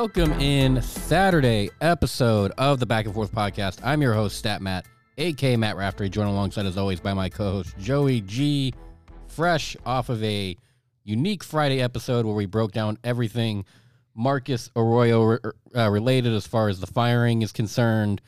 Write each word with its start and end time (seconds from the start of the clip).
Welcome 0.00 0.32
in 0.40 0.80
Saturday 0.80 1.68
episode 1.82 2.52
of 2.56 2.80
the 2.80 2.86
Back 2.86 3.04
and 3.04 3.12
Forth 3.12 3.32
Podcast. 3.32 3.80
I'm 3.84 4.00
your 4.00 4.14
host, 4.14 4.38
Stat 4.38 4.62
Matt, 4.62 4.86
aka 5.18 5.56
Matt 5.56 5.76
Raftery, 5.76 6.08
joined 6.08 6.30
alongside 6.30 6.64
as 6.64 6.78
always 6.78 7.00
by 7.00 7.12
my 7.12 7.28
co-host 7.28 7.76
Joey 7.78 8.22
G, 8.22 8.72
fresh 9.26 9.76
off 9.84 10.08
of 10.08 10.24
a 10.24 10.56
unique 11.04 11.44
Friday 11.44 11.82
episode 11.82 12.24
where 12.24 12.34
we 12.34 12.46
broke 12.46 12.72
down 12.72 12.96
everything 13.04 13.66
Marcus 14.14 14.70
Arroyo 14.74 15.22
re- 15.22 15.38
uh, 15.76 15.90
related 15.90 16.32
as 16.32 16.46
far 16.46 16.70
as 16.70 16.80
the 16.80 16.86
firing 16.86 17.42
is 17.42 17.52
concerned 17.52 18.22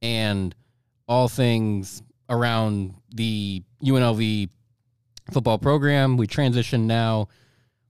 and 0.00 0.54
all 1.06 1.28
things 1.28 2.02
around 2.30 2.94
the 3.14 3.62
UNLV 3.84 4.48
football 5.30 5.58
program. 5.58 6.16
We 6.16 6.26
transition 6.26 6.86
now. 6.86 7.28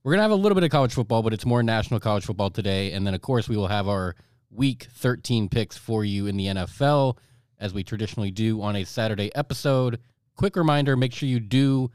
We're 0.03 0.13
going 0.13 0.19
to 0.19 0.23
have 0.23 0.31
a 0.31 0.35
little 0.35 0.55
bit 0.55 0.63
of 0.63 0.71
college 0.71 0.95
football, 0.95 1.21
but 1.21 1.31
it's 1.31 1.45
more 1.45 1.61
national 1.61 1.99
college 1.99 2.25
football 2.25 2.49
today. 2.49 2.91
And 2.93 3.05
then, 3.05 3.13
of 3.13 3.21
course, 3.21 3.47
we 3.47 3.55
will 3.55 3.67
have 3.67 3.87
our 3.87 4.15
week 4.49 4.87
13 4.95 5.47
picks 5.47 5.77
for 5.77 6.03
you 6.03 6.25
in 6.25 6.37
the 6.37 6.47
NFL, 6.47 7.17
as 7.59 7.71
we 7.71 7.83
traditionally 7.83 8.31
do 8.31 8.63
on 8.63 8.75
a 8.75 8.83
Saturday 8.83 9.33
episode. 9.35 9.99
Quick 10.35 10.55
reminder 10.55 10.95
make 10.95 11.13
sure 11.13 11.29
you 11.29 11.39
do 11.39 11.91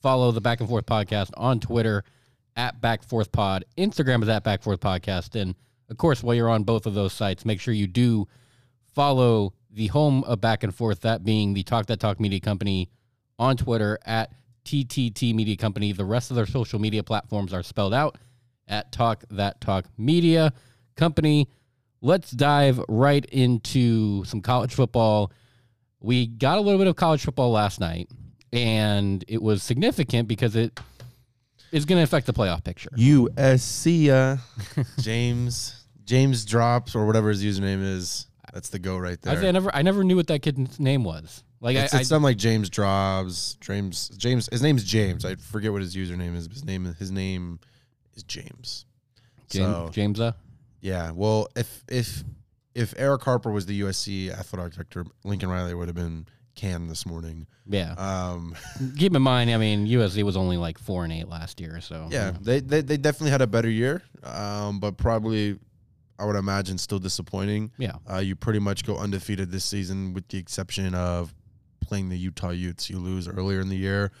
follow 0.00 0.32
the 0.32 0.40
Back 0.40 0.60
and 0.60 0.70
Forth 0.70 0.86
podcast 0.86 1.32
on 1.36 1.60
Twitter 1.60 2.02
at 2.56 2.80
Back 2.80 3.02
Forth 3.02 3.30
Pod. 3.30 3.66
Instagram 3.76 4.22
is 4.22 4.30
at 4.30 4.42
Back 4.42 4.62
Forth 4.62 4.80
Podcast. 4.80 5.38
And, 5.38 5.54
of 5.90 5.98
course, 5.98 6.22
while 6.22 6.34
you're 6.34 6.48
on 6.48 6.64
both 6.64 6.86
of 6.86 6.94
those 6.94 7.12
sites, 7.12 7.44
make 7.44 7.60
sure 7.60 7.74
you 7.74 7.86
do 7.86 8.26
follow 8.94 9.52
the 9.70 9.88
home 9.88 10.24
of 10.24 10.40
Back 10.40 10.62
and 10.62 10.74
Forth, 10.74 11.02
that 11.02 11.24
being 11.24 11.52
the 11.52 11.62
Talk 11.62 11.86
That 11.86 12.00
Talk 12.00 12.20
Media 12.20 12.40
Company 12.40 12.88
on 13.38 13.58
Twitter 13.58 13.98
at 14.06 14.32
TTT 14.70 15.34
Media 15.34 15.56
Company. 15.56 15.90
The 15.90 16.04
rest 16.04 16.30
of 16.30 16.36
their 16.36 16.46
social 16.46 16.78
media 16.78 17.02
platforms 17.02 17.52
are 17.52 17.62
spelled 17.62 17.92
out 17.92 18.16
at 18.68 18.92
Talk 18.92 19.24
That 19.30 19.60
Talk 19.60 19.86
Media 19.98 20.52
Company. 20.96 21.48
Let's 22.00 22.30
dive 22.30 22.80
right 22.88 23.24
into 23.26 24.24
some 24.24 24.40
college 24.40 24.72
football. 24.72 25.32
We 25.98 26.28
got 26.28 26.58
a 26.58 26.60
little 26.60 26.78
bit 26.78 26.86
of 26.86 26.94
college 26.94 27.24
football 27.24 27.50
last 27.50 27.80
night, 27.80 28.08
and 28.52 29.24
it 29.26 29.42
was 29.42 29.64
significant 29.64 30.28
because 30.28 30.54
it 30.54 30.78
is 31.72 31.84
going 31.84 31.98
to 31.98 32.04
affect 32.04 32.26
the 32.26 32.32
playoff 32.32 32.62
picture. 32.62 32.90
USC, 32.96 34.08
uh, 34.08 34.36
James 35.00 35.84
James 36.04 36.44
drops 36.44 36.94
or 36.94 37.06
whatever 37.06 37.28
his 37.30 37.44
username 37.44 37.82
is. 37.82 38.28
That's 38.54 38.68
the 38.68 38.78
go 38.78 38.96
right 38.96 39.18
I, 39.26 39.34
there. 39.34 39.48
I 39.48 39.50
never, 39.50 39.74
I 39.74 39.82
never 39.82 40.04
knew 40.04 40.16
what 40.16 40.28
that 40.28 40.42
kid's 40.42 40.78
name 40.78 41.02
was. 41.02 41.42
Like 41.60 41.76
it's, 41.76 41.94
I, 41.94 41.98
it's 41.98 42.06
I, 42.06 42.08
something 42.08 42.24
like 42.24 42.36
James 42.38 42.70
Drops. 42.70 43.56
James 43.60 44.08
James. 44.16 44.48
His 44.50 44.62
name's 44.62 44.84
James. 44.84 45.24
I 45.24 45.34
forget 45.36 45.72
what 45.72 45.82
his 45.82 45.94
username 45.94 46.34
is. 46.36 46.48
But 46.48 46.54
his 46.54 46.64
name 46.64 46.84
his 46.98 47.10
name 47.10 47.58
is 48.14 48.22
James. 48.22 48.86
James, 49.48 49.66
So 49.66 49.90
Jamesa. 49.92 50.34
yeah. 50.80 51.10
Well, 51.10 51.48
if 51.56 51.84
if 51.88 52.24
if 52.74 52.94
Erick 52.96 53.22
Harper 53.24 53.50
was 53.50 53.66
the 53.66 53.80
USC 53.82 54.30
athletic 54.30 54.74
director, 54.74 55.04
Lincoln 55.24 55.50
Riley 55.50 55.74
would 55.74 55.88
have 55.88 55.96
been 55.96 56.26
canned 56.54 56.88
this 56.88 57.04
morning. 57.04 57.46
Yeah. 57.66 57.92
Um, 57.94 58.54
Keep 58.96 59.14
in 59.16 59.22
mind, 59.22 59.50
I 59.50 59.56
mean, 59.56 59.86
USC 59.86 60.22
was 60.22 60.36
only 60.36 60.56
like 60.56 60.78
four 60.78 61.04
and 61.04 61.12
eight 61.12 61.28
last 61.28 61.60
year, 61.60 61.80
so 61.80 62.06
yeah, 62.10 62.32
they, 62.40 62.60
they 62.60 62.80
they 62.80 62.96
definitely 62.96 63.30
had 63.32 63.42
a 63.42 63.46
better 63.46 63.68
year, 63.70 64.02
um, 64.22 64.78
but 64.80 64.96
probably 64.96 65.58
I 66.18 66.24
would 66.26 66.36
imagine 66.36 66.78
still 66.78 66.98
disappointing. 66.98 67.70
yeah. 67.78 67.92
Uh, 68.10 68.18
you 68.18 68.36
pretty 68.36 68.58
much 68.60 68.84
go 68.84 68.96
undefeated 68.96 69.50
this 69.50 69.64
season, 69.64 70.12
with 70.14 70.28
the 70.28 70.38
exception 70.38 70.94
of 70.94 71.34
playing 71.80 72.08
the 72.08 72.18
Utah 72.18 72.50
Utes. 72.50 72.90
You 72.90 72.98
lose 72.98 73.28
earlier 73.28 73.60
in 73.60 73.68
the 73.68 73.76
year 73.76 74.12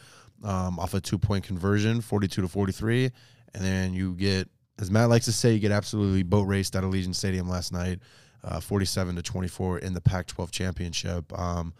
um, 0.42 0.78
off 0.78 0.94
a 0.94 1.00
two 1.00 1.18
point 1.18 1.44
conversion, 1.44 2.00
42 2.00 2.42
to 2.42 2.48
43. 2.48 3.10
And 3.54 3.64
then 3.64 3.94
you 3.94 4.14
get, 4.14 4.48
as 4.78 4.90
Matt 4.90 5.08
likes 5.08 5.24
to 5.26 5.32
say, 5.32 5.52
you 5.52 5.58
get 5.58 5.72
absolutely 5.72 6.22
boat 6.22 6.42
raced 6.42 6.76
at 6.76 6.84
Allegiant 6.84 7.14
Stadium 7.14 7.48
last 7.48 7.72
night, 7.72 8.00
uh, 8.44 8.60
47 8.60 9.16
to 9.16 9.22
24 9.22 9.78
in 9.80 9.92
the 9.92 10.00
Pac 10.00 10.26
12 10.26 10.50
championship. 10.50 11.38
Um, 11.38 11.74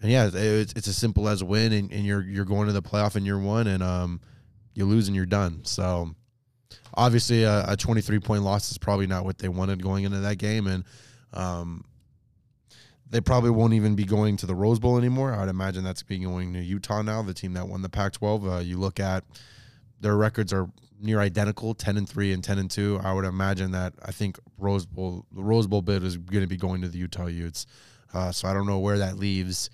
and 0.00 0.10
yeah, 0.10 0.30
it's, 0.32 0.72
it's 0.74 0.88
as 0.88 0.96
simple 0.96 1.28
as 1.28 1.42
a 1.42 1.44
win, 1.44 1.72
and, 1.72 1.92
and 1.92 2.04
you're 2.04 2.22
you're 2.22 2.44
going 2.44 2.68
to 2.68 2.72
the 2.72 2.82
playoff 2.82 3.16
in 3.16 3.24
year 3.24 3.38
one, 3.38 3.66
and 3.66 3.82
um, 3.82 4.20
you 4.74 4.84
lose 4.84 5.08
and 5.08 5.16
you're 5.16 5.26
done. 5.26 5.64
So 5.64 6.14
obviously, 6.94 7.42
a, 7.42 7.64
a 7.68 7.76
23 7.76 8.20
point 8.20 8.42
loss 8.42 8.70
is 8.70 8.78
probably 8.78 9.08
not 9.08 9.24
what 9.24 9.38
they 9.38 9.48
wanted 9.48 9.82
going 9.82 10.04
into 10.04 10.20
that 10.20 10.38
game, 10.38 10.68
and 10.68 10.84
um, 11.32 11.84
they 13.10 13.20
probably 13.20 13.50
won't 13.50 13.72
even 13.74 13.94
be 13.94 14.04
going 14.04 14.36
to 14.38 14.46
the 14.46 14.54
Rose 14.54 14.78
Bowl 14.78 14.98
anymore. 14.98 15.32
I 15.32 15.40
would 15.40 15.48
imagine 15.48 15.82
that's 15.84 16.02
being 16.02 16.24
going 16.24 16.52
to 16.54 16.60
Utah 16.62 17.02
now, 17.02 17.22
the 17.22 17.34
team 17.34 17.54
that 17.54 17.66
won 17.68 17.82
the 17.82 17.88
Pac-12. 17.88 18.56
Uh, 18.56 18.60
you 18.60 18.78
look 18.78 19.00
at 19.00 19.24
their 20.00 20.16
records 20.16 20.52
are 20.52 20.68
near 21.00 21.20
identical, 21.20 21.74
10 21.74 21.96
and 21.96 22.08
3 22.08 22.32
and 22.32 22.42
10 22.44 22.58
and 22.58 22.70
2. 22.70 23.00
I 23.02 23.12
would 23.12 23.24
imagine 23.24 23.70
that 23.72 23.94
I 24.04 24.10
think 24.12 24.38
Rose 24.58 24.84
Bowl 24.84 25.24
the 25.32 25.42
Rose 25.42 25.66
Bowl 25.66 25.80
bid 25.82 26.02
is 26.04 26.16
going 26.16 26.42
to 26.42 26.46
be 26.48 26.56
going 26.56 26.82
to 26.82 26.88
the 26.88 26.98
Utah 26.98 27.26
Utes. 27.26 27.66
Uh, 28.12 28.32
so 28.32 28.48
I 28.48 28.52
don't 28.54 28.66
know 28.66 28.78
where 28.78 28.98
that 28.98 29.16
leaves 29.18 29.70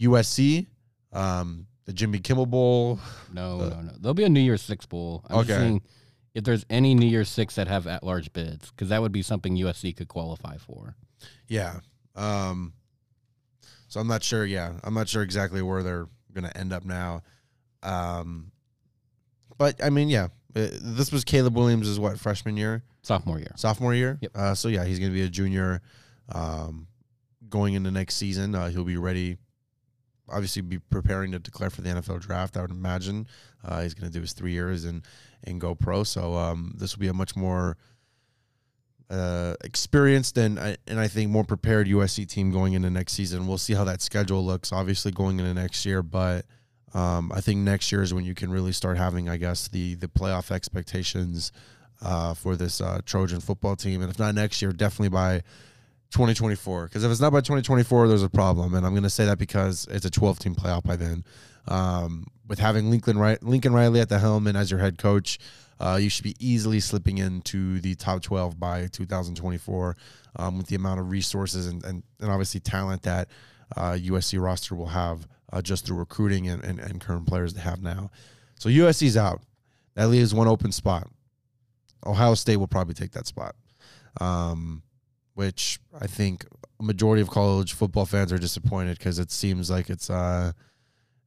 USC, 0.00 0.66
um, 1.12 1.66
the 1.84 1.92
Jimmy 1.92 2.18
Kimmel 2.18 2.46
Bowl. 2.46 2.98
No, 3.32 3.60
Uh, 3.60 3.68
no, 3.68 3.80
no. 3.82 3.92
There'll 4.00 4.14
be 4.14 4.24
a 4.24 4.28
New 4.28 4.40
Year's 4.40 4.62
Six 4.62 4.86
bowl. 4.86 5.24
I'm 5.28 5.38
just 5.44 5.50
Okay. 5.50 5.60
saying 5.60 5.82
if 6.34 6.44
there's 6.44 6.64
any 6.68 6.94
New 6.94 7.06
Year's 7.06 7.28
Six 7.28 7.54
that 7.54 7.68
have 7.68 7.86
at 7.86 8.02
large 8.02 8.32
bids, 8.32 8.70
because 8.70 8.88
that 8.90 9.00
would 9.02 9.12
be 9.12 9.22
something 9.22 9.56
USC 9.56 9.92
could 9.96 10.08
qualify 10.08 10.56
for. 10.58 10.96
Yeah. 11.48 11.80
Um, 12.16 12.72
so 13.88 14.00
I'm 14.00 14.08
not 14.08 14.22
sure. 14.22 14.44
Yeah, 14.44 14.72
I'm 14.82 14.94
not 14.94 15.08
sure 15.08 15.22
exactly 15.22 15.62
where 15.62 15.82
they're 15.82 16.06
going 16.32 16.44
to 16.44 16.56
end 16.56 16.72
up 16.72 16.84
now. 16.84 17.22
Um, 17.82 18.50
but 19.58 19.82
I 19.82 19.90
mean, 19.90 20.08
yeah, 20.08 20.28
uh, 20.54 20.68
this 20.80 21.12
was 21.12 21.24
Caleb 21.24 21.54
Williams' 21.54 21.88
is 21.88 22.00
what 22.00 22.18
freshman 22.18 22.56
year, 22.56 22.82
Sophomore 23.02 23.38
year. 23.38 23.52
sophomore 23.56 23.94
year. 23.94 24.18
Yep. 24.20 24.30
Uh, 24.34 24.54
so 24.54 24.68
yeah, 24.68 24.84
he's 24.84 24.98
going 24.98 25.10
to 25.10 25.14
be 25.14 25.22
a 25.22 25.28
junior. 25.28 25.82
Um, 26.32 26.88
going 27.48 27.74
into 27.74 27.90
next 27.90 28.16
season, 28.16 28.54
uh, 28.54 28.68
he'll 28.68 28.84
be 28.84 28.96
ready. 28.96 29.36
Obviously, 30.28 30.62
be 30.62 30.78
preparing 30.78 31.30
to 31.32 31.38
declare 31.38 31.70
for 31.70 31.82
the 31.82 31.90
NFL 31.90 32.20
draft. 32.20 32.56
I 32.56 32.62
would 32.62 32.72
imagine 32.72 33.28
uh, 33.64 33.82
he's 33.82 33.94
going 33.94 34.10
to 34.10 34.12
do 34.12 34.22
his 34.22 34.32
three 34.32 34.52
years 34.52 34.84
and 34.84 35.02
and 35.44 35.60
go 35.60 35.74
pro. 35.74 36.02
So 36.02 36.34
um, 36.34 36.74
this 36.76 36.96
will 36.96 37.00
be 37.00 37.08
a 37.08 37.14
much 37.14 37.36
more 37.36 37.76
uh, 39.10 39.54
experienced 39.62 40.36
and 40.38 40.58
and 40.58 40.98
I 40.98 41.08
think 41.08 41.30
more 41.30 41.44
prepared 41.44 41.86
USC 41.86 42.28
team 42.28 42.50
going 42.50 42.72
into 42.72 42.90
next 42.90 43.12
season. 43.12 43.46
We'll 43.46 43.58
see 43.58 43.74
how 43.74 43.84
that 43.84 44.02
schedule 44.02 44.44
looks. 44.44 44.72
Obviously, 44.72 45.12
going 45.12 45.38
into 45.38 45.54
next 45.54 45.86
year, 45.86 46.02
but 46.02 46.44
um, 46.94 47.30
I 47.34 47.40
think 47.40 47.60
next 47.60 47.92
year 47.92 48.02
is 48.02 48.14
when 48.14 48.24
you 48.24 48.34
can 48.34 48.50
really 48.50 48.72
start 48.72 48.96
having, 48.96 49.28
I 49.28 49.36
guess, 49.36 49.68
the 49.68 49.94
the 49.94 50.08
playoff 50.08 50.50
expectations 50.50 51.52
uh, 52.02 52.34
for 52.34 52.56
this 52.56 52.80
uh, 52.80 53.00
Trojan 53.04 53.40
football 53.40 53.76
team. 53.76 54.02
And 54.02 54.10
if 54.10 54.18
not 54.18 54.34
next 54.34 54.60
year, 54.62 54.72
definitely 54.72 55.10
by 55.10 55.42
2024. 56.10 56.84
Because 56.86 57.04
if 57.04 57.10
it's 57.10 57.20
not 57.20 57.32
by 57.32 57.40
2024, 57.40 58.08
there's 58.08 58.22
a 58.22 58.30
problem. 58.30 58.74
And 58.74 58.84
I'm 58.86 58.92
going 58.92 59.02
to 59.02 59.10
say 59.10 59.26
that 59.26 59.38
because 59.38 59.86
it's 59.90 60.04
a 60.04 60.10
12 60.10 60.38
team 60.38 60.54
playoff 60.54 60.84
by 60.84 60.96
then. 60.96 61.24
Um, 61.68 62.26
with 62.46 62.60
having 62.60 62.90
Lincoln 62.90 63.18
Lincoln 63.42 63.72
Riley 63.72 64.00
at 64.00 64.08
the 64.08 64.20
helm 64.20 64.46
and 64.46 64.56
as 64.56 64.70
your 64.70 64.78
head 64.78 64.98
coach, 64.98 65.38
uh, 65.80 65.98
you 66.00 66.08
should 66.08 66.24
be 66.24 66.36
easily 66.40 66.80
slipping 66.80 67.18
into 67.18 67.80
the 67.80 67.94
top 67.94 68.22
12 68.22 68.58
by 68.58 68.86
2024 68.86 69.96
um, 70.36 70.58
with 70.58 70.66
the 70.68 70.76
amount 70.76 71.00
of 71.00 71.10
resources 71.10 71.66
and, 71.66 71.84
and, 71.84 72.02
and 72.20 72.30
obviously 72.30 72.60
talent 72.60 73.02
that 73.02 73.28
uh, 73.76 73.92
USC 73.92 74.40
roster 74.42 74.74
will 74.74 74.86
have 74.86 75.26
uh, 75.52 75.60
just 75.60 75.86
through 75.86 75.96
recruiting 75.96 76.48
and, 76.48 76.64
and, 76.64 76.78
and 76.78 77.00
current 77.00 77.26
players 77.26 77.54
they 77.54 77.60
have 77.60 77.82
now. 77.82 78.10
So 78.58 78.68
USC's 78.68 79.16
out. 79.16 79.42
That 79.94 80.08
leaves 80.08 80.34
one 80.34 80.48
open 80.48 80.72
spot. 80.72 81.08
Ohio 82.04 82.34
State 82.34 82.56
will 82.56 82.66
probably 82.66 82.94
take 82.94 83.12
that 83.12 83.26
spot, 83.26 83.56
um, 84.20 84.82
which 85.34 85.80
I 85.98 86.06
think 86.06 86.46
a 86.78 86.82
majority 86.82 87.22
of 87.22 87.30
college 87.30 87.72
football 87.72 88.06
fans 88.06 88.32
are 88.32 88.38
disappointed 88.38 88.98
because 88.98 89.18
it 89.18 89.30
seems 89.30 89.70
like 89.70 89.90
it's 89.90 90.10
uh, 90.10 90.52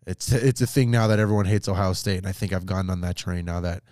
it's 0.07 0.31
it's 0.31 0.61
a 0.61 0.67
thing 0.67 0.91
now 0.91 1.07
that 1.07 1.19
everyone 1.19 1.45
hates 1.45 1.67
Ohio 1.67 1.93
State, 1.93 2.19
and 2.19 2.27
I 2.27 2.31
think 2.31 2.53
I've 2.53 2.65
gotten 2.65 2.89
on 2.89 3.01
that 3.01 3.15
train 3.17 3.45
now 3.45 3.59
that 3.61 3.83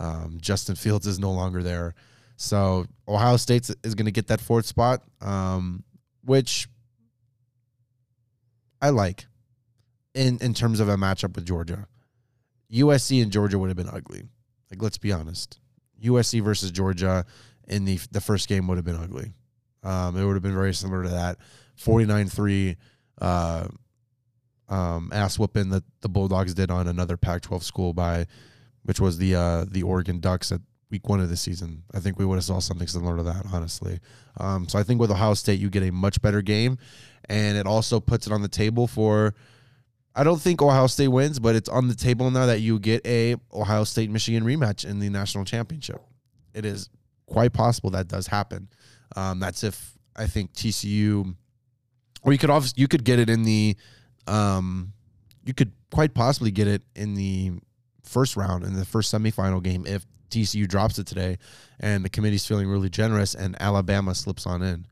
um, 0.00 0.38
Justin 0.40 0.74
Fields 0.74 1.06
is 1.06 1.18
no 1.18 1.30
longer 1.30 1.62
there. 1.62 1.94
So 2.36 2.86
Ohio 3.06 3.36
State 3.36 3.70
is 3.84 3.94
going 3.94 4.06
to 4.06 4.10
get 4.10 4.28
that 4.28 4.40
fourth 4.40 4.64
spot, 4.64 5.02
um, 5.20 5.84
which 6.24 6.68
I 8.80 8.90
like 8.90 9.26
in 10.14 10.38
in 10.40 10.54
terms 10.54 10.80
of 10.80 10.88
a 10.88 10.96
matchup 10.96 11.36
with 11.36 11.44
Georgia. 11.44 11.86
USC 12.72 13.22
and 13.22 13.30
Georgia 13.30 13.58
would 13.58 13.68
have 13.68 13.76
been 13.76 13.90
ugly. 13.90 14.22
Like 14.70 14.82
let's 14.82 14.98
be 14.98 15.12
honest, 15.12 15.60
USC 16.02 16.42
versus 16.42 16.70
Georgia 16.70 17.26
in 17.68 17.84
the 17.84 18.00
the 18.10 18.22
first 18.22 18.48
game 18.48 18.66
would 18.68 18.78
have 18.78 18.86
been 18.86 18.96
ugly. 18.96 19.34
Um, 19.82 20.16
it 20.16 20.24
would 20.24 20.34
have 20.34 20.42
been 20.42 20.54
very 20.54 20.74
similar 20.74 21.04
to 21.04 21.08
that 21.08 21.38
49-3 21.82 22.76
uh, 23.20 23.66
um, 24.68 25.10
ass 25.12 25.38
whooping 25.38 25.70
that 25.70 25.84
the 26.02 26.08
Bulldogs 26.08 26.52
did 26.52 26.70
on 26.70 26.86
another 26.86 27.16
Pac-12 27.16 27.62
school 27.62 27.94
by, 27.94 28.26
which 28.84 29.00
was 29.00 29.18
the 29.18 29.34
uh, 29.34 29.64
the 29.68 29.82
Oregon 29.82 30.20
Ducks 30.20 30.52
at 30.52 30.60
week 30.90 31.08
one 31.08 31.20
of 31.20 31.28
the 31.28 31.36
season. 31.36 31.84
I 31.94 32.00
think 32.00 32.18
we 32.18 32.24
would 32.24 32.36
have 32.36 32.44
saw 32.44 32.58
something 32.58 32.88
similar 32.88 33.16
to 33.16 33.22
that, 33.22 33.46
honestly. 33.52 34.00
Um, 34.38 34.68
so 34.68 34.78
I 34.78 34.82
think 34.82 35.00
with 35.00 35.10
Ohio 35.10 35.34
State, 35.34 35.60
you 35.60 35.70
get 35.70 35.82
a 35.82 35.92
much 35.92 36.20
better 36.20 36.42
game, 36.42 36.78
and 37.28 37.56
it 37.56 37.66
also 37.66 38.00
puts 38.00 38.26
it 38.26 38.32
on 38.32 38.42
the 38.42 38.48
table 38.48 38.86
for. 38.86 39.34
I 40.12 40.24
don't 40.24 40.40
think 40.40 40.60
Ohio 40.60 40.88
State 40.88 41.08
wins, 41.08 41.38
but 41.38 41.54
it's 41.54 41.68
on 41.68 41.86
the 41.86 41.94
table 41.94 42.30
now 42.32 42.46
that 42.46 42.60
you 42.60 42.80
get 42.80 43.06
a 43.06 43.36
Ohio 43.54 43.84
State 43.84 44.10
Michigan 44.10 44.42
rematch 44.42 44.84
in 44.84 44.98
the 44.98 45.08
national 45.08 45.44
championship. 45.44 46.02
It 46.52 46.64
is 46.64 46.90
quite 47.26 47.52
possible 47.52 47.90
that 47.90 48.08
does 48.08 48.26
happen. 48.26 48.68
Um, 49.14 49.38
that's 49.38 49.62
if 49.62 49.96
I 50.16 50.26
think 50.26 50.52
TCU, 50.52 51.34
or 52.22 52.32
you 52.32 52.38
could 52.38 52.50
obviously 52.50 52.80
you 52.80 52.88
could 52.88 53.04
get 53.04 53.20
it 53.20 53.30
in 53.30 53.44
the, 53.44 53.76
um, 54.26 54.92
you 55.44 55.54
could 55.54 55.72
quite 55.92 56.12
possibly 56.12 56.50
get 56.50 56.66
it 56.66 56.82
in 56.96 57.14
the 57.14 57.52
first 58.04 58.36
round 58.36 58.64
in 58.64 58.74
the 58.74 58.84
first 58.84 59.12
semifinal 59.12 59.62
game 59.62 59.86
if 59.86 60.06
TCU 60.30 60.66
drops 60.68 60.98
it 60.98 61.06
today, 61.06 61.38
and 61.80 62.04
the 62.04 62.08
committee's 62.08 62.46
feeling 62.46 62.68
really 62.68 62.88
generous 62.88 63.34
and 63.34 63.56
Alabama 63.60 64.14
slips 64.14 64.46
on 64.46 64.62
in. 64.62 64.86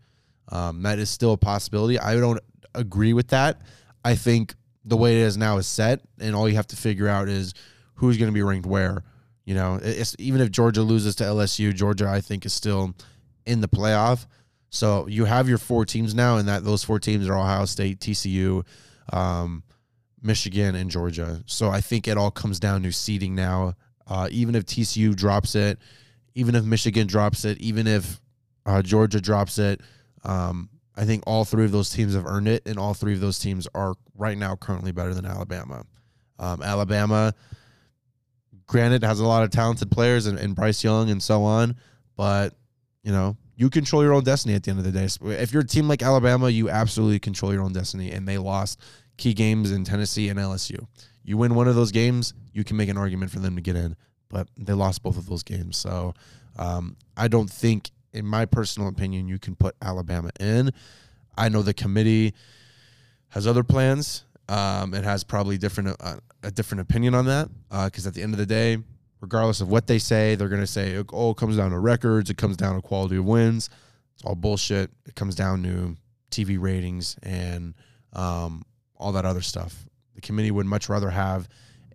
Um, 0.50 0.82
that 0.82 0.98
is 0.98 1.10
still 1.10 1.32
a 1.32 1.36
possibility. 1.36 1.98
I 1.98 2.16
don't 2.16 2.40
agree 2.74 3.12
with 3.12 3.28
that. 3.28 3.60
I 4.04 4.14
think 4.14 4.54
the 4.84 4.96
way 4.96 5.20
it 5.20 5.22
is 5.22 5.36
now 5.36 5.58
is 5.58 5.66
set, 5.66 6.00
and 6.18 6.34
all 6.34 6.48
you 6.48 6.56
have 6.56 6.66
to 6.68 6.76
figure 6.76 7.08
out 7.08 7.28
is 7.28 7.54
who's 7.94 8.16
going 8.16 8.30
to 8.30 8.34
be 8.34 8.42
ranked 8.42 8.66
where. 8.66 9.04
You 9.44 9.54
know, 9.54 9.80
even 10.18 10.40
if 10.42 10.50
Georgia 10.50 10.82
loses 10.82 11.16
to 11.16 11.24
LSU, 11.24 11.74
Georgia 11.74 12.08
I 12.08 12.20
think 12.20 12.44
is 12.44 12.52
still 12.52 12.94
in 13.46 13.60
the 13.60 13.68
playoff. 13.68 14.26
So 14.70 15.06
you 15.06 15.24
have 15.24 15.48
your 15.48 15.56
four 15.58 15.86
teams 15.86 16.14
now, 16.14 16.36
and 16.36 16.48
that 16.48 16.64
those 16.64 16.84
four 16.84 16.98
teams 16.98 17.26
are 17.28 17.36
Ohio 17.36 17.64
State, 17.64 18.00
TCU, 18.00 18.64
um, 19.12 19.62
Michigan, 20.22 20.74
and 20.74 20.90
Georgia. 20.90 21.42
So 21.46 21.70
I 21.70 21.80
think 21.80 22.08
it 22.08 22.16
all 22.16 22.30
comes 22.30 22.58
down 22.60 22.82
to 22.82 22.92
seeding 22.92 23.34
now. 23.34 23.74
Uh, 24.06 24.28
even 24.30 24.54
if 24.54 24.64
TCU 24.64 25.14
drops 25.14 25.54
it, 25.54 25.78
even 26.34 26.54
if 26.54 26.64
Michigan 26.64 27.06
drops 27.06 27.44
it, 27.44 27.58
even 27.58 27.86
if 27.86 28.20
uh, 28.64 28.82
Georgia 28.82 29.20
drops 29.20 29.58
it, 29.58 29.80
um, 30.24 30.70
I 30.96 31.04
think 31.04 31.22
all 31.26 31.44
three 31.44 31.64
of 31.64 31.72
those 31.72 31.90
teams 31.90 32.14
have 32.14 32.26
earned 32.26 32.48
it, 32.48 32.66
and 32.66 32.78
all 32.78 32.94
three 32.94 33.14
of 33.14 33.20
those 33.20 33.38
teams 33.38 33.68
are 33.74 33.94
right 34.16 34.36
now 34.36 34.56
currently 34.56 34.92
better 34.92 35.14
than 35.14 35.26
Alabama. 35.26 35.84
Um, 36.38 36.62
Alabama, 36.62 37.34
granted, 38.66 39.04
has 39.04 39.20
a 39.20 39.26
lot 39.26 39.44
of 39.44 39.50
talented 39.50 39.90
players 39.90 40.26
and, 40.26 40.38
and 40.38 40.56
Bryce 40.56 40.82
Young 40.82 41.10
and 41.10 41.22
so 41.22 41.44
on, 41.44 41.76
but 42.16 42.54
you 43.02 43.12
know 43.12 43.36
you 43.56 43.70
control 43.70 44.02
your 44.02 44.12
own 44.12 44.22
destiny 44.22 44.54
at 44.54 44.62
the 44.62 44.70
end 44.70 44.78
of 44.78 44.84
the 44.84 44.92
day. 44.92 45.08
If 45.40 45.52
you're 45.52 45.62
a 45.62 45.66
team 45.66 45.88
like 45.88 46.02
Alabama, 46.02 46.48
you 46.48 46.70
absolutely 46.70 47.18
control 47.18 47.52
your 47.52 47.62
own 47.62 47.72
destiny, 47.72 48.12
and 48.12 48.26
they 48.26 48.38
lost 48.38 48.80
key 49.18 49.34
games 49.34 49.70
in 49.70 49.84
Tennessee 49.84 50.30
and 50.30 50.38
LSU. 50.38 50.86
You 51.22 51.36
win 51.36 51.54
one 51.54 51.68
of 51.68 51.74
those 51.74 51.92
games, 51.92 52.32
you 52.54 52.64
can 52.64 52.78
make 52.78 52.88
an 52.88 52.96
argument 52.96 53.30
for 53.30 53.40
them 53.40 53.54
to 53.56 53.60
get 53.60 53.76
in, 53.76 53.96
but 54.30 54.48
they 54.56 54.72
lost 54.72 55.02
both 55.02 55.18
of 55.18 55.26
those 55.26 55.42
games. 55.42 55.76
So 55.76 56.14
um, 56.56 56.96
I 57.16 57.28
don't 57.28 57.50
think, 57.50 57.90
in 58.14 58.24
my 58.24 58.46
personal 58.46 58.88
opinion, 58.88 59.28
you 59.28 59.38
can 59.38 59.54
put 59.54 59.76
Alabama 59.82 60.30
in. 60.40 60.72
I 61.36 61.50
know 61.50 61.60
the 61.60 61.74
committee 61.74 62.32
has 63.28 63.46
other 63.46 63.62
plans. 63.62 64.24
Um, 64.48 64.94
it 64.94 65.04
has 65.04 65.22
probably 65.24 65.58
different 65.58 65.94
uh, 66.00 66.16
a 66.42 66.50
different 66.50 66.80
opinion 66.80 67.14
on 67.14 67.26
that 67.26 67.50
because 67.84 68.06
uh, 68.06 68.08
at 68.08 68.14
the 68.14 68.22
end 68.22 68.32
of 68.32 68.38
the 68.38 68.46
day, 68.46 68.78
regardless 69.20 69.60
of 69.60 69.68
what 69.68 69.86
they 69.86 69.98
say, 69.98 70.34
they're 70.34 70.48
going 70.48 70.62
to 70.62 70.66
say, 70.66 71.02
oh, 71.12 71.30
it 71.30 71.36
comes 71.36 71.56
down 71.56 71.70
to 71.72 71.78
records, 71.78 72.30
it 72.30 72.38
comes 72.38 72.56
down 72.56 72.74
to 72.74 72.80
quality 72.80 73.16
of 73.16 73.24
wins. 73.24 73.68
It's 74.14 74.24
all 74.24 74.34
bullshit. 74.34 74.90
It 75.06 75.14
comes 75.14 75.34
down 75.34 75.62
to 75.64 75.96
TV 76.30 76.60
ratings 76.60 77.16
and 77.22 77.74
um, 78.14 78.64
all 78.98 79.12
that 79.12 79.24
other 79.24 79.40
stuff. 79.40 79.86
The 80.14 80.20
committee 80.20 80.50
would 80.50 80.66
much 80.66 80.88
rather 80.88 81.10
have 81.10 81.48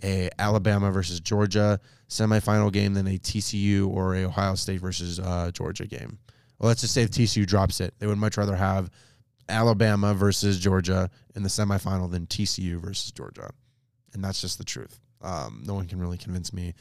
a 0.03 0.29
Alabama 0.39 0.91
versus 0.91 1.19
Georgia 1.19 1.79
semifinal 2.09 2.71
game 2.71 2.93
than 2.93 3.07
a 3.07 3.17
TCU 3.17 3.87
or 3.87 4.15
a 4.15 4.23
Ohio 4.23 4.55
State 4.55 4.81
versus 4.81 5.19
uh, 5.19 5.51
Georgia 5.53 5.85
game. 5.85 6.19
Well, 6.59 6.67
let's 6.67 6.81
just 6.81 6.93
say 6.93 7.03
if 7.03 7.11
TCU 7.11 7.45
drops 7.45 7.81
it, 7.81 7.93
they 7.99 8.07
would 8.07 8.17
much 8.17 8.37
rather 8.37 8.55
have 8.55 8.89
Alabama 9.49 10.13
versus 10.13 10.59
Georgia 10.59 11.09
in 11.35 11.43
the 11.43 11.49
semifinal 11.49 12.09
than 12.09 12.25
TCU 12.25 12.79
versus 12.79 13.11
Georgia, 13.11 13.49
and 14.13 14.23
that's 14.23 14.41
just 14.41 14.57
the 14.57 14.63
truth. 14.63 14.99
Um, 15.21 15.63
no 15.65 15.73
one 15.73 15.87
can 15.87 15.99
really 15.99 16.17
convince 16.17 16.53
me 16.53 16.73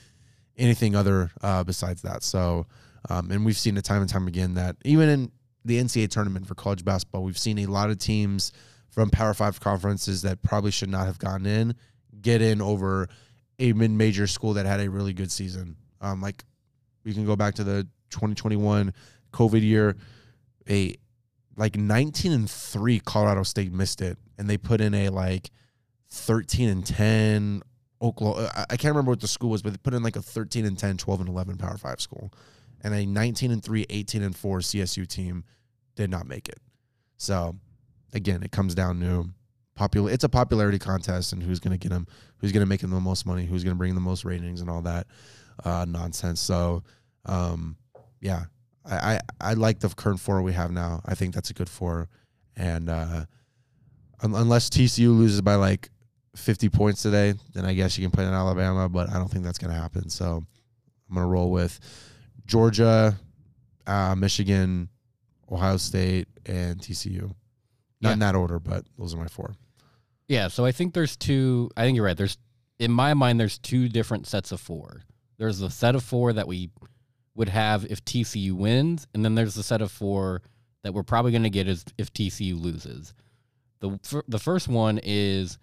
anything 0.57 0.95
other 0.95 1.31
uh, 1.43 1.65
besides 1.65 2.03
that. 2.03 2.23
So, 2.23 2.67
um, 3.09 3.31
and 3.31 3.45
we've 3.45 3.57
seen 3.57 3.77
it 3.77 3.85
time 3.85 4.03
and 4.03 4.11
time 4.11 4.29
again 4.29 4.55
that 4.55 4.77
even 4.85 5.09
in 5.09 5.33
the 5.65 5.81
NCAA 5.81 6.11
tournament 6.11 6.47
for 6.47 6.55
college 6.55 6.85
basketball, 6.85 7.23
we've 7.23 7.39
seen 7.39 7.59
a 7.61 7.67
lot 7.67 7.91
of 7.91 7.99
teams 7.99 8.53
from 8.93 9.11
Power 9.11 9.35
Five 9.35 9.59
conferences 9.59 10.23
that 10.23 10.43
probably 10.43 10.71
should 10.71 10.91
not 10.91 11.07
have 11.07 11.19
gotten 11.19 11.47
in 11.47 11.75
get 12.21 12.43
in 12.43 12.61
over 12.61 13.09
a 13.59 13.73
mid-major 13.73 14.27
school 14.27 14.55
that 14.55 14.67
had 14.67 14.81
a 14.81 14.91
really 14.91 15.13
good 15.13 15.33
season. 15.33 15.77
Um, 16.01 16.21
like 16.21 16.45
we 17.05 17.15
can 17.15 17.27
go 17.27 17.37
back 17.37 17.55
to 17.55 17.65
the 17.65 17.87
2021 18.11 18.93
COVID 19.33 19.63
year, 19.63 19.97
a 20.69 20.95
like 21.57 21.77
19 21.77 22.33
and 22.33 22.51
three 22.51 23.01
Colorado 23.01 23.43
State 23.43 23.73
missed 23.73 24.01
it, 24.01 24.19
and 24.39 24.49
they 24.49 24.59
put 24.59 24.81
in 24.81 24.95
a 24.95 25.09
like 25.09 25.51
13 26.11 26.69
and 26.69 26.87
10 26.87 27.63
Oklahoma. 28.01 28.51
I 28.71 28.77
can't 28.77 28.93
remember 28.93 29.11
what 29.11 29.21
the 29.21 29.29
school 29.29 29.51
was, 29.51 29.63
but 29.63 29.73
they 29.73 29.79
put 29.79 29.95
in 29.95 30.03
like 30.03 30.17
a 30.17 30.23
13 30.23 30.65
and 30.65 30.79
10, 30.79 30.99
12 30.99 31.21
and 31.21 31.29
11 31.29 31.57
Power 31.57 31.77
Five 31.77 32.01
school, 32.01 32.33
and 32.83 32.95
a 32.95 33.07
19 33.07 33.51
and 33.51 33.63
3, 33.63 33.87
18 33.89 34.23
and 34.23 34.37
4 34.37 34.59
CSU 34.59 35.07
team 35.07 35.45
did 35.95 36.11
not 36.11 36.27
make 36.27 36.49
it. 36.49 36.59
So, 37.17 37.57
again, 38.13 38.43
it 38.43 38.53
comes 38.53 38.75
down 38.75 39.01
to 39.01 39.31
popular. 39.75 40.11
It's 40.11 40.25
a 40.25 40.29
popularity 40.29 40.79
contest, 40.79 41.33
and 41.33 41.43
who's 41.43 41.61
going 41.61 41.73
to 41.73 41.79
get 41.79 41.93
him, 41.93 42.07
who's 42.39 42.53
going 42.53 42.65
to 42.65 42.69
make 42.69 42.83
him 42.83 42.91
the 42.91 43.01
most 43.01 43.27
money, 43.27 43.47
who's 43.47 43.65
going 43.65 43.75
to 43.75 43.79
bring 43.79 43.95
the 43.95 44.01
most 44.01 44.25
ratings, 44.25 44.61
and 44.61 44.71
all 44.71 44.83
that 44.83 45.07
uh, 45.65 45.85
nonsense. 45.89 46.41
So, 46.41 46.83
um, 47.27 47.77
yeah, 48.21 48.45
I, 48.85 48.97
I, 48.97 49.21
I 49.41 49.55
like 49.55 49.81
the 49.81 49.89
current 49.89 50.21
four 50.21 50.43
we 50.43 50.53
have 50.53 50.71
now. 50.71 51.01
I 51.05 51.15
think 51.15 51.35
that's 51.35 51.51
a 51.51 51.55
good 51.55 51.69
four, 51.69 52.09
and 52.57 52.89
uh, 52.89 53.25
unless 54.23 54.69
TCU 54.71 55.17
loses 55.17 55.41
by 55.41 55.57
like 55.57 55.91
50 56.37 56.69
points 56.69 57.03
today, 57.03 57.35
then 57.55 57.65
I 57.65 57.75
guess 57.75 57.99
you 57.99 58.05
can 58.05 58.11
play 58.11 58.25
in 58.25 58.33
Alabama, 58.33 58.89
but 58.89 59.11
I 59.11 59.15
don't 59.15 59.31
think 59.31 59.45
that's 59.45 59.59
going 59.59 59.73
to 59.73 59.79
happen. 59.79 60.09
So 60.09 60.45
I'm 61.09 61.15
going 61.15 61.27
to 61.27 61.31
roll 61.31 61.51
with 61.51 61.79
Georgia, 62.47 63.19
uh, 63.87 64.15
Michigan, 64.15 64.89
Ohio 65.51 65.77
State, 65.77 66.29
and 66.47 66.79
TCU. 66.79 67.35
Not 68.03 68.11
yeah. 68.11 68.13
in 68.15 68.19
that 68.19 68.35
order, 68.35 68.59
but 68.59 68.85
those 68.99 69.15
are 69.15 69.19
my 69.19 69.29
four. 69.29 69.55
Yeah, 70.29 70.49
so 70.49 70.65
I 70.65 70.73
think 70.73 70.93
there's 70.93 71.17
two. 71.17 71.71
I 71.77 71.85
think 71.85 71.97
you're 71.97 72.05
right. 72.05 72.17
There's 72.17 72.37
in 72.79 72.91
my 72.91 73.15
mind, 73.15 73.39
there's 73.39 73.59
two 73.59 73.89
different 73.89 74.27
sets 74.27 74.51
of 74.51 74.61
four. 74.61 75.03
There's 75.39 75.59
the 75.59 75.71
set 75.71 75.95
of 75.95 76.03
four 76.03 76.33
that 76.33 76.49
we 76.49 76.71
would 77.35 77.49
have 77.49 77.85
if 77.87 78.05
TCU 78.05 78.53
wins, 78.53 79.07
and 79.15 79.25
then 79.25 79.35
there's 79.35 79.55
the 79.55 79.63
set 79.63 79.81
of 79.81 79.91
four 79.91 80.43
that 80.83 80.93
we're 80.93 81.03
probably 81.03 81.31
going 81.31 81.45
to 81.45 81.51
get 81.51 81.69
is 81.69 81.85
if 81.97 82.13
TCU 82.13 82.61
loses. 82.61 83.15
The 83.81 84.25
the 84.27 84.39
first 84.39 84.69
one 84.69 85.01
is 85.03 85.59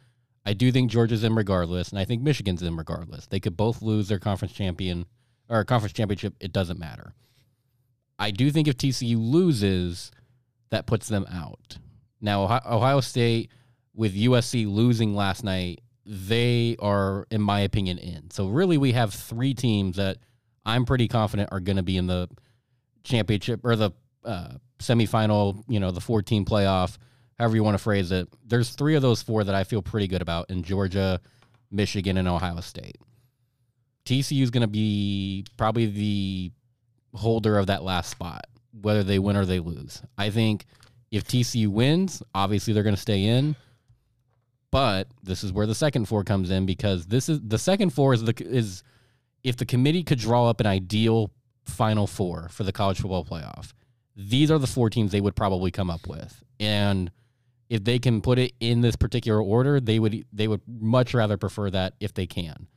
I 0.46 0.54
do 0.54 0.72
think 0.72 0.90
Georgia's 0.90 1.24
in 1.24 1.36
regardless, 1.36 1.90
and 1.90 2.00
I 2.00 2.06
think 2.06 2.22
Michigan's 2.22 2.64
in 2.64 2.76
regardless. 2.78 3.28
They 3.28 3.40
could 3.40 3.58
both 3.58 3.82
lose 3.82 4.08
their 4.08 4.20
conference 4.20 4.54
champion 4.54 5.06
or 5.50 5.64
conference 5.66 5.94
championship. 5.94 6.36
It 6.40 6.54
doesn't 6.54 6.80
matter. 6.80 7.14
I 8.18 8.32
do 8.32 8.52
think 8.52 8.68
if 8.68 8.78
TCU 8.78 9.18
loses, 9.18 10.12
that 10.70 10.86
puts 10.86 11.08
them 11.08 11.26
out. 11.32 11.78
Now, 12.22 12.44
Ohio 12.66 13.02
State 13.02 13.52
with 13.94 14.16
USC 14.16 14.68
losing 14.68 15.16
last 15.16 15.44
night, 15.44 15.82
they 16.06 16.76
are, 16.80 17.28
in 17.32 17.42
my 17.42 17.62
opinion, 17.62 17.98
in. 17.98 18.32
So 18.32 18.48
really, 18.48 18.78
we 18.78 18.94
have 18.94 19.14
three 19.14 19.54
teams 19.54 19.98
that 19.98 20.18
I'm 20.66 20.86
pretty 20.86 21.08
confident 21.08 21.50
are 21.52 21.60
going 21.60 21.78
to 21.78 21.84
be 21.84 21.98
in 21.98 22.08
the 22.08 22.30
championship 23.04 23.62
or 23.64 23.76
the 23.76 23.92
uh, 24.26 24.54
semifinal. 24.80 25.64
You 25.68 25.80
know, 25.80 25.92
the 25.92 26.02
14 26.02 26.46
playoff 26.46 26.98
however 27.40 27.56
you 27.56 27.64
want 27.64 27.76
to 27.76 27.84
phrase 27.84 28.12
it. 28.12 28.28
There's 28.46 28.70
three 28.72 28.96
of 28.96 29.02
those 29.02 29.22
four 29.22 29.44
that 29.44 29.56
I 29.56 29.64
feel 29.64 29.82
pretty 29.82 30.08
good 30.08 30.22
about 30.22 30.50
in 30.50 30.62
Georgia, 30.62 31.22
Michigan, 31.72 32.18
and 32.18 32.28
Ohio 32.28 32.60
State. 32.60 32.98
TCU 34.06 34.42
is 34.42 34.52
going 34.52 34.62
to 34.62 34.68
be 34.68 35.46
probably 35.58 35.86
the 35.86 36.52
holder 37.14 37.58
of 37.58 37.68
that 37.68 37.84
last 37.84 38.10
spot, 38.10 38.46
whether 38.82 39.04
they 39.04 39.20
win 39.20 39.38
or 39.38 39.46
they 39.46 39.60
lose. 39.60 40.02
I 40.18 40.30
think 40.30 40.66
if 41.12 41.24
TCU 41.24 41.68
wins, 41.68 42.22
obviously 42.34 42.74
they're 42.74 42.84
going 42.84 42.96
to 42.96 43.02
stay 43.02 43.26
in. 43.26 43.56
But 44.72 45.08
this 45.24 45.44
is 45.44 45.52
where 45.52 45.66
the 45.66 45.76
second 45.76 46.06
four 46.06 46.24
comes 46.24 46.52
in 46.52 46.66
because 46.66 47.08
this 47.08 47.28
is 47.28 47.40
the 47.42 47.58
second 47.58 47.92
four 47.92 48.14
is 48.14 48.24
the 48.24 48.36
is 48.46 48.84
if 49.44 49.58
the 49.58 49.66
committee 49.66 50.04
could 50.04 50.20
draw 50.20 50.48
up 50.48 50.60
an 50.60 50.68
ideal 50.68 51.32
final 51.66 52.06
four 52.06 52.50
for 52.50 52.64
the 52.64 52.72
college 52.72 53.00
football 53.00 53.26
playoff, 53.26 53.74
these 54.16 54.52
are 54.52 54.60
the 54.60 54.68
four 54.68 54.90
teams 54.90 55.12
they 55.12 55.22
would 55.22 55.36
probably 55.36 55.72
come 55.72 55.90
up 55.90 56.08
with. 56.08 56.44
And 56.60 57.12
if 57.70 57.84
they 57.84 58.00
can 58.00 58.22
put 58.22 58.38
it 58.38 58.54
in 58.60 58.82
this 58.82 58.96
particular 58.96 59.42
order, 59.42 59.80
they 59.80 59.98
would 59.98 60.26
they 60.32 60.48
would 60.48 60.62
much 60.68 61.14
rather 61.14 61.38
prefer 61.38 61.70
that 61.72 61.94
if 62.00 62.14
they 62.14 62.28
can. 62.28 62.68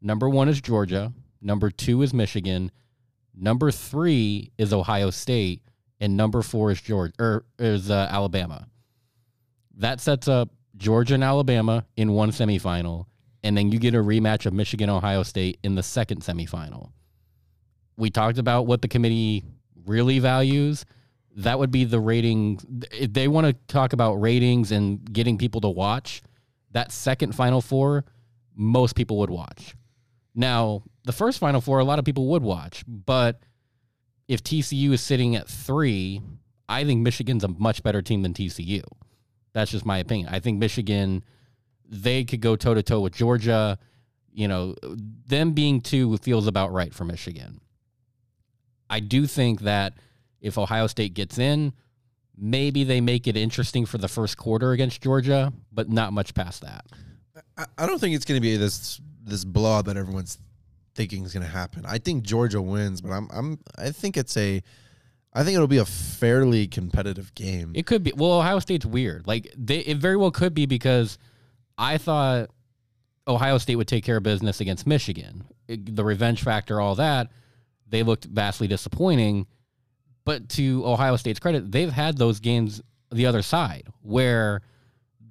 Number 0.00 0.28
one 0.28 0.48
is 0.48 0.60
Georgia. 0.60 1.12
Number 1.42 1.70
two 1.70 2.02
is 2.02 2.14
Michigan. 2.14 2.70
Number 3.34 3.70
three 3.70 4.52
is 4.56 4.72
Ohio 4.72 5.10
State, 5.10 5.62
and 6.04 6.16
number 6.16 6.42
four 6.42 6.70
is 6.70 6.80
Georgia 6.80 7.14
or 7.18 7.44
is 7.58 7.90
uh, 7.90 8.08
Alabama. 8.10 8.68
That 9.78 10.00
sets 10.00 10.28
up 10.28 10.50
Georgia 10.76 11.14
and 11.14 11.24
Alabama 11.24 11.86
in 11.96 12.12
one 12.12 12.30
semifinal, 12.30 13.06
and 13.42 13.56
then 13.56 13.72
you 13.72 13.78
get 13.78 13.94
a 13.94 13.98
rematch 13.98 14.46
of 14.46 14.52
Michigan 14.52 14.90
Ohio 14.90 15.22
State 15.22 15.58
in 15.64 15.74
the 15.74 15.82
second 15.82 16.20
semifinal. 16.20 16.90
We 17.96 18.10
talked 18.10 18.38
about 18.38 18.66
what 18.66 18.82
the 18.82 18.88
committee 18.88 19.44
really 19.86 20.18
values 20.18 20.84
that 21.36 21.58
would 21.58 21.70
be 21.70 21.84
the 21.84 21.98
rating. 21.98 22.60
If 22.92 23.12
they 23.12 23.28
want 23.28 23.46
to 23.46 23.52
talk 23.66 23.92
about 23.92 24.14
ratings 24.14 24.70
and 24.70 25.12
getting 25.12 25.38
people 25.38 25.60
to 25.62 25.68
watch, 25.68 26.22
that 26.70 26.92
second 26.92 27.34
Final 27.34 27.60
Four, 27.60 28.04
most 28.54 28.94
people 28.94 29.18
would 29.18 29.30
watch. 29.30 29.74
Now, 30.34 30.82
the 31.04 31.12
first 31.12 31.38
Final 31.38 31.60
Four, 31.60 31.80
a 31.80 31.84
lot 31.84 31.98
of 31.98 32.04
people 32.04 32.28
would 32.28 32.42
watch, 32.42 32.84
but 32.86 33.40
if 34.28 34.42
TCU 34.42 34.92
is 34.92 35.00
sitting 35.00 35.36
at 35.36 35.48
three, 35.48 36.22
I 36.68 36.84
think 36.84 37.02
Michigan's 37.02 37.44
a 37.44 37.48
much 37.48 37.82
better 37.82 38.02
team 38.02 38.22
than 38.22 38.34
TCU. 38.34 38.82
That's 39.52 39.70
just 39.70 39.86
my 39.86 39.98
opinion. 39.98 40.28
I 40.32 40.40
think 40.40 40.58
Michigan, 40.58 41.22
they 41.88 42.24
could 42.24 42.40
go 42.40 42.56
toe 42.56 42.74
to 42.74 42.82
toe 42.82 43.00
with 43.00 43.14
Georgia. 43.14 43.78
You 44.32 44.48
know, 44.48 44.74
them 45.26 45.52
being 45.52 45.80
two 45.80 46.16
feels 46.18 46.46
about 46.46 46.72
right 46.72 46.92
for 46.92 47.04
Michigan. 47.04 47.60
I 48.90 49.00
do 49.00 49.26
think 49.26 49.60
that 49.60 49.94
if 50.40 50.58
Ohio 50.58 50.86
State 50.86 51.14
gets 51.14 51.38
in, 51.38 51.72
maybe 52.36 52.84
they 52.84 53.00
make 53.00 53.26
it 53.26 53.36
interesting 53.36 53.86
for 53.86 53.98
the 53.98 54.08
first 54.08 54.36
quarter 54.36 54.72
against 54.72 55.00
Georgia, 55.00 55.52
but 55.72 55.88
not 55.88 56.12
much 56.12 56.34
past 56.34 56.62
that. 56.62 56.84
I, 57.78 57.86
don't 57.86 57.98
think 57.98 58.14
it's 58.14 58.24
going 58.24 58.36
to 58.36 58.42
be 58.42 58.56
this 58.56 59.00
this 59.22 59.44
blowout 59.44 59.86
that 59.86 59.96
everyone's 59.96 60.38
thinking 60.94 61.24
is 61.24 61.32
going 61.32 61.44
to 61.44 61.50
happen. 61.52 61.84
I 61.86 61.98
think 61.98 62.24
Georgia 62.24 62.60
wins, 62.62 63.00
but 63.00 63.10
I'm 63.10 63.28
I'm 63.32 63.58
I 63.78 63.90
think 63.90 64.16
it's 64.16 64.36
a 64.36 64.62
I 65.32 65.42
think 65.42 65.56
it'll 65.56 65.66
be 65.66 65.78
a 65.78 65.84
fairly 65.84 66.66
competitive 66.66 67.34
game. 67.34 67.72
It 67.74 67.86
could 67.86 68.02
be. 68.04 68.12
Well, 68.16 68.32
Ohio 68.32 68.60
State's 68.60 68.86
weird. 68.86 69.26
Like 69.26 69.52
they, 69.56 69.78
it 69.80 69.98
very 69.98 70.16
well 70.16 70.30
could 70.30 70.54
be 70.54 70.66
because 70.66 71.18
I 71.76 71.98
thought 71.98 72.50
Ohio 73.26 73.58
State 73.58 73.76
would 73.76 73.88
take 73.88 74.04
care 74.04 74.18
of 74.18 74.22
business 74.22 74.60
against 74.60 74.86
Michigan. 74.86 75.44
It- 75.66 75.96
the 75.96 76.04
revenge 76.04 76.42
factor, 76.42 76.80
all 76.80 76.94
that, 76.96 77.30
they 77.88 78.02
looked 78.02 78.26
vastly 78.26 78.68
disappointing. 78.68 79.46
But 80.24 80.48
to 80.50 80.86
Ohio 80.86 81.16
State's 81.16 81.40
credit, 81.40 81.70
they've 81.70 81.92
had 81.92 82.16
those 82.16 82.40
games 82.40 82.80
the 83.10 83.26
other 83.26 83.42
side 83.42 83.88
where 84.02 84.62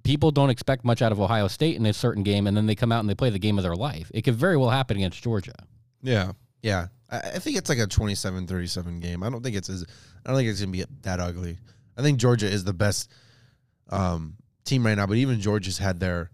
people 0.03 0.31
don't 0.31 0.49
expect 0.49 0.85
much 0.85 1.01
out 1.01 1.11
of 1.11 1.19
Ohio 1.19 1.47
State 1.47 1.75
in 1.75 1.85
a 1.85 1.93
certain 1.93 2.23
game, 2.23 2.47
and 2.47 2.55
then 2.55 2.65
they 2.65 2.75
come 2.75 2.91
out 2.91 2.99
and 2.99 3.09
they 3.09 3.15
play 3.15 3.29
the 3.29 3.39
game 3.39 3.57
of 3.57 3.63
their 3.63 3.75
life. 3.75 4.11
It 4.13 4.23
could 4.23 4.35
very 4.35 4.57
well 4.57 4.69
happen 4.69 4.97
against 4.97 5.23
Georgia. 5.23 5.55
Yeah. 6.01 6.33
Yeah. 6.61 6.87
I, 7.09 7.17
I 7.17 7.39
think 7.39 7.57
it's 7.57 7.69
like 7.69 7.79
a 7.79 7.87
27-37 7.87 9.01
game. 9.01 9.23
I 9.23 9.29
don't 9.29 9.41
think 9.41 9.55
it's 9.55 9.69
as 9.69 9.85
I 10.25 10.29
don't 10.29 10.37
think 10.37 10.49
it's 10.49 10.59
gonna 10.59 10.71
be 10.71 10.85
that 11.01 11.19
ugly. 11.19 11.57
I 11.97 12.01
think 12.01 12.19
Georgia 12.19 12.47
is 12.47 12.63
the 12.63 12.73
best 12.73 13.11
um, 13.89 14.35
team 14.65 14.85
right 14.85 14.95
now, 14.95 15.05
but 15.05 15.17
even 15.17 15.39
Georgia's 15.39 15.77
had 15.77 15.99
their 15.99 16.31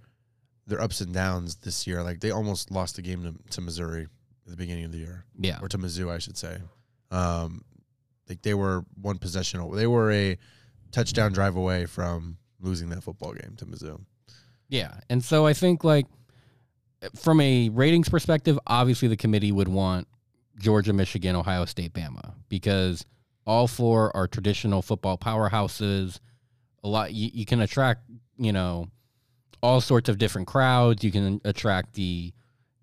their 0.67 0.81
ups 0.81 1.01
and 1.01 1.13
downs 1.13 1.55
this 1.57 1.87
year. 1.87 2.03
Like 2.03 2.19
they 2.19 2.31
almost 2.31 2.71
lost 2.71 2.95
the 2.95 3.01
game 3.01 3.23
to, 3.23 3.53
to 3.55 3.61
Missouri 3.61 4.03
at 4.03 4.51
the 4.51 4.57
beginning 4.57 4.85
of 4.85 4.91
the 4.91 4.99
year. 4.99 5.25
Yeah. 5.39 5.59
Or 5.61 5.67
to 5.67 5.77
Mizzou, 5.77 6.11
I 6.11 6.19
should 6.19 6.37
say. 6.37 6.57
Um, 7.11 7.63
like 8.27 8.41
they 8.43 8.53
were 8.53 8.85
one 9.01 9.17
possession 9.17 9.67
they 9.75 9.87
were 9.87 10.11
a 10.11 10.37
touchdown 10.91 11.33
drive 11.33 11.55
away 11.55 11.87
from 11.87 12.37
losing 12.61 12.89
that 12.89 13.03
football 13.03 13.33
game 13.33 13.55
to 13.57 13.65
Mizzou. 13.65 14.01
Yeah. 14.67 14.93
And 15.09 15.23
so 15.23 15.45
I 15.45 15.53
think 15.53 15.83
like 15.83 16.05
from 17.15 17.41
a 17.41 17.69
ratings 17.69 18.09
perspective, 18.09 18.59
obviously 18.67 19.07
the 19.07 19.17
committee 19.17 19.51
would 19.51 19.67
want 19.67 20.07
Georgia, 20.57 20.93
Michigan, 20.93 21.35
Ohio 21.35 21.65
State, 21.65 21.93
Bama 21.93 22.33
because 22.49 23.05
all 23.45 23.67
four 23.67 24.15
are 24.15 24.27
traditional 24.27 24.81
football 24.81 25.17
powerhouses. 25.17 26.19
A 26.83 26.87
lot 26.87 27.13
you, 27.13 27.29
you 27.33 27.45
can 27.45 27.61
attract, 27.61 28.01
you 28.37 28.53
know, 28.53 28.87
all 29.61 29.81
sorts 29.81 30.09
of 30.09 30.17
different 30.17 30.47
crowds. 30.47 31.03
You 31.03 31.11
can 31.11 31.41
attract 31.45 31.93
the 31.93 32.33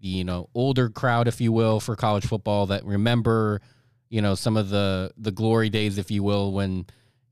the 0.00 0.08
you 0.08 0.24
know 0.24 0.48
older 0.54 0.88
crowd, 0.88 1.28
if 1.28 1.40
you 1.40 1.52
will, 1.52 1.80
for 1.80 1.96
college 1.96 2.26
football 2.26 2.66
that 2.66 2.84
remember, 2.84 3.60
you 4.08 4.20
know, 4.20 4.34
some 4.34 4.56
of 4.56 4.70
the 4.70 5.12
the 5.16 5.30
glory 5.30 5.70
days, 5.70 5.98
if 5.98 6.10
you 6.10 6.22
will, 6.22 6.52
when 6.52 6.86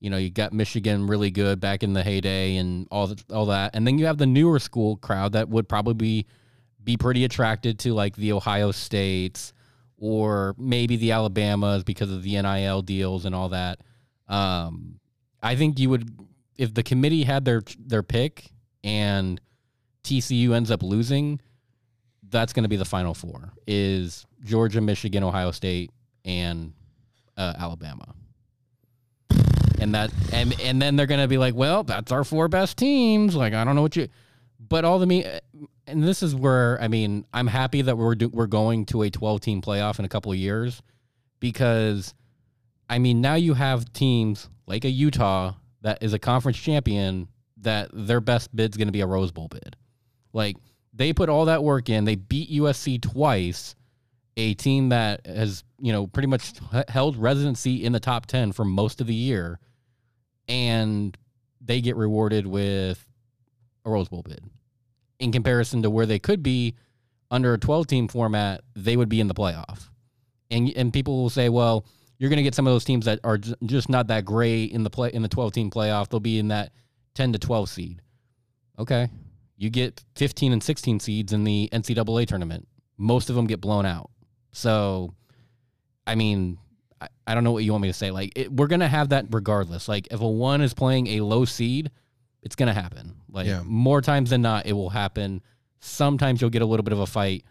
you 0.04 0.10
know 0.10 0.18
you 0.18 0.28
got 0.28 0.52
Michigan 0.52 1.06
really 1.06 1.30
good 1.30 1.60
back 1.60 1.82
in 1.82 1.94
the 1.94 2.02
heyday 2.02 2.56
and 2.56 2.86
all 2.90 3.06
the, 3.06 3.24
all 3.32 3.46
that, 3.46 3.74
and 3.74 3.86
then 3.86 3.98
you 3.98 4.04
have 4.04 4.18
the 4.18 4.26
newer 4.26 4.58
school 4.58 4.98
crowd 4.98 5.32
that 5.32 5.48
would 5.48 5.66
probably 5.66 5.94
be 5.94 6.26
be 6.84 6.98
pretty 6.98 7.24
attracted 7.24 7.78
to 7.78 7.94
like 7.94 8.14
the 8.14 8.32
Ohio 8.32 8.70
States 8.70 9.54
or 9.96 10.54
maybe 10.58 10.96
the 10.96 11.12
Alabamas 11.12 11.84
because 11.84 12.12
of 12.12 12.22
the 12.22 12.40
NIL 12.42 12.82
deals 12.82 13.24
and 13.24 13.34
all 13.34 13.48
that. 13.48 13.80
Um, 14.28 15.00
I 15.42 15.56
think 15.56 15.78
you 15.78 15.88
would 15.88 16.10
if 16.58 16.74
the 16.74 16.82
committee 16.82 17.22
had 17.22 17.46
their 17.46 17.62
their 17.78 18.02
pick 18.02 18.50
and 18.84 19.40
TCU 20.02 20.54
ends 20.54 20.70
up 20.70 20.82
losing, 20.82 21.40
that's 22.28 22.52
going 22.52 22.64
to 22.64 22.68
be 22.68 22.76
the 22.76 22.84
final 22.84 23.14
four: 23.14 23.54
is 23.66 24.26
Georgia, 24.42 24.82
Michigan, 24.82 25.24
Ohio 25.24 25.50
State, 25.50 25.92
and 26.26 26.74
uh, 27.38 27.54
Alabama. 27.56 28.14
And 29.84 29.94
that 29.94 30.10
and 30.32 30.58
and 30.62 30.80
then 30.80 30.96
they're 30.96 31.06
to 31.20 31.28
be 31.28 31.36
like, 31.36 31.54
well, 31.54 31.84
that's 31.84 32.10
our 32.10 32.24
four 32.24 32.48
best 32.48 32.78
teams. 32.78 33.36
Like 33.36 33.52
I 33.52 33.64
don't 33.64 33.76
know 33.76 33.82
what 33.82 33.94
you, 33.96 34.08
but 34.58 34.86
all 34.86 34.98
the 34.98 35.04
me. 35.04 35.26
And 35.86 36.02
this 36.02 36.22
is 36.22 36.34
where 36.34 36.80
I 36.80 36.88
mean 36.88 37.26
I'm 37.34 37.46
happy 37.46 37.82
that 37.82 37.98
we're 37.98 38.14
do, 38.14 38.30
we're 38.30 38.46
going 38.46 38.86
to 38.86 39.02
a 39.02 39.10
12 39.10 39.42
team 39.42 39.60
playoff 39.60 39.98
in 39.98 40.06
a 40.06 40.08
couple 40.08 40.32
of 40.32 40.38
years 40.38 40.80
because 41.38 42.14
I 42.88 42.98
mean 42.98 43.20
now 43.20 43.34
you 43.34 43.52
have 43.52 43.92
teams 43.92 44.48
like 44.66 44.86
a 44.86 44.90
Utah 44.90 45.52
that 45.82 46.02
is 46.02 46.14
a 46.14 46.18
conference 46.18 46.56
champion 46.56 47.28
that 47.58 47.90
their 47.92 48.22
best 48.22 48.56
bid's 48.56 48.78
to 48.86 48.92
be 48.92 49.02
a 49.02 49.06
Rose 49.06 49.32
Bowl 49.32 49.48
bid. 49.48 49.76
Like 50.32 50.56
they 50.94 51.12
put 51.12 51.28
all 51.28 51.44
that 51.44 51.62
work 51.62 51.90
in, 51.90 52.06
they 52.06 52.16
beat 52.16 52.50
USC 52.50 53.02
twice, 53.02 53.74
a 54.38 54.54
team 54.54 54.88
that 54.88 55.26
has, 55.26 55.62
you 55.78 55.92
know, 55.92 56.06
pretty 56.06 56.28
much 56.28 56.54
held 56.88 57.18
residency 57.18 57.84
in 57.84 57.92
the 57.92 58.00
top 58.00 58.24
10 58.24 58.52
for 58.52 58.64
most 58.64 59.02
of 59.02 59.06
the 59.06 59.14
year 59.14 59.58
and 60.48 61.16
they 61.60 61.80
get 61.80 61.96
rewarded 61.96 62.46
with 62.46 63.04
a 63.84 63.90
Rose 63.90 64.08
Bowl 64.08 64.22
bid. 64.22 64.42
In 65.18 65.32
comparison 65.32 65.82
to 65.82 65.90
where 65.90 66.06
they 66.06 66.18
could 66.18 66.42
be 66.42 66.74
under 67.30 67.54
a 67.54 67.58
12 67.58 67.86
team 67.86 68.08
format, 68.08 68.62
they 68.74 68.96
would 68.96 69.08
be 69.08 69.20
in 69.20 69.28
the 69.28 69.34
playoff. 69.34 69.88
And 70.50 70.70
and 70.76 70.92
people 70.92 71.16
will 71.22 71.30
say, 71.30 71.48
well, 71.48 71.86
you're 72.18 72.30
going 72.30 72.36
to 72.36 72.42
get 72.42 72.54
some 72.54 72.66
of 72.66 72.72
those 72.72 72.84
teams 72.84 73.06
that 73.06 73.20
are 73.24 73.38
just 73.38 73.88
not 73.88 74.08
that 74.08 74.24
great 74.24 74.72
in 74.72 74.84
the 74.84 74.90
play 74.90 75.10
in 75.10 75.22
the 75.22 75.28
12 75.28 75.52
team 75.52 75.70
playoff. 75.70 76.08
They'll 76.08 76.20
be 76.20 76.38
in 76.38 76.48
that 76.48 76.72
10 77.14 77.32
to 77.32 77.38
12 77.38 77.68
seed. 77.68 78.02
Okay. 78.78 79.08
You 79.56 79.70
get 79.70 80.02
15 80.16 80.52
and 80.52 80.62
16 80.62 81.00
seeds 81.00 81.32
in 81.32 81.44
the 81.44 81.68
NCAA 81.72 82.26
tournament. 82.26 82.68
Most 82.98 83.30
of 83.30 83.36
them 83.36 83.46
get 83.46 83.60
blown 83.60 83.86
out. 83.86 84.10
So, 84.52 85.14
I 86.06 86.14
mean, 86.14 86.58
I, 87.26 87.34
don't 87.34 87.44
know 87.44 87.52
what 87.52 87.64
you 87.64 87.72
want 87.72 87.82
me 87.82 87.88
to 87.88 87.94
say. 87.94 88.10
Like, 88.10 88.32
it, 88.36 88.52
we're 88.52 88.66
going 88.66 88.80
to 88.80 88.88
have 88.88 89.10
that 89.10 89.26
regardless. 89.30 89.88
Like, 89.88 90.08
if 90.10 90.20
a 90.20 90.28
one 90.28 90.60
is 90.60 90.74
playing 90.74 91.06
a 91.08 91.20
low 91.20 91.44
seed, 91.44 91.90
it's 92.42 92.56
going 92.56 92.66
to 92.74 92.80
happen. 92.80 93.14
Like, 93.30 93.46
Yeah. 93.46 93.62
more 93.64 94.00
times 94.00 94.30
than 94.30 94.42
not, 94.42 94.66
it 94.66 94.72
will 94.74 94.90
happen. 94.90 95.40
Sometimes 95.80 96.40
you'll 96.40 96.50
get 96.50 96.62
a 96.62 96.66
little 96.66 96.84
bit 96.84 96.92
of 96.92 97.00
a 97.00 97.06
fight 97.06 97.44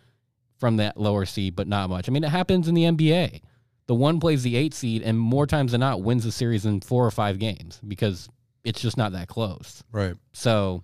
from 0.57 0.77
that 0.77 0.97
lower 0.97 1.25
seed, 1.25 1.55
but 1.55 1.67
not 1.67 1.89
much. 1.89 2.07
I 2.07 2.11
mean, 2.11 2.23
it 2.23 2.29
happens 2.29 2.67
in 2.67 2.75
the 2.75 2.83
NBA. 2.83 3.41
The 3.87 3.95
one 3.95 4.19
plays 4.19 4.43
the 4.43 4.55
eight 4.55 4.73
seed, 4.73 5.01
and 5.01 5.19
more 5.19 5.45
times 5.45 5.71
than 5.73 5.81
not 5.81 6.01
wins 6.01 6.23
the 6.23 6.31
series 6.31 6.65
in 6.65 6.79
four 6.79 7.05
or 7.05 7.11
five 7.11 7.37
games 7.37 7.81
because 7.85 8.29
it's 8.63 8.79
just 8.81 8.95
not 8.95 9.11
that 9.11 9.27
close. 9.27 9.83
Right. 9.91 10.15
So 10.31 10.83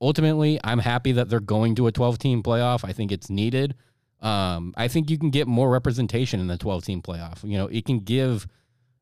ultimately, 0.00 0.60
I'm 0.62 0.78
happy 0.78 1.12
that 1.12 1.28
they're 1.28 1.40
going 1.40 1.74
to 1.76 1.86
a 1.86 1.92
12 1.92 2.18
team 2.18 2.42
playoff. 2.42 2.84
I 2.86 2.92
think 2.92 3.12
it's 3.12 3.30
needed. 3.30 3.74
Um, 4.22 4.72
I 4.76 4.88
think 4.88 5.10
you 5.10 5.18
can 5.18 5.30
get 5.30 5.48
more 5.48 5.68
representation 5.68 6.40
in 6.40 6.46
the 6.46 6.56
12 6.56 6.84
team 6.84 7.02
playoff. 7.02 7.42
You 7.42 7.58
know, 7.58 7.66
it 7.66 7.84
can 7.84 7.98
give 7.98 8.46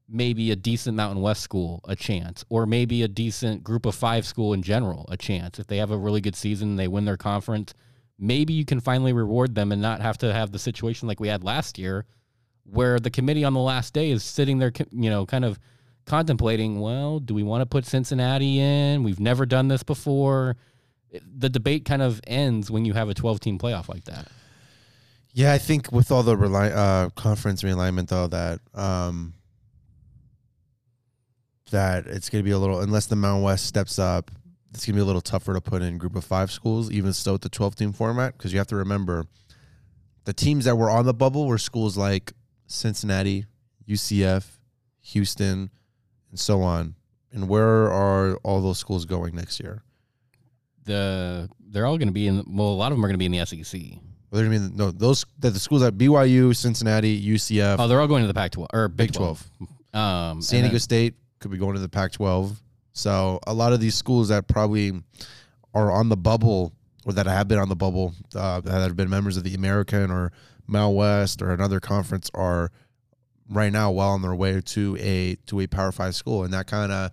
maybe 0.08 0.50
a 0.50 0.56
decent 0.56 0.96
Mountain 0.96 1.22
West 1.22 1.42
school 1.42 1.80
a 1.86 1.94
chance, 1.94 2.44
or 2.48 2.66
maybe 2.66 3.02
a 3.02 3.08
decent 3.08 3.62
group 3.62 3.86
of 3.86 3.94
five 3.94 4.26
school 4.26 4.52
in 4.52 4.62
general 4.62 5.06
a 5.08 5.16
chance. 5.16 5.58
If 5.58 5.66
they 5.68 5.76
have 5.76 5.90
a 5.90 5.98
really 5.98 6.20
good 6.20 6.34
season 6.34 6.70
and 6.70 6.78
they 6.78 6.88
win 6.88 7.04
their 7.04 7.18
conference, 7.18 7.74
maybe 8.18 8.54
you 8.54 8.64
can 8.64 8.80
finally 8.80 9.12
reward 9.12 9.54
them 9.54 9.70
and 9.70 9.80
not 9.80 10.00
have 10.00 10.18
to 10.18 10.32
have 10.32 10.52
the 10.52 10.58
situation 10.58 11.06
like 11.06 11.20
we 11.20 11.28
had 11.28 11.44
last 11.44 11.78
year 11.78 12.06
where 12.64 12.98
the 12.98 13.10
committee 13.10 13.44
on 13.44 13.54
the 13.54 13.60
last 13.60 13.94
day 13.94 14.10
is 14.10 14.22
sitting 14.22 14.58
there, 14.58 14.72
you 14.90 15.10
know, 15.10 15.26
kind 15.26 15.44
of 15.44 15.58
contemplating, 16.06 16.80
well, 16.80 17.18
do 17.18 17.34
we 17.34 17.42
want 17.42 17.62
to 17.62 17.66
put 17.66 17.84
Cincinnati 17.84 18.58
in? 18.58 19.02
We've 19.02 19.20
never 19.20 19.46
done 19.46 19.68
this 19.68 19.82
before. 19.82 20.56
The 21.38 21.48
debate 21.48 21.84
kind 21.84 22.02
of 22.02 22.20
ends 22.26 22.70
when 22.70 22.84
you 22.84 22.94
have 22.94 23.08
a 23.08 23.14
12 23.14 23.40
team 23.40 23.58
playoff 23.58 23.88
like 23.88 24.04
that. 24.04 24.28
Yeah, 25.32 25.52
I 25.52 25.58
think 25.58 25.92
with 25.92 26.10
all 26.10 26.22
the 26.22 26.36
uh, 26.36 27.10
conference 27.10 27.62
realignment 27.62 28.08
though, 28.08 28.26
that 28.28 28.60
um, 28.74 29.34
that 31.70 32.06
it's 32.06 32.28
going 32.28 32.42
to 32.42 32.44
be 32.44 32.50
a 32.50 32.58
little 32.58 32.80
unless 32.80 33.06
the 33.06 33.16
Mountain 33.16 33.44
West 33.44 33.66
steps 33.66 33.98
up, 33.98 34.30
it's 34.74 34.84
going 34.84 34.94
to 34.94 34.98
be 34.98 35.02
a 35.02 35.04
little 35.04 35.20
tougher 35.20 35.54
to 35.54 35.60
put 35.60 35.82
in 35.82 35.98
group 35.98 36.16
of 36.16 36.24
five 36.24 36.50
schools, 36.50 36.90
even 36.90 37.12
still 37.12 37.34
with 37.34 37.42
the 37.42 37.48
twelve 37.48 37.76
team 37.76 37.92
format, 37.92 38.36
because 38.36 38.52
you 38.52 38.58
have 38.58 38.66
to 38.68 38.76
remember 38.76 39.24
the 40.24 40.32
teams 40.32 40.64
that 40.64 40.76
were 40.76 40.90
on 40.90 41.06
the 41.06 41.14
bubble 41.14 41.46
were 41.46 41.58
schools 41.58 41.96
like 41.96 42.32
Cincinnati, 42.66 43.46
UCF, 43.88 44.58
Houston, 45.00 45.70
and 46.30 46.38
so 46.38 46.62
on. 46.62 46.94
And 47.32 47.48
where 47.48 47.90
are 47.90 48.36
all 48.42 48.60
those 48.60 48.78
schools 48.78 49.04
going 49.04 49.36
next 49.36 49.60
year? 49.60 49.82
The 50.84 51.48
they're 51.60 51.86
all 51.86 51.98
going 51.98 52.08
to 52.08 52.12
be 52.12 52.26
in. 52.26 52.44
Well, 52.48 52.68
a 52.68 52.74
lot 52.74 52.90
of 52.90 52.98
them 52.98 53.04
are 53.04 53.08
going 53.08 53.18
to 53.18 53.18
be 53.18 53.26
in 53.26 53.32
the 53.32 53.46
SEC. 53.46 53.80
Well, 54.30 54.40
they're 54.40 54.50
gonna 54.50 54.68
be 54.70 54.76
no 54.76 54.90
those 54.90 55.24
that 55.40 55.50
the 55.50 55.58
schools 55.60 55.82
at 55.82 55.94
BYU, 55.94 56.54
Cincinnati, 56.54 57.20
UCF, 57.20 57.76
Oh, 57.78 57.88
they're 57.88 58.00
all 58.00 58.06
going 58.06 58.22
to 58.22 58.28
the 58.28 58.34
Pac-12 58.34 58.66
or 58.72 58.88
Big, 58.88 59.08
Big 59.08 59.12
12. 59.16 59.50
12. 59.58 59.70
Um, 60.32 60.42
San 60.42 60.60
Diego 60.60 60.72
then- 60.74 60.80
State 60.80 61.14
could 61.40 61.50
be 61.50 61.58
going 61.58 61.74
to 61.74 61.80
the 61.80 61.88
Pac-12. 61.88 62.56
So 62.92 63.40
a 63.46 63.54
lot 63.54 63.72
of 63.72 63.80
these 63.80 63.94
schools 63.94 64.28
that 64.28 64.46
probably 64.46 64.92
are 65.74 65.90
on 65.90 66.08
the 66.08 66.16
bubble 66.16 66.72
or 67.06 67.12
that 67.14 67.26
have 67.26 67.48
been 67.48 67.58
on 67.58 67.68
the 67.68 67.76
bubble, 67.76 68.14
uh, 68.34 68.60
that 68.60 68.72
have 68.82 68.96
been 68.96 69.08
members 69.08 69.36
of 69.36 69.42
the 69.44 69.54
American 69.54 70.10
or 70.10 70.32
Mal 70.68 70.92
West 70.94 71.40
or 71.42 71.50
another 71.52 71.80
conference 71.80 72.30
are 72.34 72.70
right 73.48 73.72
now 73.72 73.90
well 73.90 74.10
on 74.10 74.22
their 74.22 74.34
way 74.34 74.60
to 74.60 74.96
a 75.00 75.34
to 75.46 75.60
a 75.60 75.66
Power 75.66 75.90
Five 75.92 76.14
school, 76.14 76.44
and 76.44 76.52
that 76.52 76.66
kind 76.66 76.92
of. 76.92 77.10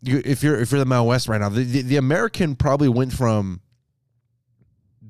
You, 0.00 0.22
if 0.24 0.42
you're 0.44 0.58
if 0.60 0.70
you're 0.70 0.78
the 0.78 0.84
Mountain 0.86 1.08
West 1.08 1.28
right 1.28 1.40
now, 1.40 1.48
the, 1.48 1.64
the, 1.64 1.82
the 1.82 1.96
American 1.96 2.54
probably 2.54 2.88
went 2.88 3.12
from 3.12 3.60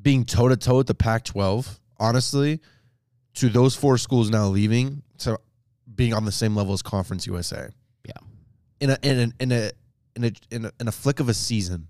being 0.08 0.24
toe 0.24 0.48
to 0.48 0.56
toe 0.56 0.78
with 0.78 0.86
the 0.86 0.94
Pac-12, 0.94 1.80
honestly, 1.98 2.60
to 3.34 3.50
those 3.50 3.76
four 3.76 3.98
schools 3.98 4.30
now 4.30 4.46
leaving 4.46 5.02
to 5.18 5.38
being 5.94 6.14
on 6.14 6.24
the 6.24 6.32
same 6.32 6.56
level 6.56 6.72
as 6.72 6.80
Conference 6.80 7.26
USA. 7.26 7.68
Yeah. 8.06 8.12
In 8.80 8.88
a 8.88 8.98
in 9.02 9.18
a 9.18 9.42
in 9.42 9.52
a 9.52 9.70
in 10.16 10.24
a 10.24 10.32
in 10.50 10.64
a, 10.64 10.72
in 10.80 10.88
a 10.88 10.92
flick 10.92 11.20
of 11.20 11.28
a 11.28 11.34
season, 11.34 11.88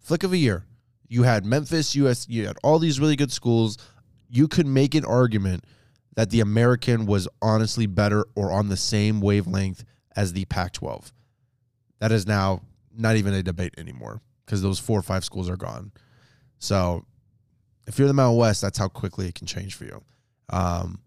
flick 0.00 0.24
of 0.24 0.32
a 0.32 0.36
year, 0.36 0.66
you 1.06 1.22
had 1.22 1.44
Memphis, 1.44 1.94
US, 1.94 2.28
you 2.28 2.48
had 2.48 2.56
all 2.64 2.80
these 2.80 2.98
really 2.98 3.14
good 3.14 3.30
schools. 3.30 3.78
You 4.28 4.48
could 4.48 4.66
make 4.66 4.96
an 4.96 5.04
argument 5.04 5.62
that 6.16 6.30
the 6.30 6.40
American 6.40 7.06
was 7.06 7.28
honestly 7.40 7.86
better 7.86 8.26
or 8.34 8.50
on 8.50 8.70
the 8.70 8.76
same 8.76 9.20
wavelength 9.20 9.84
as 10.16 10.32
the 10.32 10.46
Pac-12. 10.46 11.12
That 12.00 12.10
is 12.10 12.26
now 12.26 12.62
not 12.92 13.14
even 13.14 13.34
a 13.34 13.42
debate 13.44 13.74
anymore 13.78 14.20
because 14.44 14.62
those 14.62 14.80
four 14.80 14.98
or 14.98 15.02
five 15.02 15.24
schools 15.24 15.48
are 15.48 15.56
gone. 15.56 15.92
So 16.58 17.04
if 17.86 17.98
you're 17.98 18.06
in 18.06 18.14
the 18.14 18.14
Mountain 18.14 18.38
West, 18.38 18.62
that's 18.62 18.78
how 18.78 18.88
quickly 18.88 19.26
it 19.28 19.34
can 19.34 19.46
change 19.46 19.74
for 19.74 19.84
you. 19.84 20.02
Um, 20.50 21.00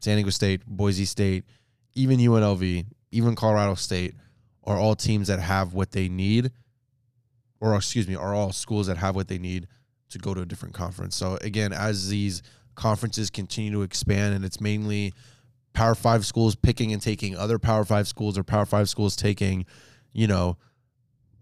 San 0.00 0.16
Diego 0.16 0.30
State, 0.30 0.64
Boise 0.66 1.04
State, 1.04 1.44
even 1.94 2.18
UNLV, 2.18 2.86
even 3.10 3.34
Colorado 3.34 3.74
State 3.74 4.14
are 4.64 4.78
all 4.78 4.94
teams 4.94 5.28
that 5.28 5.40
have 5.40 5.74
what 5.74 5.90
they 5.90 6.08
need, 6.08 6.52
or 7.60 7.74
excuse 7.74 8.08
me, 8.08 8.14
are 8.14 8.34
all 8.34 8.52
schools 8.52 8.86
that 8.86 8.96
have 8.96 9.14
what 9.14 9.28
they 9.28 9.38
need 9.38 9.66
to 10.10 10.18
go 10.18 10.34
to 10.34 10.42
a 10.42 10.46
different 10.46 10.74
conference. 10.74 11.16
So 11.16 11.38
again, 11.42 11.72
as 11.72 12.08
these 12.08 12.42
conferences 12.74 13.30
continue 13.30 13.72
to 13.72 13.82
expand, 13.82 14.34
and 14.34 14.44
it's 14.44 14.60
mainly 14.60 15.12
Power 15.72 15.94
Five 15.94 16.26
schools 16.26 16.54
picking 16.54 16.92
and 16.92 17.00
taking 17.00 17.36
other 17.36 17.58
Power 17.58 17.84
Five 17.84 18.08
schools, 18.08 18.36
or 18.38 18.44
Power 18.44 18.66
Five 18.66 18.88
schools 18.88 19.16
taking, 19.16 19.66
you 20.12 20.26
know, 20.26 20.56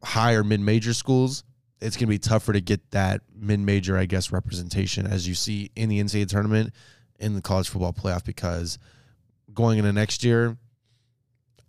higher 0.02 0.44
mid 0.44 0.60
major 0.60 0.94
schools. 0.94 1.44
It's 1.80 1.96
going 1.96 2.06
to 2.06 2.10
be 2.10 2.18
tougher 2.18 2.52
to 2.52 2.60
get 2.60 2.90
that 2.90 3.20
mid 3.34 3.60
major, 3.60 3.96
I 3.96 4.06
guess, 4.06 4.32
representation 4.32 5.06
as 5.06 5.28
you 5.28 5.34
see 5.34 5.70
in 5.76 5.88
the 5.88 6.02
NCAA 6.02 6.28
tournament 6.28 6.74
in 7.18 7.34
the 7.34 7.42
college 7.42 7.68
football 7.68 7.92
playoff 7.92 8.24
because 8.24 8.78
going 9.54 9.78
into 9.78 9.92
next 9.92 10.24
year, 10.24 10.56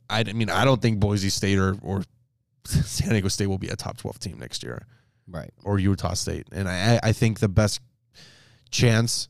I, 0.10 0.22
I 0.28 0.34
mean, 0.34 0.50
I 0.50 0.66
don't 0.66 0.82
think 0.82 1.00
Boise 1.00 1.30
State 1.30 1.58
or, 1.60 1.76
or 1.82 2.04
San 2.66 3.10
Diego 3.10 3.28
State 3.28 3.48
will 3.48 3.58
be 3.58 3.70
a 3.70 3.76
top 3.76 3.98
12 3.98 4.20
team 4.20 4.40
next 4.40 4.64
year 4.64 4.86
Right. 5.28 5.52
or 5.64 5.78
Utah 5.80 6.14
State. 6.16 6.48
And 6.52 6.68
I, 6.68 7.00
I 7.04 7.12
think 7.14 7.40
the 7.40 7.48
best 7.48 7.80
chance 8.72 9.30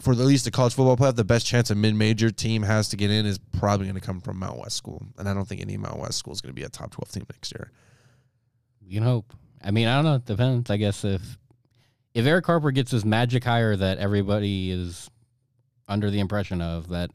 for 0.00 0.12
at 0.12 0.18
least 0.18 0.44
the 0.44 0.50
college 0.50 0.74
football 0.74 0.96
playoff, 0.96 1.16
the 1.16 1.24
best 1.24 1.46
chance 1.46 1.70
a 1.70 1.74
mid-major 1.74 2.30
team 2.30 2.62
has 2.62 2.90
to 2.90 2.96
get 2.96 3.10
in 3.10 3.24
is 3.24 3.38
probably 3.58 3.86
going 3.86 3.98
to 3.98 4.06
come 4.06 4.20
from 4.20 4.38
Mount 4.38 4.58
West 4.58 4.76
school. 4.76 5.02
And 5.18 5.28
I 5.28 5.32
don't 5.34 5.46
think 5.48 5.60
any 5.62 5.76
Mount 5.78 5.98
West 5.98 6.18
school 6.18 6.34
is 6.34 6.40
going 6.42 6.54
to 6.54 6.58
be 6.58 6.64
a 6.64 6.68
top 6.68 6.90
12 6.90 7.10
team 7.12 7.26
next 7.32 7.52
year. 7.54 7.70
We 8.86 8.94
can 8.94 9.02
hope. 9.02 9.32
I 9.64 9.70
mean, 9.70 9.88
I 9.88 9.96
don't 9.96 10.04
know. 10.04 10.14
It 10.16 10.24
depends. 10.24 10.70
I 10.70 10.76
guess 10.76 11.04
if 11.04 11.38
if 12.14 12.24
Erick 12.26 12.46
Harper 12.46 12.70
gets 12.70 12.90
his 12.90 13.04
magic 13.04 13.44
hire 13.44 13.76
that 13.76 13.98
everybody 13.98 14.70
is 14.70 15.10
under 15.88 16.10
the 16.10 16.20
impression 16.20 16.60
of, 16.62 16.88
that 16.88 17.10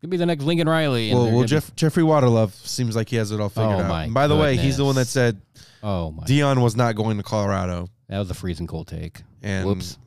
could 0.00 0.10
be 0.10 0.16
the 0.16 0.26
next 0.26 0.44
Lincoln 0.44 0.68
Riley. 0.68 1.12
Well, 1.14 1.30
well 1.30 1.44
Jeff, 1.44 1.74
Jeffrey 1.76 2.02
Waterlove 2.02 2.52
seems 2.52 2.94
like 2.94 3.08
he 3.08 3.16
has 3.16 3.30
it 3.30 3.40
all 3.40 3.48
figured 3.48 3.72
Oh, 3.76 3.80
out. 3.80 3.88
my 3.88 4.04
And 4.04 4.14
by 4.14 4.26
the 4.26 4.36
way, 4.36 4.56
he's 4.56 4.76
the 4.76 4.84
one 4.84 4.96
that 4.96 5.06
said 5.06 5.40
oh 5.82 6.10
my, 6.10 6.24
Deion 6.24 6.62
was 6.62 6.76
not 6.76 6.94
going 6.94 7.16
to 7.16 7.22
Colorado. 7.22 7.88
that 8.08 8.18
was 8.18 8.30
a 8.30 8.34
freezing 8.34 8.66
cold 8.66 8.86
take. 8.88 9.22
And 9.42 9.66
Whoops. 9.66 9.98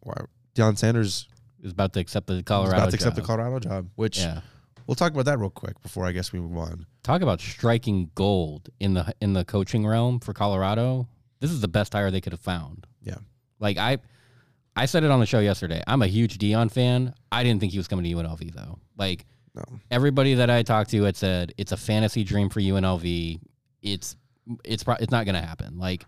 Why, 0.00 0.14
Deion 0.54 0.76
Sanders 0.78 1.28
was 1.62 1.72
about 1.72 1.92
to 1.94 2.00
accept 2.00 2.26
the 2.26 2.34
is 2.34 2.42
Colorado. 2.42 2.76
about 2.76 2.90
to 2.90 2.94
accept 2.96 3.16
the. 3.16 3.22
Colorado 3.22 3.58
job, 3.60 3.88
which 3.96 4.18
Yeah. 4.18 4.40
We'll 4.88 4.94
talk 4.94 5.12
about 5.12 5.26
that 5.26 5.38
real 5.38 5.50
quick 5.50 5.80
before 5.82 6.06
I 6.06 6.12
guess 6.12 6.32
we 6.32 6.40
move 6.40 6.56
on. 6.56 6.86
Talk 7.02 7.20
about 7.20 7.40
striking 7.42 8.10
gold 8.14 8.70
in 8.80 8.94
the 8.94 9.14
in 9.20 9.34
the 9.34 9.44
coaching 9.44 9.86
realm 9.86 10.18
for 10.18 10.32
Colorado. 10.32 11.06
This 11.40 11.50
is 11.50 11.60
the 11.60 11.68
best 11.68 11.92
hire 11.92 12.10
they 12.10 12.20
could 12.22 12.32
have 12.32 12.40
found. 12.40 12.86
Yeah. 13.02 13.18
Like 13.60 13.76
I 13.76 13.98
I 14.74 14.86
said 14.86 15.04
it 15.04 15.10
on 15.10 15.20
the 15.20 15.26
show 15.26 15.40
yesterday. 15.40 15.82
I'm 15.86 16.00
a 16.02 16.06
huge 16.06 16.38
Deion 16.38 16.72
fan. 16.72 17.12
I 17.30 17.44
didn't 17.44 17.60
think 17.60 17.72
he 17.72 17.78
was 17.78 17.86
coming 17.86 18.04
to 18.10 18.10
UNLV 18.18 18.54
though. 18.54 18.78
Like 18.96 19.26
No. 19.54 19.62
everybody 19.90 20.34
that 20.34 20.48
I 20.48 20.62
talked 20.62 20.90
to 20.92 21.02
had 21.02 21.16
said 21.16 21.52
it's 21.58 21.72
a 21.72 21.76
fantasy 21.76 22.24
dream 22.24 22.48
for 22.48 22.60
UNLV. 22.60 23.40
It's 23.82 24.16
it's 24.64 24.84
pro- 24.84 24.96
it's 24.98 25.12
not 25.12 25.26
going 25.26 25.34
to 25.34 25.46
happen. 25.46 25.78
Like 25.78 26.06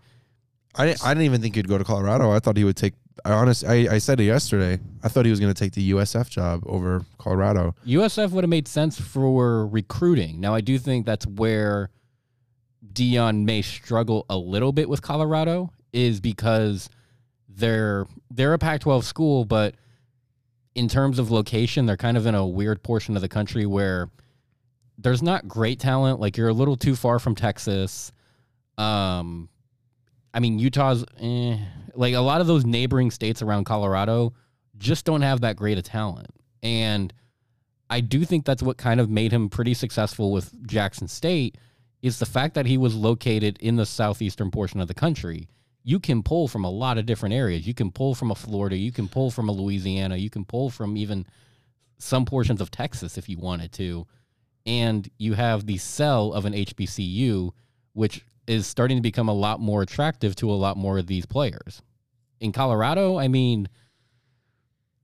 I 0.75 0.85
didn't, 0.85 1.05
I 1.05 1.13
didn't 1.13 1.25
even 1.25 1.41
think 1.41 1.55
he'd 1.55 1.67
go 1.67 1.77
to 1.77 1.83
Colorado. 1.83 2.31
I 2.31 2.39
thought 2.39 2.57
he 2.57 2.63
would 2.63 2.77
take. 2.77 2.93
I 3.25 3.33
honest, 3.33 3.65
I, 3.65 3.87
I 3.93 3.97
said 3.97 4.19
it 4.19 4.23
yesterday. 4.23 4.79
I 5.03 5.09
thought 5.09 5.25
he 5.25 5.31
was 5.31 5.39
going 5.39 5.53
to 5.53 5.59
take 5.59 5.73
the 5.73 5.91
USF 5.91 6.29
job 6.29 6.63
over 6.65 7.05
Colorado. 7.17 7.75
USF 7.85 8.31
would 8.31 8.43
have 8.43 8.49
made 8.49 8.67
sense 8.67 8.99
for 8.99 9.67
recruiting. 9.67 10.39
Now 10.39 10.55
I 10.55 10.61
do 10.61 10.77
think 10.77 11.05
that's 11.05 11.27
where 11.27 11.89
Deion 12.93 13.43
may 13.43 13.61
struggle 13.61 14.25
a 14.29 14.37
little 14.37 14.71
bit 14.71 14.89
with 14.89 15.01
Colorado 15.01 15.71
is 15.93 16.19
because 16.19 16.89
they're 17.49 18.05
they're 18.29 18.53
a 18.53 18.57
Pac-12 18.57 19.03
school, 19.03 19.45
but 19.45 19.75
in 20.73 20.87
terms 20.87 21.19
of 21.19 21.31
location, 21.31 21.85
they're 21.85 21.97
kind 21.97 22.17
of 22.17 22.25
in 22.25 22.33
a 22.33 22.47
weird 22.47 22.81
portion 22.81 23.15
of 23.15 23.21
the 23.21 23.27
country 23.27 23.65
where 23.65 24.09
there's 24.97 25.21
not 25.21 25.47
great 25.47 25.79
talent. 25.79 26.19
Like 26.19 26.37
you're 26.37 26.47
a 26.47 26.53
little 26.53 26.77
too 26.77 26.95
far 26.95 27.19
from 27.19 27.35
Texas. 27.35 28.11
Um, 28.77 29.49
I 30.33 30.39
mean 30.39 30.59
Utah's 30.59 31.05
eh, 31.19 31.57
like 31.95 32.13
a 32.13 32.19
lot 32.19 32.41
of 32.41 32.47
those 32.47 32.65
neighboring 32.65 33.11
states 33.11 33.41
around 33.41 33.65
Colorado 33.65 34.33
just 34.77 35.05
don't 35.05 35.21
have 35.21 35.41
that 35.41 35.55
great 35.55 35.77
a 35.77 35.81
talent, 35.81 36.29
and 36.63 37.13
I 37.89 37.99
do 37.99 38.23
think 38.23 38.45
that's 38.45 38.63
what 38.63 38.77
kind 38.77 39.01
of 39.01 39.09
made 39.09 39.33
him 39.33 39.49
pretty 39.49 39.73
successful 39.73 40.31
with 40.31 40.65
Jackson 40.65 41.09
State 41.09 41.57
is 42.01 42.19
the 42.19 42.25
fact 42.25 42.55
that 42.55 42.65
he 42.65 42.77
was 42.77 42.95
located 42.95 43.57
in 43.59 43.75
the 43.75 43.85
southeastern 43.85 44.49
portion 44.49 44.79
of 44.79 44.87
the 44.87 44.93
country. 44.93 45.49
You 45.83 45.99
can 45.99 46.23
pull 46.23 46.47
from 46.47 46.63
a 46.63 46.69
lot 46.69 46.97
of 46.97 47.05
different 47.05 47.35
areas. 47.35 47.67
You 47.67 47.73
can 47.73 47.91
pull 47.91 48.15
from 48.15 48.31
a 48.31 48.35
Florida, 48.35 48.77
you 48.77 48.91
can 48.91 49.07
pull 49.07 49.29
from 49.29 49.49
a 49.49 49.51
Louisiana, 49.51 50.15
you 50.15 50.29
can 50.29 50.45
pull 50.45 50.69
from 50.69 50.95
even 50.95 51.25
some 51.97 52.25
portions 52.25 52.61
of 52.61 52.71
Texas 52.71 53.17
if 53.17 53.27
you 53.27 53.37
wanted 53.37 53.71
to. 53.73 54.07
And 54.65 55.09
you 55.17 55.33
have 55.33 55.65
the 55.65 55.77
sell 55.77 56.33
of 56.33 56.45
an 56.45 56.53
HBCU, 56.53 57.51
which 57.93 58.23
is 58.51 58.67
starting 58.67 58.97
to 58.97 59.01
become 59.01 59.29
a 59.29 59.33
lot 59.33 59.59
more 59.59 59.81
attractive 59.81 60.35
to 60.35 60.51
a 60.51 60.53
lot 60.53 60.75
more 60.77 60.97
of 60.97 61.07
these 61.07 61.25
players. 61.25 61.81
In 62.39 62.51
Colorado, 62.51 63.17
I 63.17 63.27
mean, 63.27 63.69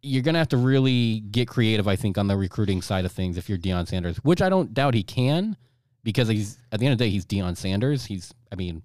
you're 0.02 0.22
gonna 0.24 0.38
have 0.38 0.50
to 0.50 0.58
really 0.58 1.22
get 1.22 1.48
creative, 1.48 1.88
I 1.88 1.96
think, 1.96 2.18
on 2.18 2.28
the 2.28 2.38
recruiting 2.38 2.82
side 2.82 3.06
of 3.06 3.12
things 3.12 3.38
if 3.38 3.50
you're 3.50 3.58
Deion 3.58 3.88
Sanders, 3.88 4.18
which 4.18 4.42
I 4.42 4.50
don't 4.50 4.74
doubt 4.74 4.94
he 4.94 5.04
can, 5.04 5.56
because 6.04 6.28
he's 6.28 6.58
at 6.72 6.80
the 6.80 6.86
end 6.86 6.94
of 6.94 7.00
the 7.00 7.06
day 7.06 7.10
he's 7.10 7.26
Deion 7.26 7.56
Sanders. 7.58 8.06
He's, 8.06 8.34
I 8.52 8.56
mean, 8.56 8.84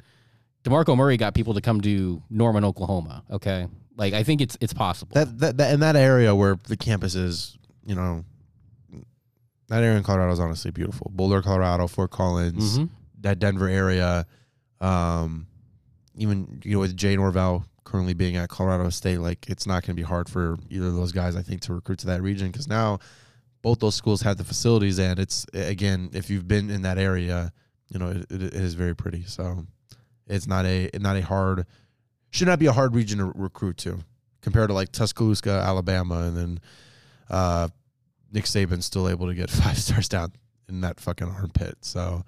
Demarco 0.64 0.96
Murray 0.96 1.16
got 1.16 1.35
people 1.35 1.55
to 1.55 1.61
come 1.61 1.81
to 1.83 2.22
Norman, 2.31 2.64
Oklahoma. 2.64 3.25
Okay, 3.31 3.66
like 3.96 4.14
I 4.14 4.22
think 4.22 4.40
it's 4.40 4.57
it's 4.61 4.72
possible. 4.72 5.14
That, 5.14 5.38
that, 5.40 5.57
that 5.59 5.75
in 5.75 5.81
that 5.81 5.96
area 5.96 6.35
where 6.35 6.57
the 6.68 6.77
campus 6.77 7.14
is, 7.14 7.59
you 7.85 7.94
know, 7.94 8.25
that 9.68 9.83
area 9.83 9.96
in 9.96 10.03
Colorado 10.03 10.33
is 10.33 10.40
honestly 10.40 10.70
beautiful. 10.70 11.11
Boulder, 11.14 11.42
Colorado, 11.42 11.87
Fort 11.88 12.11
Collins, 12.11 12.79
Mhm. 12.79 12.90
that 13.20 13.38
Denver 13.38 13.68
area, 13.68 14.27
um, 14.82 15.46
even 16.16 16.60
you 16.64 16.74
know 16.74 16.80
with 16.80 16.96
Jay 16.96 17.16
Norvell 17.16 17.64
currently 17.84 18.14
being 18.14 18.36
at 18.36 18.48
Colorado 18.48 18.90
State, 18.90 19.18
like 19.18 19.48
it's 19.48 19.66
not 19.66 19.82
going 19.82 19.94
to 19.96 20.00
be 20.00 20.02
hard 20.02 20.28
for 20.28 20.56
either 20.68 20.88
of 20.88 20.94
those 20.94 21.12
guys, 21.12 21.36
I 21.36 21.42
think, 21.42 21.62
to 21.62 21.74
recruit 21.74 22.00
to 22.00 22.06
that 22.08 22.22
region 22.22 22.50
because 22.50 22.68
now 22.68 22.98
both 23.62 23.78
those 23.78 23.94
schools 23.94 24.22
have 24.22 24.36
the 24.36 24.44
facilities, 24.44 24.98
and 24.98 25.18
it's 25.18 25.46
again, 25.54 26.10
if 26.12 26.28
you've 26.28 26.48
been 26.48 26.68
in 26.68 26.82
that 26.82 26.98
area, 26.98 27.52
you 27.88 27.98
know, 27.98 28.08
it, 28.08 28.30
it, 28.30 28.54
is 28.54 28.74
very 28.74 28.94
pretty. 28.94 29.24
So 29.24 29.64
it's 30.26 30.46
not 30.46 30.66
a 30.66 30.90
not 30.98 31.16
a 31.16 31.22
hard 31.22 31.66
should 32.30 32.48
not 32.48 32.58
be 32.58 32.66
a 32.66 32.72
hard 32.72 32.94
region 32.94 33.18
to 33.18 33.26
recruit 33.34 33.76
to 33.78 34.00
compared 34.40 34.68
to 34.68 34.74
like 34.74 34.90
Tuscaloosa, 34.90 35.50
Alabama, 35.50 36.22
and 36.22 36.36
then 36.36 36.60
uh, 37.30 37.68
Nick 38.32 38.44
Saban's 38.44 38.86
still 38.86 39.08
able 39.08 39.28
to 39.28 39.34
get 39.34 39.50
five 39.50 39.78
stars 39.78 40.08
down 40.08 40.32
in 40.68 40.80
that 40.80 40.98
fucking 40.98 41.28
armpit. 41.28 41.76
So 41.82 42.24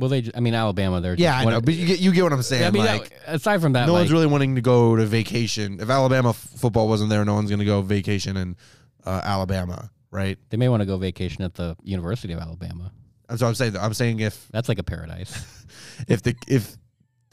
Well, 0.00 0.08
they—I 0.10 0.40
mean, 0.40 0.54
Alabama. 0.54 1.00
They're 1.00 1.14
yeah, 1.14 1.32
just 1.32 1.42
I 1.42 1.44
one- 1.44 1.54
know, 1.54 1.60
but 1.60 1.74
you 1.74 1.86
get 1.86 2.00
you 2.00 2.12
get 2.12 2.24
what 2.24 2.32
I'm 2.32 2.42
saying. 2.42 2.64
I 2.64 2.70
mean, 2.70 2.84
like, 2.84 3.10
that- 3.10 3.34
aside 3.34 3.60
from 3.60 3.74
that, 3.74 3.86
no 3.86 3.92
like, 3.92 4.00
one's 4.00 4.12
really 4.12 4.26
wanting 4.26 4.54
to 4.56 4.60
go 4.62 4.96
to 4.96 5.04
vacation. 5.06 5.78
If 5.80 5.90
Alabama 5.90 6.30
f- 6.30 6.36
football 6.36 6.88
wasn't 6.88 7.10
there, 7.10 7.24
no 7.24 7.34
one's 7.34 7.50
going 7.50 7.58
to 7.60 7.64
go 7.66 7.82
vacation 7.82 8.36
in 8.36 8.56
uh, 9.04 9.20
Alabama, 9.22 9.90
right? 10.10 10.38
they 10.48 10.56
may 10.56 10.68
want 10.68 10.80
to 10.80 10.86
go 10.86 10.96
vacation 10.96 11.42
at 11.44 11.54
the 11.54 11.76
University 11.84 12.32
of 12.32 12.40
Alabama. 12.40 12.90
That's 13.28 13.42
what 13.42 13.48
I'm 13.48 13.54
saying. 13.54 13.76
I'm 13.76 13.94
saying 13.94 14.20
if 14.20 14.48
That's 14.50 14.68
like 14.68 14.78
a 14.78 14.82
paradise, 14.82 15.64
if 16.08 16.22
the 16.22 16.34
if 16.48 16.76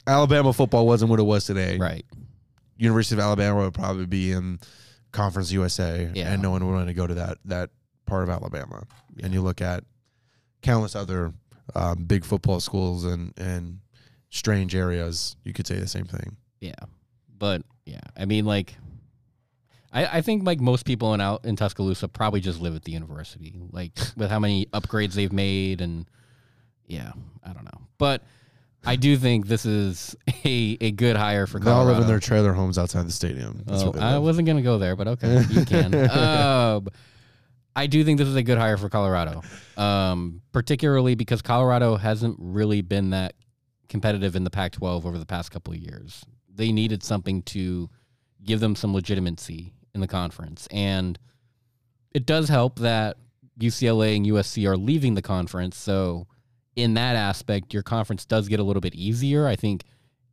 Alabama 0.05 0.53
football 0.53 0.85
wasn't 0.85 1.09
what 1.09 1.19
it 1.19 1.23
was 1.23 1.45
today, 1.45 1.77
right? 1.77 2.05
University 2.77 3.15
of 3.15 3.19
Alabama 3.21 3.61
would 3.61 3.73
probably 3.73 4.05
be 4.05 4.31
in 4.31 4.59
Conference 5.11 5.51
USA, 5.51 6.11
Yeah. 6.13 6.31
and 6.33 6.41
no 6.41 6.51
one 6.51 6.65
would 6.65 6.73
want 6.73 6.87
to 6.87 6.93
go 6.93 7.07
to 7.07 7.15
that 7.15 7.37
that 7.45 7.69
part 8.05 8.23
of 8.23 8.29
Alabama. 8.29 8.83
And 9.23 9.33
you 9.33 9.41
look 9.41 9.61
at 9.61 9.83
countless 10.61 10.95
other 10.95 11.33
um, 11.75 12.03
big 12.05 12.25
football 12.25 12.59
schools 12.59 13.05
and 13.05 13.33
and 13.37 13.79
strange 14.29 14.75
areas. 14.75 15.35
You 15.43 15.53
could 15.53 15.67
say 15.67 15.75
the 15.79 15.87
same 15.87 16.05
thing. 16.05 16.37
Yeah, 16.59 16.73
but 17.37 17.61
yeah, 17.85 18.01
I 18.17 18.25
mean, 18.25 18.45
like, 18.45 18.75
I, 19.91 20.17
I 20.17 20.21
think 20.21 20.45
like 20.45 20.59
most 20.59 20.85
people 20.85 21.13
in 21.13 21.21
out 21.21 21.45
in 21.45 21.55
Tuscaloosa 21.55 22.07
probably 22.07 22.41
just 22.41 22.59
live 22.59 22.75
at 22.75 22.83
the 22.83 22.91
university, 22.91 23.55
like 23.71 23.91
with 24.15 24.29
how 24.29 24.39
many 24.39 24.65
upgrades 24.67 25.13
they've 25.13 25.33
made, 25.33 25.81
and 25.81 26.05
yeah, 26.87 27.11
I 27.43 27.53
don't 27.53 27.65
know, 27.65 27.81
but 27.97 28.23
I 28.85 28.95
do 28.95 29.17
think 29.17 29.47
this 29.47 29.65
is 29.65 30.15
a, 30.45 30.77
a 30.79 30.91
good 30.91 31.17
hire 31.17 31.45
for 31.45 31.59
They 31.59 31.69
all 31.69 31.85
live 31.85 31.99
in 31.99 32.07
their 32.07 32.19
trailer 32.19 32.53
homes 32.53 32.77
outside 32.77 33.05
the 33.05 33.11
stadium. 33.11 33.63
That's 33.65 33.83
Oh, 33.83 33.93
I 33.99 34.17
wasn't 34.17 34.47
gonna 34.47 34.61
go 34.61 34.77
there, 34.77 34.95
but 34.95 35.07
okay, 35.09 35.43
you 35.49 35.65
can. 35.65 35.93
um, 36.09 36.87
I 37.77 37.85
do 37.85 38.03
think 38.03 38.17
this 38.17 38.27
is 38.27 38.35
a 38.35 38.41
good 38.41 38.57
hire 38.57 38.75
for 38.75 38.89
Colorado, 38.89 39.43
um, 39.77 40.41
particularly 40.51 41.13
because 41.13 41.43
Colorado 41.43 41.95
hasn't 41.95 42.35
really 42.39 42.81
been 42.81 43.11
that 43.11 43.35
competitive 43.87 44.35
in 44.35 44.43
the 44.43 44.49
Pac-12 44.49 45.05
over 45.05 45.19
the 45.19 45.27
past 45.27 45.51
couple 45.51 45.73
of 45.75 45.79
years. 45.79 46.25
They 46.53 46.71
needed 46.71 47.03
something 47.03 47.43
to 47.43 47.87
give 48.43 48.61
them 48.61 48.75
some 48.75 48.95
legitimacy 48.95 49.73
in 49.93 50.01
the 50.01 50.07
conference, 50.07 50.67
and 50.71 51.19
it 52.15 52.25
does 52.25 52.49
help 52.49 52.79
that 52.79 53.17
UCLA 53.59 54.15
and 54.15 54.25
USC 54.25 54.67
are 54.67 54.75
leaving 54.75 55.13
the 55.13 55.21
conference. 55.21 55.77
So, 55.77 56.25
in 56.75 56.95
that 56.95 57.15
aspect, 57.15 57.75
your 57.75 57.83
conference 57.83 58.25
does 58.25 58.47
get 58.47 58.59
a 58.59 58.63
little 58.63 58.81
bit 58.81 58.95
easier. 58.95 59.45
I 59.45 59.55
think 59.55 59.83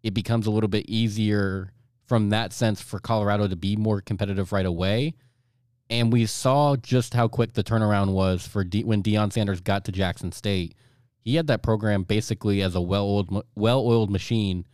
it 0.03 0.15
becomes 0.15 0.47
a 0.47 0.51
little 0.51 0.69
bit 0.69 0.87
easier 0.89 1.75
from 2.07 2.31
that 2.31 2.55
sense 2.55 2.81
for 2.81 3.01
Colorado 3.01 3.49
to 3.49 3.57
be 3.57 3.77
more 3.77 4.01
competitive 4.01 4.51
right 4.51 4.65
away. 4.65 5.15
And 5.91 6.13
we 6.13 6.27
saw 6.27 6.77
just 6.77 7.15
how 7.15 7.29
quick 7.29 7.53
the 7.53 7.65
turnaround 7.65 8.13
was 8.13 8.47
for 8.47 8.65
De- 8.65 8.85
when 8.85 9.03
Deion 9.03 9.33
Sanders 9.33 9.61
got 9.61 9.85
to 9.85 9.93
Jackson 9.93 10.33
State. 10.33 10.75
He 11.21 11.37
had 11.37 11.47
that 11.49 11.63
program 11.63 12.03
basically 12.03 12.63
as 12.63 12.75
a 12.75 12.81
well-oiled, 12.81 13.45
well-oiled 13.55 14.11
machine 14.11 14.67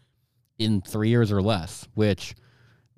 in 0.58 0.82
three 0.82 1.08
years 1.08 1.32
or 1.32 1.42
less, 1.42 1.88
which 1.94 2.34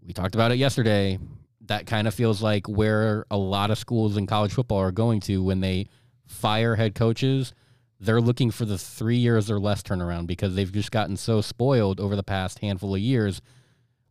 we 0.05 0.13
talked 0.13 0.35
about 0.35 0.53
it 0.53 0.59
yesterday. 0.59 1.19
That 1.67 1.87
kind 1.87 2.09
of 2.09 2.15
feels 2.15 2.43
like 2.43 2.67
where 2.67 3.25
a 3.31 3.37
lot 3.37 3.71
of 3.71 3.79
schools 3.79 4.17
in 4.17 4.27
college 4.27 4.53
football 4.53 4.79
are 4.79 4.93
going 4.93 5.21
to 5.21 5.43
when 5.43 5.61
they 5.61 5.87
fire 6.27 6.77
head 6.77 6.95
coaches. 6.95 7.55
They're 8.01 8.21
looking 8.21 8.51
for 8.51 8.65
the 8.65 8.79
three 8.79 9.19
years 9.19 9.51
or 9.51 9.61
less 9.61 9.83
turnaround 9.83 10.27
because 10.27 10.55
they've 10.55 10.73
just 10.73 10.91
gotten 10.91 11.17
so 11.17 11.41
spoiled 11.41 12.01
over 12.01 12.17
the 12.17 12.23
past 12.25 12.59
handful 12.59 12.95
of 12.95 13.01
years 13.01 13.41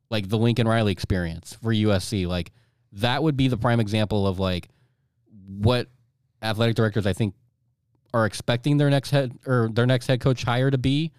like 0.09 0.29
the 0.29 0.37
Lincoln 0.37 0.67
Riley 0.67 0.91
experience 0.91 1.57
for 1.61 1.73
USC. 1.73 2.27
Like 2.27 2.51
that 2.93 3.23
would 3.23 3.37
be 3.37 3.47
the 3.47 3.57
prime 3.57 3.79
example 3.79 4.27
of 4.27 4.39
like 4.39 4.69
what 5.47 5.87
athletic 6.41 6.75
directors 6.75 7.05
I 7.05 7.13
think 7.13 7.35
are 8.13 8.25
expecting 8.25 8.77
their 8.77 8.89
next 8.89 9.11
head 9.11 9.37
or 9.45 9.69
their 9.71 9.85
next 9.85 10.07
head 10.07 10.19
coach 10.19 10.43
hire 10.43 10.69
to 10.71 10.77
be. 10.77 11.11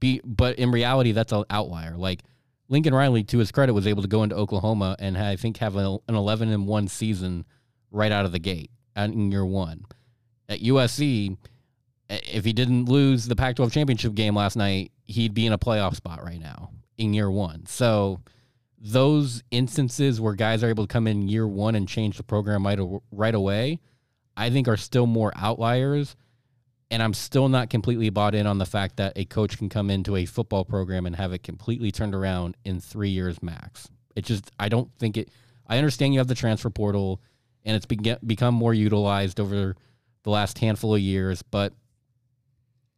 Be 0.00 0.20
but 0.24 0.58
in 0.58 0.70
reality 0.70 1.12
that's 1.12 1.32
an 1.32 1.44
outlier. 1.50 1.96
Like 1.96 2.22
Lincoln 2.68 2.94
Riley, 2.94 3.24
to 3.24 3.38
his 3.38 3.50
credit, 3.50 3.74
was 3.74 3.86
able 3.86 4.02
to 4.02 4.08
go 4.08 4.22
into 4.22 4.36
Oklahoma 4.36 4.96
and 4.98 5.18
I 5.18 5.36
think 5.36 5.58
have 5.58 5.76
an 5.76 5.98
eleven 6.08 6.50
and 6.50 6.66
one 6.66 6.88
season 6.88 7.44
right 7.90 8.12
out 8.12 8.24
of 8.24 8.32
the 8.32 8.38
gate 8.38 8.70
in 8.96 9.30
year 9.30 9.44
one. 9.44 9.84
At 10.48 10.60
USC, 10.60 11.36
if 12.08 12.44
he 12.44 12.52
didn't 12.52 12.86
lose 12.86 13.26
the 13.26 13.36
Pac-12 13.36 13.72
championship 13.72 14.14
game 14.14 14.34
last 14.34 14.56
night, 14.56 14.90
he'd 15.06 15.34
be 15.34 15.46
in 15.46 15.52
a 15.52 15.58
playoff 15.58 15.94
spot 15.94 16.24
right 16.24 16.40
now 16.40 16.70
in 16.98 17.14
year 17.14 17.30
one. 17.30 17.66
So 17.66 18.20
those 18.80 19.42
instances 19.50 20.20
where 20.20 20.34
guys 20.34 20.64
are 20.64 20.68
able 20.68 20.86
to 20.86 20.92
come 20.92 21.06
in 21.06 21.28
year 21.28 21.46
one 21.46 21.74
and 21.74 21.86
change 21.86 22.16
the 22.16 22.22
program 22.22 22.66
right, 22.66 22.78
right 23.12 23.34
away, 23.34 23.78
I 24.36 24.50
think 24.50 24.68
are 24.68 24.78
still 24.78 25.06
more 25.06 25.32
outliers. 25.36 26.16
And 26.90 27.02
I'm 27.02 27.14
still 27.14 27.48
not 27.48 27.70
completely 27.70 28.10
bought 28.10 28.34
in 28.34 28.46
on 28.46 28.58
the 28.58 28.66
fact 28.66 28.96
that 28.96 29.12
a 29.16 29.24
coach 29.24 29.58
can 29.58 29.68
come 29.68 29.90
into 29.90 30.16
a 30.16 30.24
football 30.24 30.64
program 30.64 31.06
and 31.06 31.14
have 31.14 31.32
it 31.32 31.42
completely 31.42 31.92
turned 31.92 32.14
around 32.14 32.56
in 32.64 32.80
three 32.80 33.10
years 33.10 33.40
max. 33.42 33.88
It 34.16 34.24
just, 34.24 34.50
I 34.58 34.68
don't 34.68 34.90
think 34.98 35.16
it, 35.16 35.28
I 35.68 35.78
understand 35.78 36.14
you 36.14 36.20
have 36.20 36.26
the 36.26 36.34
transfer 36.34 36.70
portal 36.70 37.20
and 37.64 37.76
it's 37.76 37.86
be- 37.86 38.16
become 38.26 38.54
more 38.54 38.74
utilized 38.74 39.38
over 39.38 39.76
the 40.24 40.30
last 40.30 40.58
handful 40.58 40.94
of 40.94 41.00
years, 41.00 41.42
but 41.42 41.72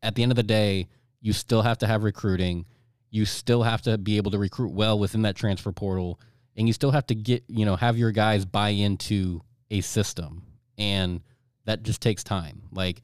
at 0.02 0.14
the 0.14 0.22
end 0.22 0.32
of 0.32 0.36
the 0.36 0.42
day, 0.42 0.88
you 1.20 1.32
still 1.32 1.62
have 1.62 1.78
to 1.78 1.86
have 1.86 2.02
recruiting. 2.02 2.66
You 3.12 3.24
still 3.26 3.62
have 3.62 3.82
to 3.82 3.96
be 3.96 4.16
able 4.16 4.32
to 4.32 4.38
recruit 4.38 4.72
well 4.72 4.98
within 4.98 5.22
that 5.22 5.36
transfer 5.36 5.70
portal, 5.70 6.18
and 6.56 6.66
you 6.66 6.72
still 6.72 6.90
have 6.90 7.06
to 7.06 7.14
get 7.14 7.44
you 7.46 7.64
know 7.64 7.76
have 7.76 7.96
your 7.96 8.10
guys 8.10 8.44
buy 8.44 8.70
into 8.70 9.42
a 9.70 9.82
system, 9.82 10.42
and 10.78 11.20
that 11.66 11.84
just 11.84 12.00
takes 12.02 12.24
time. 12.24 12.62
Like 12.72 13.02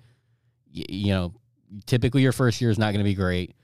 you 0.72 1.12
know, 1.12 1.34
typically 1.86 2.22
your 2.22 2.32
first 2.32 2.60
year 2.60 2.70
is 2.70 2.78
not 2.78 2.92
going 2.92 3.04
to 3.04 3.08
be 3.08 3.14
great. 3.14 3.54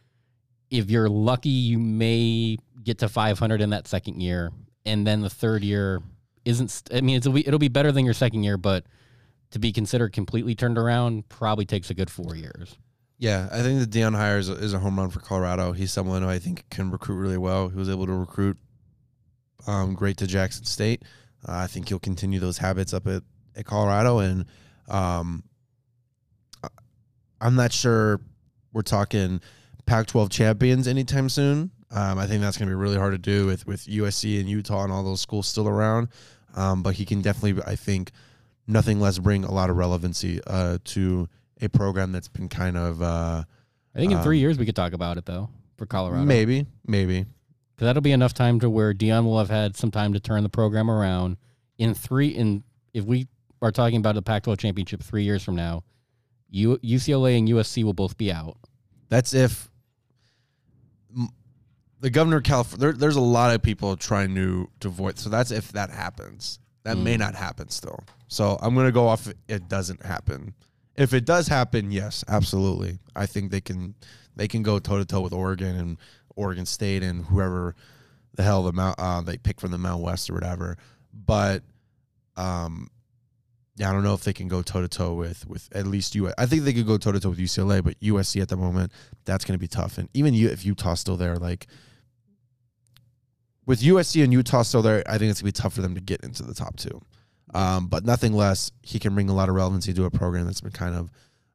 If 0.71 0.91
you're 0.91 1.09
lucky, 1.09 1.49
you 1.49 1.79
may 1.79 2.59
get 2.83 2.99
to 2.99 3.09
500 3.09 3.61
in 3.61 3.71
that 3.71 3.89
second 3.89 4.21
year, 4.21 4.53
and 4.85 5.07
then 5.07 5.23
the 5.23 5.31
third 5.31 5.65
year 5.65 6.03
isn't. 6.45 6.83
I 6.93 7.01
mean, 7.01 7.17
it's 7.17 7.27
a, 7.27 7.35
it'll 7.35 7.59
be 7.59 7.69
better 7.69 7.91
than 7.91 8.05
your 8.05 8.15
second 8.15 8.43
year, 8.43 8.57
but 8.57 8.85
to 9.53 9.59
be 9.59 9.73
considered 9.73 10.13
completely 10.13 10.55
turned 10.55 10.77
around 10.77 11.29
probably 11.29 11.65
takes 11.65 11.89
a 11.89 11.95
good 11.95 12.11
four 12.11 12.35
years. 12.35 12.77
Yeah, 13.19 13.49
I 13.53 13.63
think 13.63 13.81
that 13.81 13.91
Deion 13.91 14.15
hire 14.15 14.39
is 14.39 14.49
a, 14.49 14.55
is 14.55 14.75
a 14.75 14.79
home 14.79 14.99
run 14.99 15.11
for 15.11 15.21
Colorado. 15.21 15.73
He's 15.73 15.93
someone 15.93 16.23
who 16.23 16.29
I 16.29 16.39
think 16.39 16.69
can 16.71 16.91
recruit 16.91 17.17
really 17.17 17.39
well. 17.39 17.69
He 17.69 17.77
was 17.77 17.89
able 17.89 18.07
to 18.07 18.13
recruit 18.13 18.57
um, 19.67 19.95
great 19.95 20.17
to 20.19 20.27
Jackson 20.27 20.65
State. 20.65 21.03
Uh, 21.47 21.53
I 21.53 21.67
think 21.67 21.89
he'll 21.89 21.99
continue 21.99 22.41
those 22.41 22.59
habits 22.59 22.93
up 22.93 23.07
at, 23.07 23.23
at 23.57 23.65
Colorado. 23.67 24.19
And 24.19 24.47
um, 24.89 25.45
I'm 27.41 27.55
not 27.55 27.73
sure 27.73 28.21
we're 28.73 28.83
talking 28.83 29.41
Pac 29.87 30.07
12 30.07 30.31
champions 30.31 30.89
anytime 30.89 31.29
soon. 31.29 31.71
Um, 31.91 32.19
I 32.19 32.27
think 32.27 32.41
that's 32.41 32.57
going 32.57 32.69
to 32.69 32.73
be 32.73 32.81
really 32.81 32.97
hard 32.97 33.13
to 33.13 33.19
do 33.19 33.47
with, 33.47 33.67
with 33.67 33.87
USC 33.87 34.41
and 34.41 34.49
Utah 34.49 34.83
and 34.83 34.93
all 34.93 35.05
those 35.05 35.21
schools 35.21 35.47
still 35.47 35.69
around. 35.69 36.09
Um, 36.57 36.83
but 36.83 36.95
he 36.95 37.05
can 37.05 37.23
definitely, 37.23 37.63
I 37.65 37.77
think, 37.77 38.11
nothing 38.67 39.01
less 39.01 39.19
bring 39.19 39.45
a 39.45 39.53
lot 39.53 39.71
of 39.71 39.77
relevancy 39.77 40.41
uh, 40.47 40.79
to 40.85 41.29
a 41.61 41.69
program 41.69 42.13
that's 42.13 42.29
been 42.29 42.49
kind 42.49 42.77
of 42.77 43.01
uh, 43.03 43.45
I 43.95 43.99
think 43.99 44.13
in 44.13 44.23
three 44.23 44.39
Um, 44.39 44.41
years 44.41 44.59
we 44.59 44.67
could 44.67 44.77
talk 44.77 44.93
about 44.93 45.19
it 45.19 45.25
though 45.27 45.49
for 45.77 45.87
Colorado. 45.87 46.25
maybe, 46.25 46.67
maybe. 46.87 47.21
because 47.75 47.87
that'll 47.87 48.03
be 48.03 48.13
enough 48.13 48.35
time 48.35 48.61
to 48.61 48.71
where 48.71 48.93
Deion 48.95 49.25
will 49.25 49.39
have 49.39 49.51
had 49.51 49.77
some 49.77 49.91
time 49.91 50.13
to 50.13 50.21
turn 50.21 50.43
the 50.43 50.49
program 50.49 50.91
around. 50.91 51.37
In 51.79 51.95
three, 51.95 52.29
in 52.29 52.63
if 52.93 53.05
we 53.05 53.27
are 53.63 53.73
talking 53.73 53.99
about 53.99 54.15
the 54.15 54.23
Pac-12 54.23 54.59
championship 54.59 55.03
three 55.03 55.25
years 55.25 55.43
from 55.43 55.57
now, 55.57 55.83
U, 56.51 56.79
UCLA 56.79 57.39
and 57.39 57.49
USC 57.49 57.83
will 57.83 57.95
both 57.95 58.17
be 58.17 58.31
out. 58.31 58.57
That's 59.09 59.35
if 59.35 59.71
the 62.01 62.11
governor 62.11 62.37
of 62.39 62.43
California. 62.43 62.81
There, 62.81 62.93
there's 62.93 63.17
a 63.17 63.21
lot 63.21 63.55
of 63.55 63.63
people 63.63 63.97
trying 63.97 64.35
to 64.35 64.69
to 64.81 64.89
void. 64.89 65.19
So 65.19 65.31
that's 65.31 65.51
if 65.51 65.73
that 65.73 65.91
happens. 65.91 66.59
That 66.85 66.99
may 66.99 67.15
Mm. 67.17 67.21
not 67.21 67.35
happen 67.35 67.71
still. 67.71 68.05
So 68.29 68.59
I'm 68.61 68.75
gonna 68.75 68.93
go 68.93 69.09
off. 69.09 69.27
It 69.49 69.69
doesn't 69.69 70.05
happen. 70.05 70.55
If 70.97 71.13
it 71.13 71.25
does 71.25 71.49
happen, 71.49 71.91
yes, 71.91 72.25
absolutely. 72.29 72.99
I 73.17 73.27
think 73.27 73.51
they 73.51 73.61
can 73.61 73.95
they 74.37 74.49
can 74.49 74.63
go 74.63 74.79
toe 74.79 74.99
to 74.99 75.05
toe 75.05 75.21
with 75.21 75.33
Oregon 75.33 75.77
and 75.77 75.99
Oregon 76.37 76.67
State 76.67 77.03
and 77.03 77.25
whoever 77.25 77.75
the 78.35 78.43
hell 78.43 78.63
the 78.63 78.73
mount 78.73 78.99
uh, 78.99 79.21
they 79.21 79.37
pick 79.37 79.61
from 79.61 79.71
the 79.71 79.79
Mount 79.79 80.03
West 80.03 80.31
or 80.31 80.35
whatever. 80.35 80.77
But 81.13 81.63
um, 82.37 82.89
yeah, 83.77 83.91
I 83.91 83.93
don't 83.93 84.05
know 84.05 84.15
if 84.15 84.23
they 84.23 84.33
can 84.33 84.47
go 84.47 84.63
toe 84.63 84.83
to 84.83 84.89
toe 84.89 85.15
with 85.15 85.47
with 85.49 85.69
at 85.75 85.87
least 85.87 86.15
you. 86.15 86.33
I 86.39 86.47
think 86.47 86.63
they 86.63 86.73
could 86.73 86.87
go 86.87 86.97
toe 86.97 87.13
to 87.13 87.21
toe 87.21 87.31
with 87.31 87.39
UCLA, 87.39 87.83
but 87.83 87.99
USC 88.01 88.41
at 88.41 88.49
the 88.49 88.57
moment 88.57 88.93
that's 89.25 89.45
going 89.45 89.59
to 89.59 89.61
be 89.61 89.69
tough. 89.69 89.99
And 89.99 90.09
even 90.15 90.35
you, 90.35 90.49
if 90.49 90.65
Utah's 90.65 91.01
still 91.01 91.17
there, 91.17 91.37
like 91.37 91.67
with 93.67 93.81
USC 93.81 94.23
and 94.23 94.33
Utah 94.33 94.63
still 94.63 94.83
there, 94.83 95.03
I 95.07 95.19
think 95.19 95.31
it's 95.31 95.41
going 95.41 95.53
to 95.53 95.59
be 95.59 95.63
tough 95.63 95.73
for 95.73 95.83
them 95.83 95.95
to 95.95 96.01
get 96.01 96.21
into 96.23 96.43
the 96.43 96.55
top 96.55 96.77
two. 96.77 97.01
Um, 97.55 97.87
but 97.87 98.05
nothing 98.05 98.33
less, 98.33 98.73
he 98.83 98.99
can 98.99 99.15
bring 99.15 99.31
a 99.31 99.35
lot 99.35 99.49
of 99.49 99.55
relevancy 99.55 99.95
to 99.95 100.05
a 100.05 100.11
program 100.11 100.45
that's 100.47 100.61
been 100.61 100.73
kind 100.73 100.97
of 100.97 101.13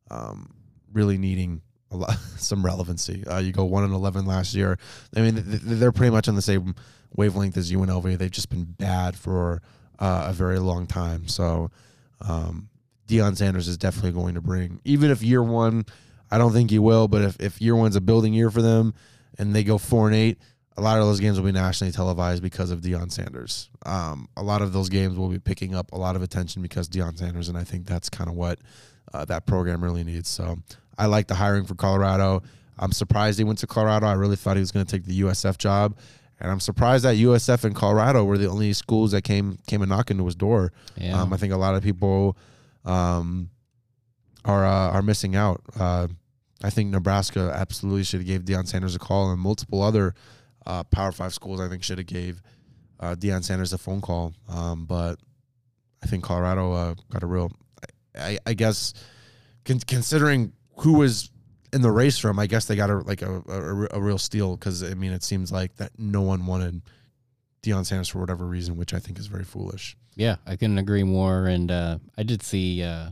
um, 0.10 0.54
really 0.94 1.18
needing 1.18 1.62
a 1.92 1.98
lot 1.98 2.14
some 2.38 2.66
relevancy. 2.66 3.26
Uh, 3.28 3.40
you 3.40 3.52
go 3.52 3.66
one 3.66 3.84
and 3.84 3.94
eleven 3.94 4.26
last 4.26 4.56
year. 4.56 4.78
I 5.16 5.22
mean, 5.22 5.36
th- 5.36 5.46
th- 5.46 5.62
they're 5.64 5.92
pretty 5.92 6.12
much 6.12 6.28
on 6.28 6.36
the 6.36 6.42
same 6.42 6.76
wavelength 7.16 7.58
as 7.58 7.72
UNLV. 7.72 8.18
They've 8.18 8.32
just 8.32 8.50
been 8.50 8.64
bad 8.64 9.16
for 9.16 9.62
uh, 10.00 10.28
a 10.30 10.34
very 10.34 10.60
long 10.60 10.88
time. 10.88 11.28
So 11.28 11.72
um, 12.22 12.70
Deion 13.08 13.36
Sanders 13.36 13.68
is 13.68 13.78
definitely 13.78 14.12
going 14.12 14.36
to 14.36 14.42
bring, 14.42 14.80
even 14.86 15.12
if 15.12 15.22
year 15.22 15.44
one, 15.44 15.86
I 16.32 16.38
don't 16.38 16.54
think 16.54 16.70
he 16.70 16.80
will, 16.80 17.08
but 17.08 17.22
if, 17.24 17.40
if 17.40 17.62
year 17.62 17.76
one's 17.76 17.96
a 17.96 18.02
building 18.02 18.34
year 18.34 18.52
for 18.52 18.62
them 18.62 18.94
and 19.38 19.56
they 19.56 19.64
go 19.64 19.78
four 19.78 20.08
and 20.08 20.16
eight, 20.16 20.38
a 20.80 20.82
lot 20.82 20.98
of 20.98 21.06
those 21.06 21.20
games 21.20 21.38
will 21.38 21.46
be 21.46 21.52
nationally 21.52 21.92
televised 21.92 22.42
because 22.42 22.72
of 22.72 22.80
Deion 22.80 23.12
Sanders. 23.12 23.70
Um, 23.86 24.30
a 24.38 24.42
lot 24.44 24.62
of 24.62 24.72
those 24.72 24.88
games 24.88 25.18
will 25.18 25.28
be 25.28 25.38
picking 25.40 25.76
up 25.76 25.92
a 25.92 25.98
lot 25.98 26.16
of 26.16 26.22
attention 26.22 26.62
because 26.62 26.88
Deion 26.88 27.18
Sanders, 27.18 27.50
and 27.50 27.58
I 27.58 27.66
think 27.66 27.86
that's 27.86 28.10
kind 28.10 28.30
of 28.30 28.36
what 28.36 28.60
uh, 29.14 29.26
that 29.26 29.46
program 29.46 29.84
really 29.84 30.06
needs. 30.06 30.30
So 30.30 30.58
I 30.98 31.08
like 31.08 31.28
the 31.28 31.36
hiring 31.36 31.66
for 31.66 31.76
Colorado. 31.76 32.44
I'm 32.78 32.94
surprised 32.94 33.38
he 33.38 33.44
went 33.44 33.60
to 33.60 33.68
Colorado. 33.68 34.08
I 34.08 34.14
really 34.14 34.38
thought 34.38 34.56
he 34.56 34.62
was 34.62 34.72
going 34.72 34.86
to 34.86 34.92
take 34.92 35.06
the 35.06 35.20
USF 35.22 35.58
job, 35.58 35.98
and 36.40 36.50
I'm 36.50 36.62
surprised 36.62 37.04
that 37.04 37.18
USF 37.18 37.66
and 37.66 37.76
Colorado 37.76 38.24
were 38.24 38.38
the 38.38 38.48
only 38.48 38.72
schools 38.72 39.12
that 39.12 39.24
came 39.24 39.58
came 39.68 39.82
and 39.82 39.90
knocked 39.90 40.12
into 40.12 40.24
his 40.26 40.36
door. 40.36 40.72
Yeah, 40.96 41.22
Um, 41.22 41.34
I 41.34 41.38
think 41.38 41.52
a 41.52 41.58
lot 41.58 41.76
of 41.76 41.84
people 41.84 42.38
um, 42.86 43.50
are 44.46 44.66
uh, 44.66 44.92
are 44.92 45.02
missing 45.02 45.36
out. 45.36 45.62
Uh, 45.78 46.08
I 46.64 46.70
think 46.70 46.90
Nebraska 46.92 47.54
absolutely 47.54 48.04
should 48.04 48.22
have 48.22 48.28
gave 48.28 48.44
Deion 48.44 48.66
Sanders 48.66 48.96
a 48.96 49.00
call, 49.00 49.30
and 49.32 49.42
multiple 49.42 49.82
other 49.82 50.16
uh, 50.66 50.84
Power 50.86 51.12
Five 51.12 51.34
schools 51.34 51.60
I 51.60 51.68
think 51.68 51.84
should 51.84 51.98
have 51.98 52.08
gave 52.08 52.42
uh, 53.00 53.16
Deion 53.16 53.44
Sanders 53.44 53.74
a 53.74 53.78
phone 53.78 54.02
call. 54.02 54.34
Um, 54.48 54.86
but 54.86 55.16
I 56.04 56.08
think 56.08 56.24
Colorado 56.24 56.72
uh, 56.74 56.96
got 57.12 57.24
a 57.24 57.28
real. 57.28 57.52
I, 58.18 58.38
I 58.46 58.54
guess 58.54 58.94
con- 59.66 59.80
considering 59.82 60.54
who 60.78 60.94
was 60.94 61.30
in 61.72 61.82
the 61.82 61.92
race 61.92 62.18
for 62.18 62.30
him, 62.30 62.40
I 62.40 62.48
guess 62.48 62.66
they 62.66 62.76
got 62.76 62.90
a 62.90 62.98
like 62.98 63.22
a 63.22 63.44
a, 63.48 63.88
a 63.98 64.02
real 64.02 64.18
steal 64.18 64.56
because 64.56 64.84
I 64.84 64.94
mean 64.94 65.12
it 65.12 65.24
seems 65.24 65.52
like 65.52 65.76
that 65.78 65.92
no 65.98 66.22
one 66.22 66.46
wanted 66.46 66.82
Deion 67.64 67.86
Sanders 67.86 68.10
for 68.10 68.20
whatever 68.20 68.46
reason, 68.46 68.78
which 68.78 68.94
I 68.94 69.00
think 69.00 69.20
is 69.20 69.28
very 69.28 69.44
foolish. 69.44 69.96
Yeah, 70.16 70.38
I 70.46 70.56
couldn't 70.56 70.78
agree 70.80 71.04
more. 71.04 71.46
And 71.46 71.72
uh, 71.72 72.00
I 72.18 72.24
did 72.24 72.42
see 72.44 72.84
uh, 72.84 73.10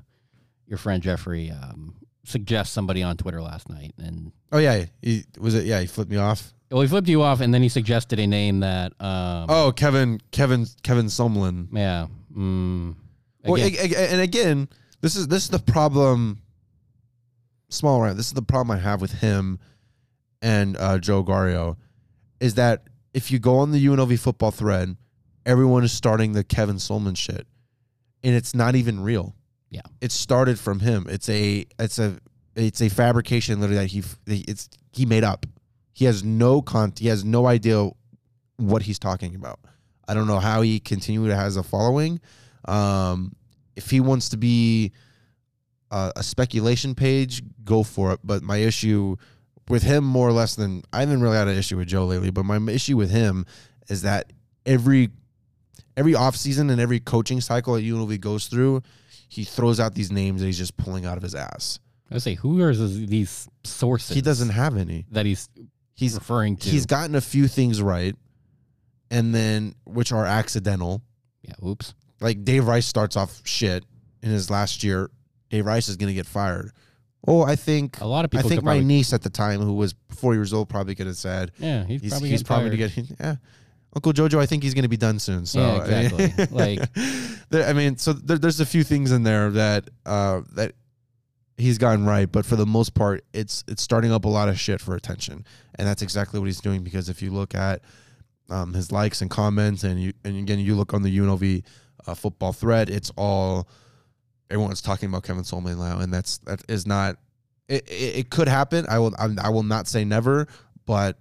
your 0.65 0.77
friend 0.77 1.01
Jeffrey 1.01 1.51
um, 1.51 1.95
suggest 2.25 2.73
somebody 2.73 3.03
on 3.03 3.15
Twitter 3.15 3.41
last 3.41 3.69
night, 3.69 3.93
and 3.97 4.31
Oh 4.51 4.57
yeah, 4.57 4.85
he 5.01 5.23
was 5.37 5.55
it. 5.55 5.65
Yeah, 5.65 5.79
he 5.79 5.87
flipped 5.87 6.11
me 6.11 6.17
off. 6.17 6.53
Well, 6.71 6.81
he 6.81 6.87
flipped 6.87 7.07
you 7.07 7.21
off, 7.21 7.39
and 7.39 7.53
then 7.53 7.61
he 7.61 7.69
suggested 7.69 8.19
a 8.19 8.27
name 8.27 8.59
that, 8.59 8.91
um, 8.99 9.45
Oh, 9.49 9.71
Kevin, 9.75 10.19
Kevin, 10.31 10.65
Kevin 10.83 11.05
Sumlin. 11.05 11.67
yeah, 11.71 12.07
mm, 12.35 12.95
Well, 13.45 13.55
again- 13.55 13.79
ag- 13.79 13.93
ag- 13.93 14.11
and 14.11 14.21
again, 14.21 14.67
this 15.01 15.15
is 15.15 15.27
this 15.29 15.43
is 15.43 15.49
the 15.49 15.59
problem. 15.59 16.41
Small 17.69 18.01
round. 18.01 18.17
This 18.17 18.27
is 18.27 18.33
the 18.33 18.41
problem 18.41 18.77
I 18.77 18.81
have 18.81 19.01
with 19.01 19.11
him 19.13 19.59
and 20.41 20.77
uh, 20.77 20.99
Joe 20.99 21.23
Gario, 21.23 21.75
is 22.39 22.53
that 22.55 22.83
if 23.13 23.31
you 23.31 23.39
go 23.39 23.57
on 23.57 23.71
the 23.71 23.83
UNLV 23.85 24.19
football 24.19 24.51
thread, 24.51 24.95
everyone 25.45 25.83
is 25.83 25.91
starting 25.91 26.31
the 26.33 26.43
Kevin 26.43 26.75
Sumlin 26.77 27.17
shit, 27.17 27.47
and 28.23 28.35
it's 28.35 28.53
not 28.55 28.75
even 28.75 28.99
real. 29.01 29.35
Yeah. 29.69 29.81
it 29.99 30.11
started 30.13 30.57
from 30.59 30.79
him. 30.79 31.07
It's 31.09 31.27
a 31.29 31.65
it's 31.79 31.99
a 31.99 32.17
it's 32.55 32.81
a 32.81 32.89
fabrication 32.89 33.59
literally 33.59 33.81
that 33.81 33.91
he 33.91 34.03
it's 34.27 34.69
he 34.93 35.05
made 35.05 35.23
up. 35.25 35.45
He 35.97 36.05
has 36.05 36.23
no 36.23 36.61
con. 36.61 36.93
He 36.95 37.07
has 37.07 37.25
no 37.25 37.47
idea 37.47 37.89
what 38.57 38.83
he's 38.83 38.99
talking 38.99 39.33
about. 39.33 39.59
I 40.07 40.13
don't 40.13 40.27
know 40.27 40.37
how 40.37 40.61
he 40.61 40.79
continued 40.79 41.29
to 41.29 41.35
has 41.35 41.57
a 41.57 41.63
following. 41.63 42.19
Um, 42.65 43.35
if 43.75 43.89
he 43.89 43.99
wants 43.99 44.29
to 44.29 44.37
be 44.37 44.91
uh, 45.89 46.11
a 46.15 46.21
speculation 46.21 46.93
page, 46.93 47.41
go 47.63 47.81
for 47.81 48.13
it. 48.13 48.19
But 48.23 48.43
my 48.43 48.57
issue 48.57 49.15
with 49.69 49.81
him, 49.81 50.03
more 50.03 50.27
or 50.27 50.33
less 50.33 50.53
than 50.53 50.83
I 50.93 50.99
haven't 50.99 51.19
really 51.19 51.35
had 51.35 51.47
an 51.47 51.57
issue 51.57 51.77
with 51.77 51.87
Joe 51.87 52.05
lately. 52.05 52.29
But 52.29 52.43
my 52.43 52.59
issue 52.71 52.95
with 52.95 53.09
him 53.09 53.47
is 53.89 54.03
that 54.03 54.31
every 54.67 55.09
every 55.97 56.13
offseason 56.13 56.69
and 56.69 56.79
every 56.79 56.99
coaching 56.99 57.41
cycle 57.41 57.73
that 57.73 57.83
UNLV 57.83 58.21
goes 58.21 58.45
through, 58.45 58.83
he 59.29 59.43
throws 59.43 59.79
out 59.79 59.95
these 59.95 60.11
names 60.11 60.41
that 60.41 60.45
he's 60.45 60.59
just 60.59 60.77
pulling 60.77 61.07
out 61.07 61.17
of 61.17 61.23
his 61.23 61.33
ass. 61.33 61.79
I 62.11 62.19
say, 62.19 62.35
who 62.35 62.61
are 62.61 62.75
these 62.75 63.49
sources? 63.63 64.15
He 64.15 64.21
doesn't 64.21 64.49
have 64.49 64.77
any. 64.77 65.07
that 65.09 65.25
he's 65.25 65.49
He's 65.97 66.13
referring 66.13 66.57
to. 66.57 66.69
he's 66.69 66.85
gotten 66.85 67.15
a 67.15 67.21
few 67.21 67.47
things 67.47 67.81
right, 67.81 68.15
and 69.09 69.33
then 69.33 69.73
which 69.85 70.11
are 70.11 70.25
accidental. 70.25 71.01
yeah, 71.41 71.53
oops. 71.67 71.95
like 72.21 72.43
Dave 72.45 72.67
Rice 72.67 72.85
starts 72.85 73.17
off 73.17 73.41
shit 73.45 73.83
in 74.21 74.29
his 74.29 74.49
last 74.49 74.83
year. 74.83 75.09
Dave 75.49 75.65
Rice 75.65 75.89
is 75.89 75.97
going 75.97 76.09
to 76.09 76.13
get 76.13 76.27
fired. 76.27 76.71
Oh, 77.27 77.41
I 77.41 77.55
think 77.55 77.99
A 77.99 78.05
lot 78.05 78.25
of 78.25 78.31
people. 78.31 78.45
I 78.45 78.49
think 78.49 78.63
my 78.63 78.73
probably, 78.73 78.85
niece 78.85 79.11
at 79.11 79.23
the 79.23 79.29
time, 79.29 79.59
who 79.59 79.73
was 79.73 79.95
four 80.09 80.35
years 80.35 80.53
old, 80.53 80.69
probably 80.69 80.93
could 80.93 81.07
have 81.07 81.17
said 81.17 81.51
yeah, 81.57 81.83
he's, 81.83 82.01
he's 82.01 82.11
probably 82.11 82.29
he's 82.29 82.43
probably 82.43 82.77
going 82.77 82.91
to 82.91 83.01
get 83.01 83.19
yeah. 83.19 83.35
Uncle 83.95 84.13
Jojo, 84.13 84.37
I 84.39 84.45
think 84.45 84.61
he's 84.61 84.75
going 84.75 84.83
to 84.83 84.89
be 84.89 84.97
done 84.97 85.17
soon. 85.17 85.47
So 85.47 85.59
Yeah, 85.59 85.83
exactly. 85.83 86.45
Like- 86.51 86.93
there, 87.49 87.67
I 87.67 87.73
mean, 87.73 87.97
so 87.97 88.13
there, 88.13 88.37
there's 88.37 88.59
a 88.59 88.65
few 88.65 88.83
things 88.83 89.11
in 89.11 89.23
there 89.23 89.49
that 89.51 89.89
uh, 90.05 90.41
that 90.53 90.73
he's 91.57 91.77
gotten 91.77 92.05
right, 92.05 92.31
but 92.31 92.45
for 92.45 92.55
the 92.55 92.65
most 92.65 92.93
part, 92.93 93.23
it's 93.33 93.63
it's 93.67 93.81
starting 93.81 94.11
up 94.11 94.25
a 94.25 94.29
lot 94.29 94.49
of 94.49 94.59
shit 94.59 94.79
for 94.79 94.95
attention, 94.95 95.45
and 95.75 95.87
that's 95.87 96.01
exactly 96.01 96.39
what 96.39 96.45
he's 96.45 96.61
doing. 96.61 96.83
Because 96.83 97.09
if 97.09 97.21
you 97.21 97.31
look 97.31 97.55
at 97.55 97.81
um, 98.49 98.73
his 98.73 98.91
likes 98.91 99.21
and 99.21 99.29
comments, 99.29 99.83
and 99.83 100.01
you 100.01 100.13
and 100.23 100.37
again 100.37 100.59
you 100.59 100.75
look 100.75 100.93
on 100.93 101.03
the 101.03 101.17
UNLV 101.17 101.63
uh, 102.05 102.13
football 102.13 102.53
thread, 102.53 102.89
it's 102.89 103.11
all 103.17 103.67
everyone's 104.49 104.81
talking 104.81 105.09
about 105.09 105.23
Kevin 105.23 105.43
Sumlin 105.43 105.77
now, 105.77 105.99
and 105.99 106.13
that's 106.13 106.37
that 106.39 106.63
is 106.69 106.85
not. 106.85 107.17
It, 107.67 107.85
it, 107.89 108.15
it 108.17 108.29
could 108.29 108.47
happen. 108.47 108.85
I 108.87 108.99
will. 108.99 109.13
I'm, 109.19 109.37
I 109.39 109.49
will 109.49 109.63
not 109.63 109.87
say 109.87 110.05
never, 110.05 110.47
but 110.85 111.17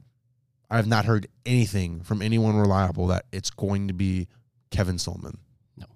I 0.70 0.77
have 0.77 0.87
not 0.87 1.05
heard 1.05 1.27
anything 1.44 2.03
from 2.03 2.22
anyone 2.22 2.57
reliable 2.57 3.09
that 3.09 3.27
it's 3.33 3.51
going 3.51 3.88
to 3.88 3.94
be 3.94 4.29
Kevin 4.70 4.96
Sumlin. 4.96 5.38
No. 5.77 5.87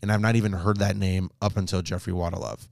and 0.00 0.10
I've 0.10 0.20
not 0.20 0.36
even 0.36 0.52
heard 0.52 0.78
that 0.78 0.96
name 0.96 1.30
up 1.42 1.56
until 1.56 1.82
Jeffrey 1.82 2.12
Waddlove. 2.12 2.66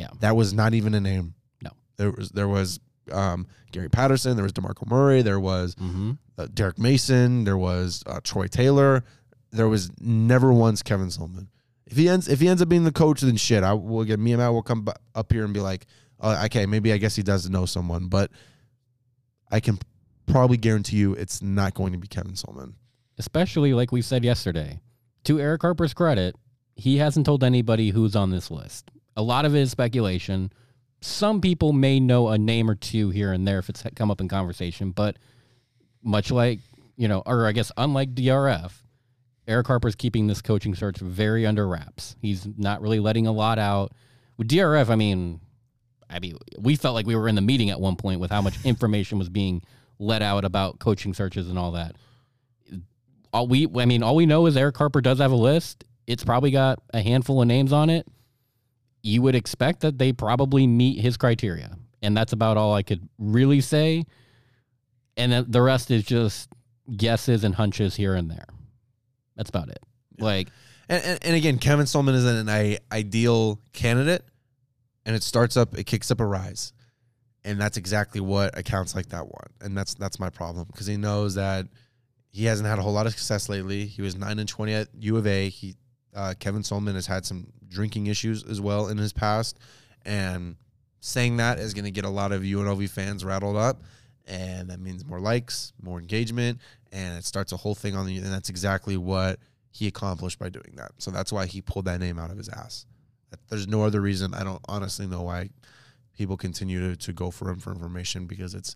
Yeah. 0.00 0.08
that 0.20 0.34
was 0.34 0.52
not 0.52 0.74
even 0.74 0.94
a 0.94 1.00
name. 1.00 1.34
No. 1.62 1.70
there 1.96 2.10
was 2.10 2.30
there 2.30 2.48
was 2.48 2.80
um, 3.12 3.46
Gary 3.72 3.88
Patterson, 3.88 4.34
there 4.36 4.42
was 4.44 4.52
Demarco 4.52 4.88
Murray, 4.88 5.22
there 5.22 5.38
was 5.40 5.74
Mm-hmm. 5.76 6.12
uh, 6.38 6.46
Derek 6.54 6.78
Mason, 6.78 7.44
there 7.44 7.58
was 7.58 8.02
uh, 8.06 8.20
Troy 8.24 8.46
Taylor. 8.46 9.04
There 9.52 9.68
was 9.68 9.90
never 10.00 10.52
once 10.52 10.82
Kevin 10.82 11.08
Sumlin. 11.08 11.48
If 11.86 11.96
he 11.96 12.08
ends 12.08 12.28
if 12.28 12.40
he 12.40 12.48
ends 12.48 12.62
up 12.62 12.68
being 12.68 12.84
the 12.84 12.92
coach, 12.92 13.20
then 13.20 13.36
shit, 13.36 13.62
I 13.64 13.72
will 13.74 14.04
get 14.04 14.18
me 14.20 14.32
and 14.32 14.40
Matt 14.40 14.52
will 14.52 14.62
come 14.62 14.82
bu- 14.82 14.92
up 15.14 15.32
here 15.32 15.44
and 15.44 15.52
be 15.52 15.60
like, 15.60 15.86
uh, 16.20 16.42
okay, 16.46 16.66
maybe 16.66 16.92
I 16.92 16.98
guess 16.98 17.16
he 17.16 17.22
does 17.22 17.50
know 17.50 17.66
someone, 17.66 18.06
but 18.06 18.30
I 19.50 19.58
can 19.60 19.78
probably 20.26 20.56
guarantee 20.56 20.96
you 20.98 21.14
it's 21.14 21.42
not 21.42 21.74
going 21.74 21.92
to 21.92 21.98
be 21.98 22.06
Kevin 22.06 22.32
Sumlin. 22.34 22.74
Especially 23.18 23.74
like 23.74 23.90
we 23.92 24.02
said 24.02 24.24
yesterday. 24.24 24.78
To 25.24 25.40
Erick 25.40 25.62
Harper's 25.62 25.92
credit, 25.92 26.36
he 26.76 26.98
hasn't 26.98 27.26
told 27.26 27.42
anybody 27.44 27.90
who's 27.90 28.14
on 28.16 28.30
this 28.30 28.50
list. 28.50 28.90
A 29.16 29.22
lot 29.22 29.44
of 29.44 29.54
it 29.54 29.60
is 29.60 29.70
speculation. 29.70 30.52
Some 31.00 31.40
people 31.40 31.72
may 31.72 32.00
know 32.00 32.28
a 32.28 32.38
name 32.38 32.70
or 32.70 32.74
two 32.74 33.10
here 33.10 33.32
and 33.32 33.46
there 33.46 33.58
if 33.58 33.68
it's 33.68 33.82
come 33.96 34.10
up 34.10 34.20
in 34.20 34.28
conversation, 34.28 34.90
but 34.90 35.16
much 36.02 36.30
like, 36.30 36.60
you 36.96 37.08
know, 37.08 37.22
or 37.26 37.46
I 37.46 37.52
guess 37.52 37.72
unlike 37.76 38.14
DRF, 38.14 38.72
Erick 39.46 39.66
Harper's 39.66 39.94
keeping 39.94 40.26
this 40.26 40.42
coaching 40.42 40.74
search 40.74 40.98
very 40.98 41.46
under 41.46 41.66
wraps. 41.66 42.16
He's 42.20 42.46
not 42.56 42.80
really 42.80 43.00
letting 43.00 43.26
a 43.26 43.32
lot 43.32 43.58
out. 43.58 43.92
With 44.36 44.48
DRF, 44.48 44.88
I 44.88 44.94
mean, 44.94 45.40
I 46.08 46.18
mean, 46.18 46.36
we 46.58 46.76
felt 46.76 46.94
like 46.94 47.06
we 47.06 47.16
were 47.16 47.28
in 47.28 47.34
the 47.34 47.40
meeting 47.40 47.70
at 47.70 47.80
one 47.80 47.96
point 47.96 48.20
with 48.20 48.30
how 48.30 48.42
much 48.42 48.64
information 48.64 49.18
was 49.18 49.28
being 49.28 49.62
let 49.98 50.22
out 50.22 50.44
about 50.44 50.78
coaching 50.78 51.14
searches 51.14 51.48
and 51.48 51.58
all 51.58 51.72
that. 51.72 51.96
All 53.32 53.46
we, 53.46 53.68
I 53.76 53.84
mean, 53.84 54.02
all 54.02 54.16
we 54.16 54.26
know 54.26 54.46
is 54.46 54.56
Erick 54.56 54.76
Harper 54.76 55.00
does 55.00 55.18
have 55.18 55.30
a 55.30 55.36
list. 55.36 55.84
It's 56.06 56.24
probably 56.24 56.50
got 56.50 56.80
a 56.92 57.00
handful 57.00 57.40
of 57.40 57.48
names 57.48 57.72
on 57.72 57.90
it. 57.90 58.06
You 59.02 59.22
would 59.22 59.34
expect 59.34 59.80
that 59.80 59.98
they 59.98 60.12
probably 60.12 60.66
meet 60.66 61.00
his 61.00 61.16
criteria, 61.16 61.76
and 62.02 62.16
that's 62.16 62.32
about 62.32 62.56
all 62.56 62.74
I 62.74 62.82
could 62.82 63.08
really 63.18 63.60
say. 63.60 64.04
And 65.16 65.32
the 65.32 65.62
rest 65.62 65.90
is 65.90 66.04
just 66.04 66.48
guesses 66.96 67.44
and 67.44 67.54
hunches 67.54 67.94
here 67.96 68.14
and 68.14 68.30
there. 68.30 68.46
That's 69.36 69.50
about 69.50 69.68
it. 69.68 69.80
Yeah. 70.16 70.24
Like, 70.24 70.48
And, 70.88 71.04
and, 71.04 71.18
and 71.24 71.36
again, 71.36 71.58
Kevin 71.58 71.86
Sumlin 71.86 72.14
isn't 72.14 72.48
an 72.48 72.78
ideal 72.90 73.60
candidate, 73.72 74.24
and 75.06 75.14
it 75.14 75.22
starts 75.22 75.56
up, 75.56 75.78
it 75.78 75.84
kicks 75.84 76.10
up 76.10 76.18
a 76.20 76.26
rise, 76.26 76.72
and 77.44 77.60
that's 77.60 77.76
exactly 77.76 78.20
what 78.20 78.58
accounts 78.58 78.94
like 78.94 79.06
that 79.10 79.24
want, 79.24 79.52
and 79.60 79.78
that's 79.78 79.94
that's 79.94 80.18
my 80.18 80.30
problem 80.30 80.66
because 80.66 80.86
he 80.86 80.96
knows 80.96 81.36
that 81.36 81.66
he 82.32 82.44
hasn't 82.44 82.68
had 82.68 82.78
a 82.78 82.82
whole 82.82 82.92
lot 82.92 83.06
of 83.06 83.12
success 83.12 83.48
lately. 83.48 83.86
He 83.86 84.02
was 84.02 84.16
nine 84.16 84.38
and 84.40 84.48
twenty 84.48 84.74
at 84.74 84.88
U 84.98 85.16
of 85.16 85.26
A. 85.26 85.48
He 85.48 85.76
uh, 86.14 86.34
Kevin 86.38 86.62
Sumlin 86.62 86.94
has 86.94 87.06
had 87.06 87.24
some 87.24 87.46
drinking 87.70 88.06
issues 88.06 88.44
as 88.44 88.60
well 88.60 88.88
in 88.88 88.98
his 88.98 89.12
past, 89.12 89.58
and 90.04 90.56
saying 91.00 91.38
that 91.38 91.58
is 91.58 91.72
going 91.72 91.84
to 91.86 91.90
get 91.90 92.04
a 92.04 92.10
lot 92.10 92.32
of 92.32 92.42
UNLV 92.42 92.90
fans 92.90 93.24
rattled 93.24 93.56
up, 93.56 93.82
and 94.26 94.68
that 94.70 94.80
means 94.80 95.04
more 95.06 95.20
likes, 95.20 95.72
more 95.80 95.98
engagement, 95.98 96.58
and 96.92 97.16
it 97.16 97.24
starts 97.24 97.52
a 97.52 97.56
whole 97.56 97.74
thing 97.74 97.96
on 97.96 98.06
the. 98.06 98.16
And 98.18 98.26
that's 98.26 98.50
exactly 98.50 98.96
what 98.96 99.38
he 99.70 99.86
accomplished 99.86 100.38
by 100.38 100.48
doing 100.48 100.74
that. 100.76 100.92
So 100.98 101.10
that's 101.10 101.32
why 101.32 101.46
he 101.46 101.62
pulled 101.62 101.84
that 101.86 102.00
name 102.00 102.18
out 102.18 102.30
of 102.30 102.36
his 102.36 102.48
ass. 102.48 102.86
There's 103.48 103.68
no 103.68 103.84
other 103.84 104.00
reason. 104.00 104.34
I 104.34 104.42
don't 104.42 104.60
honestly 104.68 105.06
know 105.06 105.22
why 105.22 105.50
people 106.16 106.36
continue 106.36 106.90
to, 106.90 106.96
to 106.96 107.12
go 107.12 107.30
for 107.30 107.48
him 107.48 107.60
for 107.60 107.70
information 107.70 108.26
because 108.26 108.54
it's 108.54 108.74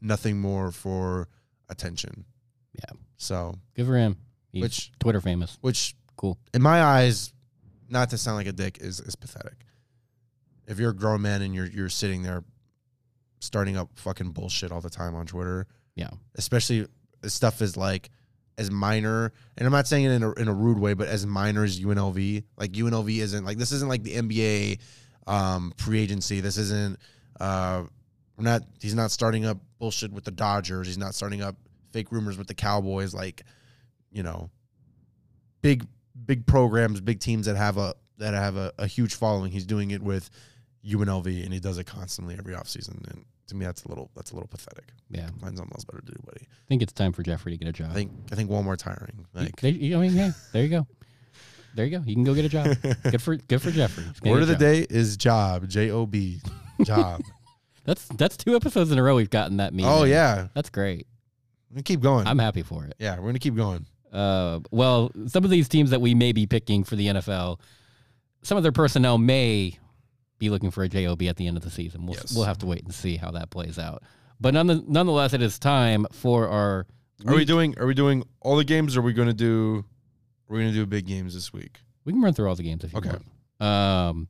nothing 0.00 0.40
more 0.40 0.72
for 0.72 1.28
attention. 1.68 2.24
Yeah. 2.74 2.96
So 3.16 3.54
good 3.76 3.86
for 3.86 3.96
him. 3.96 4.16
He's 4.50 4.62
which 4.62 4.92
Twitter 4.98 5.20
famous. 5.20 5.56
which 5.60 5.94
Cool. 6.16 6.38
in 6.52 6.60
my 6.62 6.82
eyes, 6.82 7.32
not 7.92 8.10
to 8.10 8.18
sound 8.18 8.36
like 8.38 8.46
a 8.48 8.52
dick, 8.52 8.78
is 8.80 8.98
is 9.00 9.14
pathetic. 9.14 9.54
If 10.66 10.78
you're 10.78 10.90
a 10.90 10.94
grown 10.96 11.22
man 11.22 11.42
and 11.42 11.54
you're 11.54 11.66
you're 11.66 11.88
sitting 11.88 12.22
there 12.22 12.42
starting 13.40 13.76
up 13.76 13.90
fucking 13.96 14.30
bullshit 14.32 14.72
all 14.72 14.80
the 14.80 14.90
time 14.90 15.14
on 15.14 15.26
Twitter, 15.26 15.66
Yeah. 15.96 16.10
especially 16.36 16.86
stuff 17.26 17.60
is 17.60 17.76
like 17.76 18.10
as 18.58 18.70
minor, 18.70 19.32
and 19.56 19.66
I'm 19.66 19.72
not 19.72 19.86
saying 19.86 20.04
it 20.04 20.10
in 20.12 20.22
a, 20.22 20.32
in 20.34 20.46
a 20.48 20.52
rude 20.54 20.78
way, 20.78 20.94
but 20.94 21.08
as 21.08 21.26
minor 21.26 21.64
as 21.64 21.80
UNLV, 21.80 22.44
like 22.56 22.72
UNLV 22.72 23.18
isn't 23.18 23.44
like 23.44 23.58
this 23.58 23.72
isn't 23.72 23.88
like 23.88 24.02
the 24.02 24.14
NBA 24.16 24.80
um, 25.26 25.72
free 25.76 26.00
agency. 26.00 26.40
This 26.40 26.56
isn't. 26.58 26.98
Uh, 27.40 27.84
we're 28.36 28.44
not. 28.44 28.62
He's 28.80 28.94
not 28.94 29.10
starting 29.10 29.44
up 29.44 29.58
bullshit 29.78 30.12
with 30.12 30.24
the 30.24 30.30
Dodgers. 30.30 30.86
He's 30.86 30.98
not 30.98 31.14
starting 31.14 31.42
up 31.42 31.56
fake 31.92 32.12
rumors 32.12 32.38
with 32.38 32.46
the 32.46 32.54
Cowboys. 32.54 33.12
Like, 33.14 33.42
you 34.10 34.22
know, 34.22 34.50
big 35.62 35.86
big 36.26 36.46
programs, 36.46 37.00
big 37.00 37.20
teams 37.20 37.46
that 37.46 37.56
have 37.56 37.78
a 37.78 37.94
that 38.18 38.34
have 38.34 38.56
a, 38.56 38.72
a 38.78 38.86
huge 38.86 39.14
following. 39.14 39.50
He's 39.52 39.66
doing 39.66 39.90
it 39.90 40.02
with 40.02 40.30
UNLV, 40.86 41.44
and 41.44 41.52
he 41.52 41.60
does 41.60 41.78
it 41.78 41.84
constantly 41.84 42.36
every 42.38 42.54
offseason. 42.54 43.08
And 43.10 43.24
to 43.48 43.54
me, 43.56 43.64
that's 43.66 43.84
a 43.84 43.88
little 43.88 44.10
that's 44.16 44.30
a 44.30 44.34
little 44.34 44.48
pathetic. 44.48 44.88
Yeah, 45.10 45.28
Find 45.40 45.56
something 45.56 45.72
else 45.74 45.84
better 45.84 46.00
to 46.00 46.12
do, 46.12 46.18
buddy. 46.24 46.42
I 46.42 46.68
think 46.68 46.82
it's 46.82 46.92
time 46.92 47.12
for 47.12 47.22
Jeffrey 47.22 47.52
to 47.52 47.58
get 47.58 47.68
a 47.68 47.72
job. 47.72 47.90
I 47.90 47.94
think 47.94 48.10
I 48.30 48.34
think 48.34 48.50
Walmart's 48.50 48.82
hiring. 48.82 49.26
Like, 49.34 49.56
there, 49.60 49.70
you- 49.70 49.96
I 49.96 50.00
mean, 50.00 50.14
yeah, 50.14 50.32
there 50.52 50.62
you 50.62 50.68
go. 50.68 50.86
There 51.74 51.86
you 51.86 51.98
go. 51.98 52.04
You 52.04 52.14
can 52.14 52.24
go 52.24 52.34
get 52.34 52.44
a 52.44 52.48
job. 52.50 52.76
Good 53.10 53.22
for 53.22 53.36
good 53.36 53.62
for 53.62 53.70
Jeffrey. 53.70 54.04
Word 54.28 54.42
of 54.42 54.48
the 54.48 54.54
job. 54.54 54.60
day 54.60 54.86
is 54.90 55.16
job. 55.16 55.68
J 55.68 55.90
O 55.90 56.04
B. 56.06 56.40
Job. 56.84 57.22
That's 57.84 58.06
that's 58.16 58.36
two 58.36 58.54
episodes 58.54 58.92
in 58.92 58.98
a 58.98 59.02
row 59.02 59.16
we've 59.16 59.28
gotten 59.30 59.56
that 59.56 59.74
meme. 59.74 59.86
oh 59.86 60.04
yeah. 60.04 60.46
that's 60.54 60.70
great. 60.70 61.06
We're 61.68 61.74
gonna 61.76 61.82
keep 61.82 62.00
going. 62.00 62.28
I'm 62.28 62.38
happy 62.38 62.62
for 62.62 62.84
it. 62.84 62.94
yeah, 63.00 63.18
we're 63.18 63.26
gonna 63.26 63.40
keep 63.40 63.56
going. 63.56 63.86
Uh, 64.12 64.60
well, 64.70 65.10
some 65.26 65.42
of 65.44 65.50
these 65.50 65.68
teams 65.68 65.90
that 65.90 66.00
we 66.00 66.14
may 66.14 66.32
be 66.32 66.46
picking 66.46 66.84
for 66.84 66.96
the 66.96 67.06
NFL, 67.08 67.58
some 68.42 68.56
of 68.56 68.62
their 68.62 68.72
personnel 68.72 69.16
may 69.18 69.78
be 70.38 70.50
looking 70.50 70.70
for 70.70 70.82
a 70.82 70.88
job 70.88 71.22
at 71.22 71.36
the 71.36 71.46
end 71.46 71.56
of 71.56 71.62
the 71.62 71.70
season. 71.70 72.04
We'll 72.06 72.16
Yes. 72.16 72.34
we'll 72.34 72.44
have 72.44 72.58
to 72.58 72.66
wait 72.66 72.82
and 72.84 72.92
see 72.92 73.16
how 73.16 73.30
that 73.30 73.50
plays 73.50 73.78
out. 73.78 74.02
But 74.40 74.54
none, 74.54 74.84
nonetheless, 74.88 75.32
it 75.32 75.40
is 75.42 75.58
time 75.58 76.06
for 76.12 76.48
our. 76.48 76.86
Are 77.26 77.34
we 77.36 77.44
doing 77.44 77.78
are 77.78 77.86
we 77.86 77.94
doing 77.94 78.24
all 78.40 78.56
the 78.56 78.64
games 78.64 78.96
or 78.96 79.00
are 79.00 79.02
we 79.04 79.12
gonna 79.12 79.32
do 79.32 79.84
we're 80.48 80.58
gonna 80.58 80.72
do 80.72 80.84
big 80.84 81.06
games 81.06 81.34
this 81.34 81.52
week? 81.52 81.78
We 82.04 82.12
can 82.12 82.20
run 82.20 82.34
through 82.34 82.48
all 82.48 82.56
the 82.56 82.64
games 82.64 82.82
if 82.82 82.92
you 82.92 82.98
Okay. 82.98 83.10
want. 83.10 83.22
Um, 83.62 84.28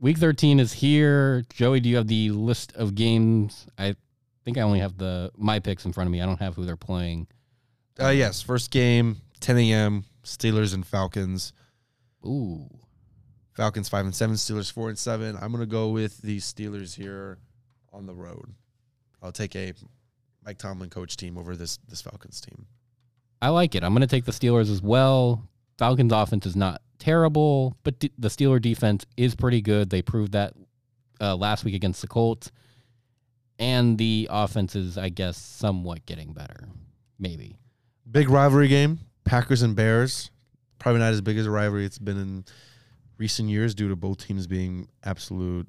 week 0.00 0.18
13 0.18 0.60
is 0.60 0.72
here. 0.74 1.42
Joey, 1.52 1.80
do 1.80 1.88
you 1.88 1.96
have 1.96 2.06
the 2.06 2.30
list 2.30 2.72
of 2.76 2.94
games? 2.94 3.66
I 3.76 3.96
think 4.44 4.56
I 4.56 4.60
only 4.60 4.78
have 4.78 4.96
the 4.98 5.32
my 5.36 5.58
picks 5.58 5.84
in 5.84 5.92
front 5.92 6.06
of 6.06 6.12
me. 6.12 6.20
I 6.22 6.26
don't 6.26 6.38
have 6.38 6.54
who 6.54 6.64
they're 6.64 6.76
playing. 6.76 7.26
Uh 8.00 8.08
yes, 8.08 8.42
first 8.42 8.70
game, 8.70 9.18
ten 9.40 9.58
AM, 9.58 10.04
Steelers 10.24 10.74
and 10.74 10.86
Falcons. 10.86 11.52
Ooh, 12.24 12.68
Falcons 13.52 13.88
five 13.88 14.04
and 14.04 14.14
seven, 14.14 14.36
Steelers 14.36 14.72
four 14.72 14.88
and 14.88 14.98
seven. 14.98 15.36
I'm 15.40 15.52
gonna 15.52 15.66
go 15.66 15.90
with 15.90 16.22
the 16.22 16.38
Steelers 16.38 16.94
here 16.94 17.38
on 17.92 18.06
the 18.06 18.14
road. 18.14 18.54
I'll 19.22 19.32
take 19.32 19.54
a 19.54 19.72
Mike 20.44 20.58
Tomlin 20.58 20.90
coach 20.90 21.16
team 21.16 21.38
over 21.38 21.56
this 21.56 21.78
this 21.88 22.02
Falcons 22.02 22.40
team. 22.40 22.66
I 23.40 23.48
like 23.48 23.74
it. 23.74 23.82
I'm 23.82 23.92
going 23.92 24.02
to 24.02 24.06
take 24.06 24.24
the 24.24 24.30
Steelers 24.32 24.70
as 24.70 24.80
well. 24.80 25.48
Falcons 25.76 26.12
offense 26.12 26.46
is 26.46 26.54
not 26.54 26.80
terrible, 27.00 27.76
but 27.82 27.98
d- 27.98 28.12
the 28.16 28.28
Steeler 28.28 28.62
defense 28.62 29.04
is 29.16 29.34
pretty 29.34 29.60
good. 29.60 29.90
They 29.90 30.00
proved 30.00 30.30
that 30.32 30.54
uh, 31.20 31.34
last 31.34 31.64
week 31.64 31.74
against 31.74 32.02
the 32.02 32.06
Colts. 32.06 32.52
And 33.58 33.98
the 33.98 34.28
offense 34.30 34.76
is, 34.76 34.96
I 34.96 35.08
guess, 35.08 35.36
somewhat 35.36 36.06
getting 36.06 36.32
better. 36.32 36.68
Maybe. 37.18 37.56
Big 38.10 38.28
rivalry 38.28 38.68
game, 38.68 39.00
Packers 39.24 39.62
and 39.62 39.76
Bears. 39.76 40.30
Probably 40.78 41.00
not 41.00 41.12
as 41.12 41.20
big 41.20 41.38
as 41.38 41.46
a 41.46 41.50
rivalry 41.50 41.84
it's 41.84 41.98
been 41.98 42.18
in 42.18 42.44
recent 43.18 43.48
years 43.48 43.74
due 43.74 43.88
to 43.88 43.96
both 43.96 44.26
teams 44.26 44.46
being 44.46 44.88
absolute 45.04 45.68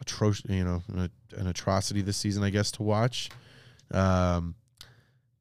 atrocious, 0.00 0.48
you 0.48 0.64
know, 0.64 0.82
an, 0.88 1.10
an 1.36 1.46
atrocity 1.48 2.02
this 2.02 2.16
season, 2.16 2.42
I 2.42 2.50
guess, 2.50 2.70
to 2.72 2.82
watch. 2.82 3.30
Um, 3.90 4.54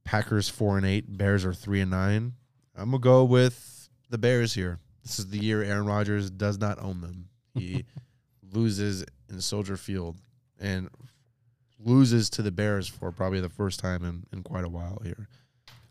Packers 0.04 0.50
four 0.50 0.78
and 0.78 0.86
eight, 0.86 1.06
Bears 1.18 1.46
are 1.46 1.54
three 1.54 1.82
and 1.82 1.92
nine. 1.92 2.34
I'm 2.76 2.92
gonna 2.92 3.00
go 3.00 3.24
with 3.24 3.90
the 4.10 4.18
Bears 4.18 4.54
here. 4.54 4.80
This 5.04 5.20
is 5.20 5.28
the 5.28 5.38
year 5.38 5.64
Aaron 5.64 5.86
Rodgers 5.86 6.30
does 6.30 6.58
not 6.58 6.82
own 6.82 7.02
them. 7.02 7.30
He 7.54 7.86
loses 8.54 9.06
in 9.30 9.42
Soldier 9.42 9.78
Field 9.78 10.18
and 10.60 10.90
loses 11.80 12.30
to 12.32 12.42
the 12.42 12.52
Bears 12.52 12.88
for 12.88 13.12
probably 13.12 13.40
the 13.40 13.50
first 13.50 13.80
time 13.80 14.04
in, 14.04 14.24
in 14.32 14.44
quite 14.44 14.66
a 14.66 14.70
while 14.70 15.02
here. 15.04 15.28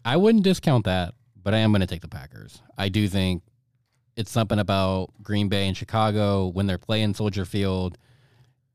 I 0.07 0.17
wouldn't 0.17 0.45
discount 0.45 0.85
that, 0.85 1.15
but 1.43 1.53
I 1.53 1.59
am 1.59 1.73
going 1.73 1.81
to 1.81 1.87
take 1.87 2.01
the 2.01 2.07
Packers. 2.07 2.63
I 2.79 2.89
do 2.89 3.09
think 3.09 3.43
it's 4.17 4.31
something 4.31 4.61
about 4.61 5.11
Green 5.21 5.49
Bay 5.49 5.67
and 5.67 5.77
Chicago 5.77 6.47
when 6.47 6.69
they're 6.69 6.79
playing 6.79 7.15
Soldier 7.15 7.45
Field. 7.45 7.99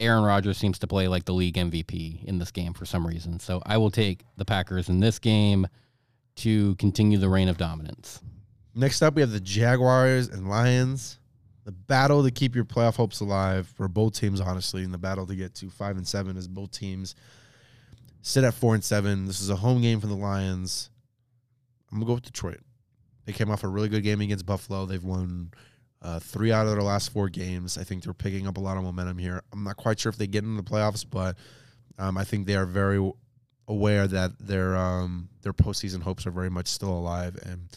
Aaron 0.02 0.26
Rodgers 0.26 0.58
seems 0.58 0.78
to 0.80 0.88
play 0.88 1.08
like 1.08 1.24
the 1.24 1.34
league 1.34 1.56
MVP 1.56 2.26
in 2.26 2.38
this 2.38 2.52
game 2.52 2.74
for 2.74 2.84
some 2.84 3.08
reason. 3.08 3.40
So 3.40 3.62
I 3.66 3.78
will 3.78 3.92
take 3.92 4.26
the 4.36 4.44
Packers 4.44 4.90
in 4.90 5.00
this 5.00 5.20
game 5.20 5.68
to 6.36 6.76
continue 6.76 7.18
the 7.18 7.30
reign 7.30 7.48
of 7.48 7.58
dominance. 7.58 8.20
Next 8.76 9.02
up, 9.02 9.16
we 9.16 9.22
have 9.22 9.32
the 9.32 9.40
Jaguars 9.40 10.28
and 10.28 10.50
Lions. 10.50 11.18
The 11.64 11.72
battle 11.72 12.24
to 12.24 12.32
keep 12.32 12.56
your 12.56 12.66
playoff 12.66 12.98
hopes 12.98 13.22
alive 13.22 13.68
for 13.78 13.88
both 13.88 14.20
teams, 14.20 14.42
honestly, 14.42 14.84
and 14.84 14.94
the 14.94 14.98
battle 14.98 15.26
to 15.28 15.36
get 15.36 15.56
to 15.56 15.70
five 15.70 15.96
and 15.96 16.06
seven 16.06 16.36
as 16.36 16.50
both 16.50 16.72
teams 16.72 17.16
sit 18.22 18.44
at 18.44 18.54
four 18.54 18.74
and 18.74 18.84
seven. 18.84 19.28
This 19.28 19.40
is 19.40 19.50
a 19.50 19.56
home 19.56 19.82
game 19.82 20.02
for 20.02 20.08
the 20.08 20.16
Lions. 20.16 20.91
I'm 21.92 22.00
gonna 22.00 22.08
go 22.08 22.14
with 22.16 22.24
Detroit. 22.24 22.62
They 23.26 23.34
came 23.34 23.52
off 23.52 23.64
a 23.64 23.68
really 23.68 23.90
good 23.90 24.04
game 24.04 24.22
against 24.22 24.46
Buffalo. 24.46 24.86
They've 24.86 25.04
won 25.04 25.52
uh, 26.02 26.20
three 26.20 26.52
out 26.52 26.66
of 26.66 26.74
their 26.74 26.82
last 26.82 27.12
four 27.12 27.30
games. 27.30 27.78
I 27.78 27.84
think 27.84 28.04
they're 28.04 28.14
picking 28.14 28.48
up 28.48 28.58
a 28.58 28.62
lot 28.62 28.78
of 28.78 28.84
momentum 28.84 29.18
here. 29.18 29.42
I'm 29.54 29.64
not 29.64 29.78
quite 29.78 30.00
sure 30.00 30.10
if 30.10 30.18
they 30.18 30.28
get 30.28 30.44
into 30.44 30.62
the 30.62 30.70
playoffs, 30.70 31.06
but 31.08 31.38
um, 32.00 32.18
I 32.18 32.24
think 32.24 32.48
they 32.48 32.56
are 32.56 32.66
very 32.66 33.12
aware 33.68 34.08
that 34.08 34.32
their 34.40 34.76
um, 34.76 35.30
their 35.42 35.54
postseason 35.54 36.02
hopes 36.02 36.26
are 36.26 36.32
very 36.32 36.50
much 36.50 36.68
still 36.68 36.92
alive, 36.92 37.38
and 37.46 37.70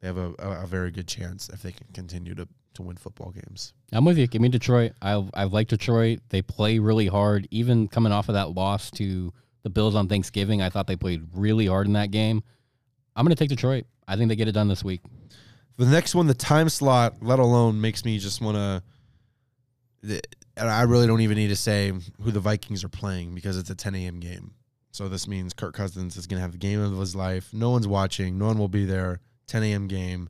they 0.00 0.06
have 0.06 0.16
a, 0.16 0.34
a, 0.38 0.62
a 0.62 0.66
very 0.66 0.90
good 0.90 1.08
chance 1.08 1.48
if 1.48 1.62
they 1.62 1.72
can 1.72 1.86
continue 1.92 2.34
to 2.34 2.46
to 2.74 2.82
win 2.82 2.96
football 2.96 3.30
games. 3.30 3.74
I'm 3.92 4.04
with 4.04 4.16
you. 4.16 4.26
Give 4.26 4.40
me 4.40 4.48
Detroit. 4.48 4.92
I 5.02 5.26
I 5.34 5.44
like 5.44 5.68
Detroit. 5.68 6.20
They 6.28 6.42
play 6.42 6.78
really 6.78 7.08
hard. 7.08 7.48
Even 7.50 7.88
coming 7.88 8.12
off 8.12 8.28
of 8.28 8.34
that 8.34 8.52
loss 8.52 8.90
to 8.92 9.32
the 9.62 9.70
Bills 9.70 9.94
on 9.94 10.08
Thanksgiving, 10.08 10.62
I 10.62 10.70
thought 10.70 10.86
they 10.86 10.96
played 10.96 11.22
really 11.34 11.66
hard 11.66 11.86
in 11.86 11.92
that 11.94 12.10
game. 12.10 12.42
I'm 13.14 13.24
going 13.24 13.34
to 13.34 13.38
take 13.38 13.48
Detroit. 13.48 13.84
I 14.06 14.16
think 14.16 14.28
they 14.28 14.36
get 14.36 14.48
it 14.48 14.52
done 14.52 14.68
this 14.68 14.84
week. 14.84 15.00
The 15.76 15.86
next 15.86 16.14
one, 16.14 16.26
the 16.26 16.34
time 16.34 16.68
slot, 16.68 17.16
let 17.22 17.38
alone 17.38 17.80
makes 17.80 18.04
me 18.04 18.18
just 18.18 18.40
want 18.40 18.56
to. 18.56 18.82
And 20.56 20.68
I 20.68 20.82
really 20.82 21.06
don't 21.06 21.20
even 21.20 21.36
need 21.36 21.48
to 21.48 21.56
say 21.56 21.92
who 22.20 22.30
the 22.30 22.40
Vikings 22.40 22.84
are 22.84 22.88
playing 22.88 23.34
because 23.34 23.56
it's 23.56 23.70
a 23.70 23.74
10 23.74 23.94
a.m. 23.94 24.20
game. 24.20 24.52
So 24.90 25.08
this 25.08 25.26
means 25.26 25.54
Kirk 25.54 25.74
Cousins 25.74 26.16
is 26.16 26.26
going 26.26 26.38
to 26.38 26.42
have 26.42 26.52
the 26.52 26.58
game 26.58 26.80
of 26.80 26.98
his 26.98 27.16
life. 27.16 27.48
No 27.52 27.70
one's 27.70 27.88
watching. 27.88 28.36
No 28.38 28.46
one 28.46 28.58
will 28.58 28.68
be 28.68 28.84
there. 28.84 29.20
10 29.46 29.62
a.m. 29.62 29.88
game. 29.88 30.28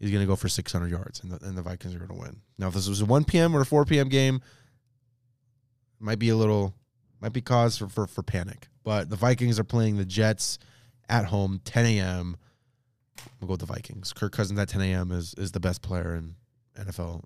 He's 0.00 0.10
going 0.10 0.22
to 0.22 0.26
go 0.26 0.36
for 0.36 0.48
600 0.48 0.90
yards, 0.90 1.20
and 1.22 1.32
the, 1.32 1.44
and 1.44 1.58
the 1.58 1.62
Vikings 1.62 1.94
are 1.94 1.98
going 1.98 2.10
to 2.10 2.16
win. 2.16 2.40
Now, 2.56 2.68
if 2.68 2.74
this 2.74 2.88
was 2.88 3.00
a 3.00 3.04
1 3.04 3.24
p.m. 3.24 3.54
or 3.54 3.60
a 3.60 3.66
4 3.66 3.84
p.m. 3.84 4.08
game, 4.08 4.40
might 5.98 6.20
be 6.20 6.28
a 6.28 6.36
little, 6.36 6.72
might 7.20 7.32
be 7.32 7.40
cause 7.40 7.76
for, 7.76 7.88
for, 7.88 8.06
for 8.06 8.22
panic. 8.22 8.68
But 8.84 9.10
the 9.10 9.16
Vikings 9.16 9.58
are 9.58 9.64
playing 9.64 9.96
the 9.96 10.04
Jets 10.04 10.58
at 11.08 11.26
home, 11.26 11.60
10 11.64 11.86
a.m. 11.86 12.36
We'll 13.40 13.48
go 13.48 13.52
with 13.52 13.60
the 13.60 13.66
Vikings. 13.66 14.12
Kirk 14.12 14.32
Cousins 14.32 14.58
at 14.58 14.68
10 14.68 14.80
a.m. 14.82 15.12
is 15.12 15.34
is 15.34 15.52
the 15.52 15.60
best 15.60 15.82
player 15.82 16.14
in 16.14 16.34
NFL 16.78 17.22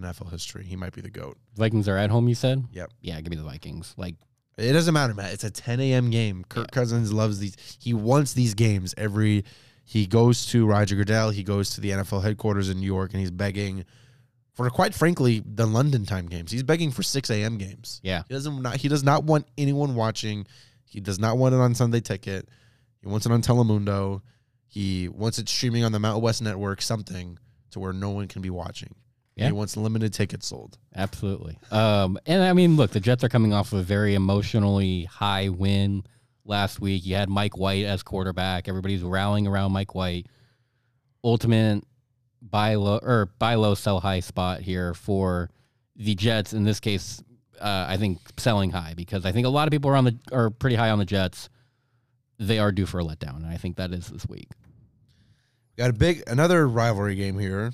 NFL 0.00 0.30
history. 0.30 0.64
He 0.64 0.76
might 0.76 0.92
be 0.92 1.00
the 1.00 1.10
goat. 1.10 1.38
Vikings 1.56 1.88
are 1.88 1.96
at 1.96 2.10
home, 2.10 2.28
you 2.28 2.34
said? 2.34 2.64
Yep. 2.72 2.90
Yeah, 3.00 3.20
give 3.20 3.30
me 3.30 3.36
the 3.36 3.42
Vikings. 3.42 3.94
Like, 3.96 4.14
It 4.58 4.72
doesn't 4.72 4.92
matter, 4.92 5.14
Matt. 5.14 5.32
It's 5.32 5.44
a 5.44 5.50
10 5.50 5.80
a.m. 5.80 6.10
game. 6.10 6.44
Kirk 6.48 6.66
Yeah. 6.70 6.74
Cousins 6.74 7.12
loves 7.12 7.38
these. 7.38 7.56
He 7.80 7.94
wants 7.94 8.34
these 8.34 8.52
games 8.54 8.94
every. 8.98 9.44
He 9.84 10.06
goes 10.06 10.46
to 10.46 10.66
Roger 10.66 10.96
Goodell. 10.96 11.30
He 11.30 11.42
goes 11.44 11.70
to 11.70 11.80
the 11.80 11.90
NFL 11.90 12.22
headquarters 12.22 12.68
in 12.68 12.80
New 12.80 12.86
York, 12.86 13.12
and 13.12 13.20
he's 13.20 13.30
begging 13.30 13.84
for, 14.52 14.68
quite 14.68 14.94
frankly, 14.94 15.42
the 15.46 15.66
London 15.66 16.04
time 16.04 16.26
games. 16.26 16.50
He's 16.50 16.62
begging 16.62 16.90
for 16.90 17.02
6 17.02 17.30
a.m. 17.30 17.56
games. 17.56 18.00
yeah. 18.02 18.22
He 18.28 18.34
doesn't 18.34 18.60
not. 18.60 18.76
He 18.76 18.88
does 18.88 19.02
not 19.04 19.24
want 19.24 19.46
anyone 19.56 19.94
watching. 19.94 20.46
He 20.84 21.00
does 21.00 21.18
not 21.18 21.38
want 21.38 21.54
it 21.54 21.58
on 21.58 21.74
Sunday 21.74 22.00
Ticket. 22.00 22.48
He 23.00 23.08
wants 23.08 23.26
it 23.26 23.32
on 23.32 23.42
Telemundo. 23.42 24.22
He 24.66 25.08
wants 25.08 25.38
it 25.38 25.48
streaming 25.48 25.84
on 25.84 25.92
the 25.92 25.98
Mountain 25.98 26.22
West 26.22 26.42
Network, 26.42 26.82
something 26.82 27.38
to 27.70 27.80
where 27.80 27.92
no 27.92 28.10
one 28.10 28.28
can 28.28 28.42
be 28.42 28.50
watching. 28.50 28.94
Yeah. 29.36 29.46
He 29.46 29.52
wants 29.52 29.76
limited 29.76 30.14
tickets 30.14 30.46
sold. 30.46 30.78
Absolutely. 30.94 31.58
Um, 31.70 32.18
and 32.24 32.42
I 32.42 32.54
mean, 32.54 32.76
look, 32.76 32.90
the 32.90 33.00
Jets 33.00 33.22
are 33.22 33.28
coming 33.28 33.52
off 33.52 33.72
of 33.72 33.80
a 33.80 33.82
very 33.82 34.14
emotionally 34.14 35.04
high 35.04 35.50
win 35.50 36.04
last 36.44 36.80
week. 36.80 37.04
You 37.04 37.16
had 37.16 37.28
Mike 37.28 37.58
White 37.58 37.84
as 37.84 38.02
quarterback. 38.02 38.66
Everybody's 38.66 39.02
rallying 39.02 39.46
around 39.46 39.72
Mike 39.72 39.94
White. 39.94 40.26
Ultimate 41.22 41.84
buy 42.40 42.76
low 42.76 42.98
or 43.02 43.32
buy 43.38 43.54
low, 43.54 43.74
sell 43.74 44.00
high 44.00 44.20
spot 44.20 44.60
here 44.60 44.94
for 44.94 45.50
the 45.96 46.14
Jets. 46.14 46.52
In 46.52 46.64
this 46.64 46.80
case, 46.80 47.22
uh, 47.60 47.86
I 47.88 47.96
think 47.96 48.20
selling 48.38 48.70
high 48.70 48.94
because 48.96 49.26
I 49.26 49.32
think 49.32 49.46
a 49.46 49.50
lot 49.50 49.68
of 49.68 49.72
people 49.72 49.90
are 49.90 49.96
on 49.96 50.04
the 50.04 50.18
are 50.32 50.50
pretty 50.50 50.76
high 50.76 50.90
on 50.90 50.98
the 50.98 51.04
Jets. 51.04 51.48
They 52.38 52.58
are 52.58 52.70
due 52.72 52.86
for 52.86 53.00
a 53.00 53.04
letdown, 53.04 53.36
and 53.36 53.46
I 53.46 53.56
think 53.56 53.76
that 53.76 53.92
is 53.92 54.08
this 54.08 54.26
week. 54.28 54.48
Got 55.78 55.90
a 55.90 55.92
big 55.94 56.22
another 56.26 56.66
rivalry 56.68 57.14
game 57.14 57.38
here, 57.38 57.72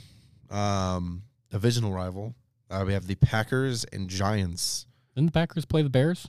um, 0.51 1.23
a 1.51 1.55
divisional 1.55 1.93
rival. 1.93 2.35
Uh, 2.71 2.85
we 2.87 2.93
have 2.93 3.07
the 3.07 3.15
Packers 3.17 3.85
and 3.93 4.09
Giants, 4.09 4.87
Didn't 5.15 5.27
the 5.27 5.33
Packers 5.33 5.65
play 5.65 5.83
the 5.83 5.91
Bears? 5.91 6.27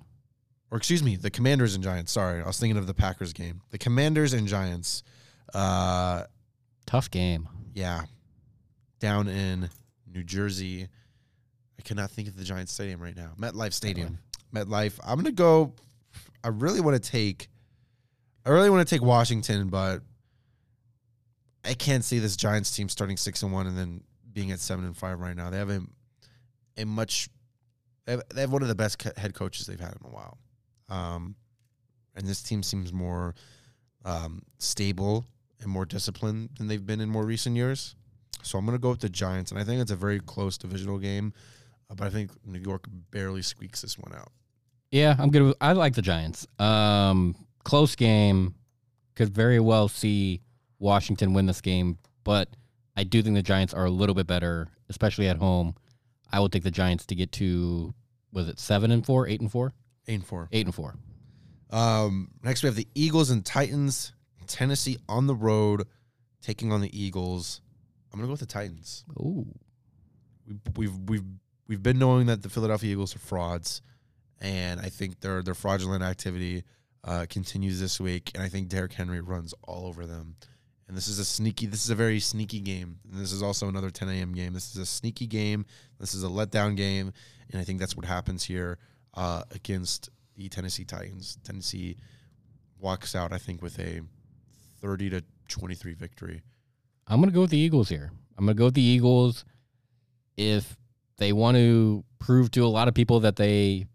or 0.72 0.78
excuse 0.78 1.04
me, 1.04 1.16
the 1.16 1.30
Commanders 1.30 1.76
and 1.76 1.84
Giants. 1.84 2.12
Sorry, 2.12 2.42
I 2.42 2.46
was 2.48 2.60
thinking 2.60 2.78
of 2.78 2.88
the 2.88 2.94
Packers 2.96 3.32
game. 3.34 3.62
The 3.70 3.78
Commanders 3.78 4.34
and 4.34 4.48
Giants. 4.48 5.04
Uh, 5.54 6.24
Tough 6.88 7.12
game. 7.12 7.48
yeah, 7.76 8.04
down 9.00 9.28
in 9.28 9.70
New 10.12 10.24
Jersey. 10.24 10.88
I 11.80 11.82
cannot 11.84 12.10
think 12.12 12.28
of 12.28 12.36
the 12.36 12.44
Giants 12.44 12.72
Stadium 12.74 13.02
right 13.02 13.16
now. 13.16 13.32
MetLife 13.40 13.74
Stadium. 13.74 14.18
MetLife. 14.54 15.00
I'm 15.04 15.18
gonna 15.18 15.32
go. 15.32 15.74
I 16.44 16.48
really 16.50 16.82
want 16.82 17.02
to 17.02 17.12
take. 17.12 17.48
I 18.46 18.50
really 18.50 18.70
want 18.70 18.88
to 18.88 18.96
take 18.96 19.04
Washington, 19.04 19.70
but 19.70 20.02
I 21.64 21.74
can't 21.74 22.04
see 22.04 22.20
this 22.20 22.36
Giants 22.36 22.76
team 22.76 22.90
starting 22.90 23.18
six 23.18 23.42
and 23.44 23.54
one 23.54 23.68
and 23.68 23.78
then 23.78 24.04
being 24.32 24.52
at 24.52 24.60
seven 24.60 24.86
and 24.86 24.96
five 24.96 25.20
right 25.20 25.36
now. 25.36 25.50
They 25.50 25.58
have 25.58 25.70
a, 25.70 25.82
a 26.78 26.86
much 26.86 27.30
they 28.06 28.14
have, 28.14 28.24
they 28.34 28.42
have 28.42 28.52
one 28.52 28.62
of 28.62 28.68
the 28.68 28.76
best 28.76 29.02
head 29.18 29.34
coaches 29.34 29.66
they've 29.66 29.80
had 29.80 29.94
in 29.94 30.06
a 30.06 30.10
while. 30.10 30.38
Um, 30.90 31.36
and 32.16 32.28
this 32.28 32.42
team 32.42 32.64
seems 32.64 32.92
more 32.92 33.34
um, 34.06 34.42
stable 34.60 35.26
and 35.62 35.72
more 35.72 35.86
disciplined 35.86 36.50
than 36.58 36.68
they've 36.68 36.86
been 36.86 37.00
in 37.00 37.10
more 37.10 37.26
recent 37.26 37.56
years. 37.56 37.96
So 38.42 38.58
I'm 38.58 38.66
going 38.66 38.78
to 38.78 38.82
go 38.82 38.90
with 38.90 39.00
the 39.00 39.10
Giants, 39.10 39.52
and 39.52 39.60
I 39.60 39.64
think 39.64 39.82
it's 39.82 39.92
a 39.92 39.96
very 39.96 40.20
close 40.20 40.58
divisional 40.58 40.98
game, 40.98 41.34
uh, 41.90 41.96
but 41.96 42.08
I 42.08 42.10
think 42.10 42.32
New 42.46 42.60
York 42.60 42.86
barely 43.10 43.42
squeaks 43.42 43.82
this 43.82 43.98
one 43.98 44.14
out. 44.14 44.32
Yeah, 44.92 45.16
I'm 45.18 45.32
good. 45.32 45.44
With, 45.44 45.58
I 45.62 45.72
like 45.72 45.96
the 45.96 46.02
Giants. 46.02 46.46
Um, 46.60 47.36
close 47.64 47.96
game. 47.96 48.56
Could 49.16 49.30
very 49.30 49.60
well 49.60 49.88
see 49.88 50.42
Washington 50.80 51.34
win 51.34 51.46
this 51.46 51.62
game, 51.62 51.98
but 52.24 52.50
I 52.98 53.04
do 53.04 53.22
think 53.22 53.36
the 53.36 53.44
Giants 53.44 53.74
are 53.74 53.86
a 53.86 53.90
little 53.92 54.16
bit 54.16 54.26
better, 54.28 54.70
especially 54.90 55.28
at 55.28 55.38
home. 55.38 55.76
I 56.32 56.40
will 56.40 56.50
take 56.50 56.64
the 56.64 56.72
Giants 56.72 57.06
to 57.08 57.16
get 57.16 57.32
to 57.34 57.94
was 58.32 58.48
it 58.50 58.60
seven 58.60 58.90
and 58.92 59.06
four, 59.06 59.28
eight 59.28 59.40
and 59.40 59.52
four, 59.52 59.74
Eight 60.08 60.16
and 60.16 60.26
four. 60.26 60.50
eight 60.52 60.66
and 60.66 60.74
four. 60.74 60.96
Um, 61.70 62.32
next 62.44 62.64
we 62.64 62.68
have 62.68 62.76
the 62.76 62.88
Eagles 62.96 63.30
and 63.30 63.46
Titans. 63.46 64.14
Tennessee 64.48 64.98
on 65.08 65.28
the 65.28 65.36
road, 65.36 65.84
taking 66.42 66.72
on 66.72 66.82
the 66.82 67.00
Eagles. 67.00 67.62
I'm 68.12 68.20
gonna 68.20 68.28
go 68.28 68.32
with 68.32 68.40
the 68.42 68.46
Titans. 68.48 69.06
Ooh, 69.20 69.46
We've 70.48 70.60
we've 70.76 70.98
we've 71.08 71.24
we've 71.68 71.84
been 71.84 72.00
knowing 72.00 72.26
that 72.28 72.42
the 72.42 72.50
Philadelphia 72.50 72.92
Eagles 72.92 73.16
are 73.16 73.20
frauds, 73.20 73.82
and 74.42 74.80
I 74.82 74.90
think 74.90 75.22
their 75.22 75.42
their 75.44 75.54
fraudulent 75.54 76.04
activity 76.04 76.64
uh, 77.04 77.26
continues 77.30 77.80
this 77.80 78.00
week. 78.00 78.32
And 78.34 78.44
I 78.44 78.50
think 78.50 78.70
Derrick 78.70 78.94
Henry 78.94 79.22
runs 79.22 79.54
all 79.64 79.86
over 79.86 80.06
them. 80.06 80.36
And 80.88 80.98
this 80.98 81.08
is 81.08 81.20
a 81.20 81.26
sneaky. 81.26 81.66
This 81.66 81.84
is 81.84 81.90
a 81.90 81.96
very 81.96 82.20
sneaky 82.20 82.60
game. 82.60 83.00
And 83.10 83.20
this 83.20 83.32
is 83.32 83.42
also 83.42 83.68
another 83.68 83.90
10 83.90 84.10
a.m. 84.10 84.34
game. 84.34 84.54
This 84.54 84.76
is 84.76 84.78
a 84.78 84.86
sneaky 84.86 85.28
game. 85.28 85.66
This 86.04 86.14
is 86.14 86.24
a 86.24 86.28
letdown 86.28 86.76
game, 86.76 87.14
and 87.50 87.62
I 87.62 87.64
think 87.64 87.80
that's 87.80 87.96
what 87.96 88.04
happens 88.04 88.44
here 88.44 88.78
uh, 89.14 89.44
against 89.52 90.10
the 90.36 90.50
Tennessee 90.50 90.84
Titans. 90.84 91.38
Tennessee 91.46 91.96
walks 92.78 93.16
out, 93.16 93.32
I 93.32 93.38
think, 93.38 93.62
with 93.62 93.80
a 93.80 94.02
30 94.82 95.12
to 95.12 95.24
23 95.48 95.94
victory. 95.94 96.42
I'm 97.08 97.22
gonna 97.22 97.32
go 97.32 97.42
with 97.42 97.52
the 97.52 97.58
Eagles 97.58 97.88
here. 97.88 98.12
I'm 98.38 98.46
gonna 98.46 98.56
go 98.56 98.66
with 98.66 98.74
the 98.74 98.82
Eagles. 98.82 99.46
If 100.36 100.76
they 101.18 101.32
want 101.32 101.56
to 101.56 102.04
prove 102.20 102.52
to 102.52 102.66
a 102.66 102.68
lot 102.68 102.90
of 102.90 102.94
people 102.94 103.22
that 103.22 103.38
they, 103.38 103.86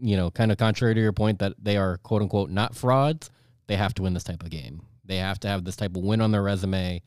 you 0.00 0.16
know, 0.16 0.30
kind 0.30 0.52
of 0.52 0.58
contrary 0.58 0.94
to 0.94 1.00
your 1.00 1.12
point 1.12 1.38
that 1.40 1.54
they 1.58 1.76
are 1.76 1.98
quote 1.98 2.22
unquote 2.22 2.50
not 2.50 2.74
frauds, 2.74 3.30
they 3.66 3.76
have 3.76 3.94
to 3.94 4.02
win 4.02 4.14
this 4.14 4.24
type 4.24 4.42
of 4.42 4.50
game. 4.50 4.82
They 5.04 5.16
have 5.16 5.40
to 5.40 5.48
have 5.48 5.64
this 5.64 5.76
type 5.76 5.96
of 5.96 6.02
win 6.02 6.20
on 6.20 6.30
their 6.30 6.42
resume 6.42 7.02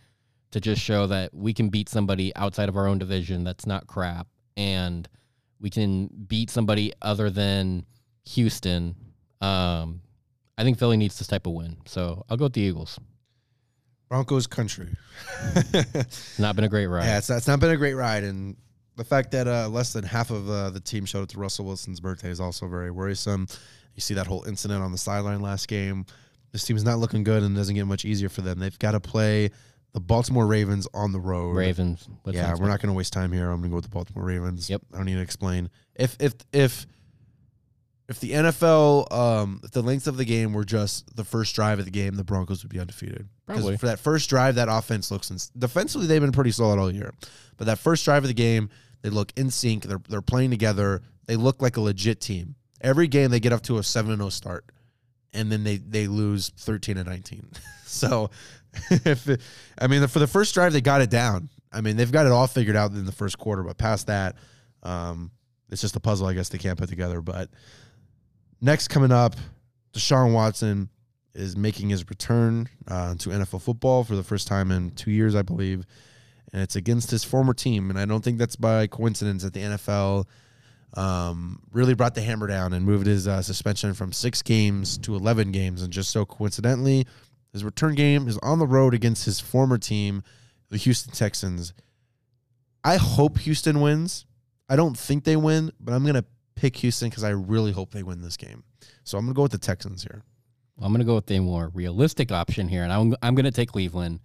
to 0.51 0.61
just 0.61 0.81
show 0.81 1.07
that 1.07 1.33
we 1.33 1.53
can 1.53 1.69
beat 1.69 1.89
somebody 1.89 2.35
outside 2.35 2.69
of 2.69 2.77
our 2.77 2.87
own 2.87 2.99
division 2.99 3.43
that's 3.43 3.65
not 3.65 3.87
crap 3.87 4.27
and 4.55 5.07
we 5.59 5.69
can 5.69 6.07
beat 6.27 6.49
somebody 6.49 6.93
other 7.01 7.29
than 7.29 7.85
Houston. 8.25 8.95
Um, 9.41 10.01
I 10.57 10.63
think 10.63 10.77
Philly 10.77 10.97
needs 10.97 11.17
this 11.17 11.27
type 11.27 11.47
of 11.47 11.53
win. 11.53 11.77
So 11.85 12.25
I'll 12.29 12.37
go 12.37 12.45
with 12.45 12.53
the 12.53 12.61
Eagles. 12.61 12.99
Broncos 14.09 14.45
country. 14.45 14.89
Not 16.37 16.55
been 16.55 16.65
a 16.65 16.69
great 16.69 16.87
ride. 16.87 17.05
Yeah, 17.05 17.17
it's, 17.17 17.29
it's 17.29 17.47
not 17.47 17.59
been 17.59 17.71
a 17.71 17.77
great 17.77 17.95
ride, 17.95 18.23
and 18.23 18.55
the 18.95 19.03
fact 19.03 19.31
that 19.31 19.47
uh, 19.47 19.67
less 19.69 19.93
than 19.93 20.03
half 20.03 20.31
of 20.31 20.49
uh, 20.49 20.69
the 20.69 20.79
team 20.79 21.05
showed 21.05 21.23
up 21.23 21.29
to 21.29 21.39
Russell 21.39 21.65
Wilson's 21.65 21.99
birthday 21.99 22.29
is 22.29 22.39
also 22.39 22.67
very 22.67 22.91
worrisome. 22.91 23.47
You 23.95 24.01
see 24.01 24.13
that 24.15 24.27
whole 24.27 24.43
incident 24.43 24.81
on 24.81 24.91
the 24.91 24.97
sideline 24.97 25.41
last 25.41 25.67
game. 25.67 26.05
This 26.51 26.63
team's 26.63 26.83
not 26.83 26.99
looking 26.99 27.23
good, 27.23 27.43
and 27.43 27.55
it 27.55 27.59
doesn't 27.59 27.75
get 27.75 27.85
much 27.85 28.05
easier 28.05 28.29
for 28.29 28.41
them. 28.41 28.59
They've 28.59 28.77
got 28.77 28.91
to 28.91 28.99
play 28.99 29.49
the 29.93 29.99
Baltimore 29.99 30.45
Ravens 30.45 30.87
on 30.93 31.11
the 31.11 31.19
road. 31.19 31.55
Ravens. 31.55 32.07
What 32.23 32.35
yeah, 32.35 32.55
we're 32.59 32.67
not 32.67 32.81
going 32.81 32.93
to 32.93 32.97
waste 32.97 33.13
time 33.13 33.31
here. 33.31 33.49
I'm 33.49 33.61
going 33.61 33.63
to 33.63 33.69
go 33.69 33.75
with 33.75 33.85
the 33.85 33.89
Baltimore 33.89 34.25
Ravens. 34.25 34.69
Yep. 34.69 34.81
I 34.93 34.97
don't 34.97 35.05
need 35.05 35.15
to 35.15 35.21
explain. 35.21 35.69
If 35.95 36.17
if 36.19 36.33
if 36.51 36.85
if 38.09 38.19
the 38.19 38.31
NFL, 38.31 39.11
um, 39.11 39.61
if 39.63 39.71
the 39.71 39.81
length 39.81 40.07
of 40.07 40.17
the 40.17 40.25
game 40.25 40.53
were 40.53 40.65
just 40.65 41.15
the 41.15 41.23
first 41.23 41.55
drive 41.55 41.79
of 41.79 41.85
the 41.85 41.91
game, 41.91 42.15
the 42.15 42.23
Broncos 42.23 42.63
would 42.63 42.71
be 42.71 42.79
undefeated. 42.79 43.29
Probably. 43.45 43.77
for 43.77 43.87
that 43.87 43.99
first 43.99 44.29
drive, 44.29 44.55
that 44.55 44.69
offense 44.69 45.11
looks 45.11 45.29
ins- 45.29 45.49
defensively 45.49 46.07
they've 46.07 46.21
been 46.21 46.31
pretty 46.31 46.51
solid 46.51 46.79
all 46.79 46.91
year, 46.91 47.13
but 47.57 47.65
that 47.65 47.77
first 47.77 48.05
drive 48.05 48.23
of 48.23 48.27
the 48.27 48.33
game, 48.33 48.69
they 49.03 49.09
look 49.09 49.31
in 49.35 49.51
sync. 49.51 49.83
They're 49.83 50.01
they're 50.09 50.21
playing 50.21 50.49
together. 50.49 51.01
They 51.27 51.35
look 51.35 51.61
like 51.61 51.77
a 51.77 51.81
legit 51.81 52.19
team. 52.19 52.55
Every 52.81 53.07
game 53.07 53.29
they 53.29 53.39
get 53.39 53.53
up 53.53 53.61
to 53.63 53.77
a 53.77 53.83
7 53.83 54.17
0 54.17 54.29
start, 54.29 54.65
and 55.33 55.51
then 55.51 55.63
they 55.63 55.77
they 55.77 56.07
lose 56.07 56.49
thirteen 56.57 56.95
to 56.95 57.03
nineteen. 57.03 57.47
so, 57.85 58.31
if 58.89 59.29
it, 59.29 59.41
I 59.77 59.87
mean 59.87 60.07
for 60.07 60.19
the 60.19 60.27
first 60.27 60.53
drive 60.53 60.73
they 60.73 60.81
got 60.81 61.01
it 61.01 61.09
down. 61.09 61.49
I 61.71 61.81
mean 61.81 61.97
they've 61.97 62.11
got 62.11 62.25
it 62.25 62.31
all 62.31 62.47
figured 62.47 62.75
out 62.75 62.91
in 62.91 63.05
the 63.05 63.11
first 63.11 63.37
quarter, 63.37 63.61
but 63.61 63.77
past 63.77 64.07
that, 64.07 64.35
um, 64.81 65.31
it's 65.69 65.81
just 65.81 65.95
a 65.95 65.99
puzzle 65.99 66.27
I 66.27 66.33
guess 66.33 66.49
they 66.49 66.57
can't 66.57 66.79
put 66.79 66.89
together. 66.89 67.21
But 67.21 67.49
next 68.61 68.87
coming 68.87 69.11
up, 69.11 69.35
Deshaun 69.93 70.33
Watson 70.33 70.89
is 71.35 71.57
making 71.57 71.89
his 71.89 72.07
return 72.09 72.69
uh, 72.87 73.15
to 73.15 73.29
NFL 73.29 73.61
football 73.61 74.03
for 74.03 74.15
the 74.15 74.23
first 74.23 74.47
time 74.47 74.71
in 74.71 74.91
two 74.91 75.11
years, 75.11 75.35
I 75.35 75.41
believe, 75.41 75.85
and 76.53 76.61
it's 76.61 76.75
against 76.75 77.11
his 77.11 77.23
former 77.23 77.53
team. 77.53 77.89
And 77.89 77.99
I 77.99 78.05
don't 78.05 78.23
think 78.23 78.37
that's 78.37 78.55
by 78.55 78.87
coincidence 78.87 79.43
that 79.43 79.53
the 79.53 79.61
NFL 79.61 80.25
um, 80.95 81.59
really 81.71 81.95
brought 81.95 82.13
the 82.13 82.21
hammer 82.21 82.47
down 82.47 82.73
and 82.73 82.85
moved 82.85 83.07
his 83.07 83.27
uh, 83.27 83.41
suspension 83.41 83.95
from 83.95 84.13
six 84.13 84.43
games 84.43 84.99
to 84.99 85.15
11 85.15 85.51
games. 85.51 85.81
And 85.81 85.91
just 85.91 86.11
so 86.11 86.25
coincidentally, 86.25 87.07
his 87.51 87.63
return 87.63 87.95
game 87.95 88.27
is 88.27 88.37
on 88.37 88.59
the 88.59 88.67
road 88.67 88.93
against 88.93 89.25
his 89.25 89.39
former 89.39 89.79
team, 89.79 90.23
the 90.69 90.77
Houston 90.77 91.11
Texans. 91.11 91.73
I 92.83 92.97
hope 92.97 93.39
Houston 93.39 93.81
wins. 93.81 94.25
I 94.69 94.75
don't 94.75 94.97
think 94.97 95.23
they 95.23 95.35
win, 95.35 95.71
but 95.79 95.93
I'm 95.93 96.03
going 96.03 96.15
to 96.15 96.25
pick 96.55 96.77
Houston 96.77 97.09
because 97.09 97.23
I 97.23 97.29
really 97.29 97.71
hope 97.71 97.91
they 97.91 98.03
win 98.03 98.21
this 98.21 98.37
game. 98.37 98.63
So 99.03 99.17
I'm 99.17 99.25
going 99.25 99.33
to 99.33 99.37
go 99.37 99.43
with 99.43 99.51
the 99.51 99.57
Texans 99.57 100.03
here. 100.03 100.21
I'm 100.81 100.89
going 100.89 100.99
to 100.99 101.05
go 101.05 101.15
with 101.15 101.27
the 101.27 101.39
more 101.39 101.69
realistic 101.73 102.31
option 102.31 102.67
here, 102.67 102.83
and 102.83 102.91
I'm 102.91 103.15
I'm 103.21 103.35
going 103.35 103.45
to 103.45 103.51
take 103.51 103.69
Cleveland. 103.69 104.19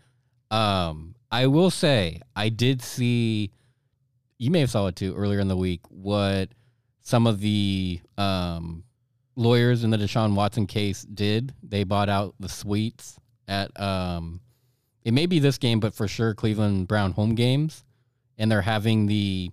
Um, 0.50 1.14
I 1.30 1.46
will 1.46 1.70
say 1.70 2.22
I 2.34 2.48
did 2.48 2.82
see, 2.82 3.50
you 4.38 4.50
may 4.50 4.60
have 4.60 4.70
saw 4.70 4.86
it 4.86 4.96
too 4.96 5.14
earlier 5.14 5.40
in 5.40 5.48
the 5.48 5.56
week. 5.56 5.80
What 5.88 6.50
some 7.00 7.26
of 7.26 7.40
the 7.40 8.00
um, 8.16 8.84
lawyers 9.38 9.84
in 9.84 9.90
the 9.90 9.96
Deshaun 9.96 10.34
Watson 10.34 10.66
case 10.66 11.02
did. 11.02 11.54
They 11.62 11.84
bought 11.84 12.08
out 12.08 12.34
the 12.38 12.48
suites 12.48 13.18
at 13.46 13.78
um, 13.80 14.40
it 15.04 15.14
may 15.14 15.26
be 15.26 15.38
this 15.38 15.56
game, 15.56 15.80
but 15.80 15.94
for 15.94 16.06
sure 16.08 16.34
Cleveland 16.34 16.88
Brown 16.88 17.12
home 17.12 17.34
games, 17.34 17.84
and 18.36 18.50
they're 18.50 18.60
having 18.60 19.06
the 19.06 19.50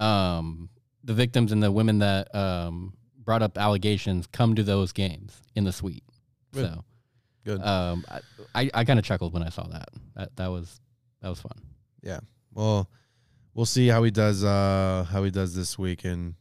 um, 0.00 0.70
the 1.04 1.12
victims 1.12 1.52
and 1.52 1.62
the 1.62 1.70
women 1.70 1.98
that 1.98 2.34
um, 2.34 2.94
brought 3.22 3.42
up 3.42 3.58
allegations 3.58 4.26
come 4.28 4.54
to 4.54 4.62
those 4.62 4.92
games 4.92 5.34
in 5.54 5.64
the 5.64 5.72
suite. 5.72 6.04
Good. 6.54 6.64
So 6.64 6.84
Good. 7.44 7.62
um, 7.62 8.04
I 8.08 8.20
I, 8.54 8.70
I 8.72 8.84
kind 8.84 8.98
of 8.98 9.04
chuckled 9.04 9.34
when 9.34 9.42
I 9.42 9.50
saw 9.50 9.66
that. 9.66 9.88
That 10.14 10.36
that 10.36 10.46
was 10.48 10.80
that 11.22 11.28
was 11.28 11.40
fun. 11.40 11.52
Yeah. 12.02 12.20
Well, 12.52 12.88
we'll 13.54 13.66
see 13.66 13.88
how 13.88 14.02
he 14.04 14.10
does. 14.10 14.44
Uh, 14.44 15.04
how 15.10 15.24
he 15.24 15.30
does 15.30 15.54
this 15.54 15.78
week, 15.78 16.04
and 16.04 16.34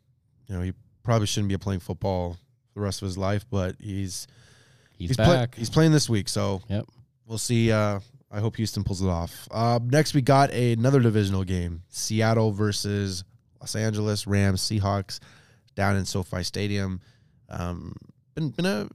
you 0.48 0.56
know 0.56 0.62
he 0.62 0.74
probably 1.04 1.28
shouldn't 1.28 1.50
be 1.50 1.58
playing 1.58 1.80
football 1.82 2.34
for 2.74 2.80
the 2.80 2.82
rest 2.82 3.02
of 3.02 3.06
his 3.08 3.18
life, 3.18 3.46
but 3.50 3.76
he's 3.80 4.28
He's, 4.98 5.10
he's, 5.10 5.18
play- 5.18 5.26
back. 5.26 5.56
he's 5.56 5.70
playing 5.70 5.92
this 5.92 6.10
week, 6.10 6.30
so 6.30 6.62
Yep. 6.70 6.86
we'll 7.26 7.38
see. 7.38 7.70
Uh, 7.72 8.00
I 8.32 8.40
hope 8.40 8.56
Houston 8.56 8.84
pulls 8.86 9.02
it 9.02 9.08
off. 9.10 9.48
Uh, 9.52 9.78
next, 9.84 10.14
we 10.14 10.22
got 10.22 10.52
a, 10.52 10.72
another 10.74 11.02
divisional 11.02 11.44
game: 11.44 11.84
Seattle 11.90 12.52
versus 12.54 13.26
Los 13.60 13.76
Angeles 13.76 14.26
Rams, 14.26 14.62
Seahawks, 14.62 15.20
down 15.76 15.98
in 15.98 16.06
SoFi 16.06 16.44
Stadium. 16.44 17.02
Um, 17.50 17.94
been 18.36 18.50
been 18.52 18.66
a 18.66 18.88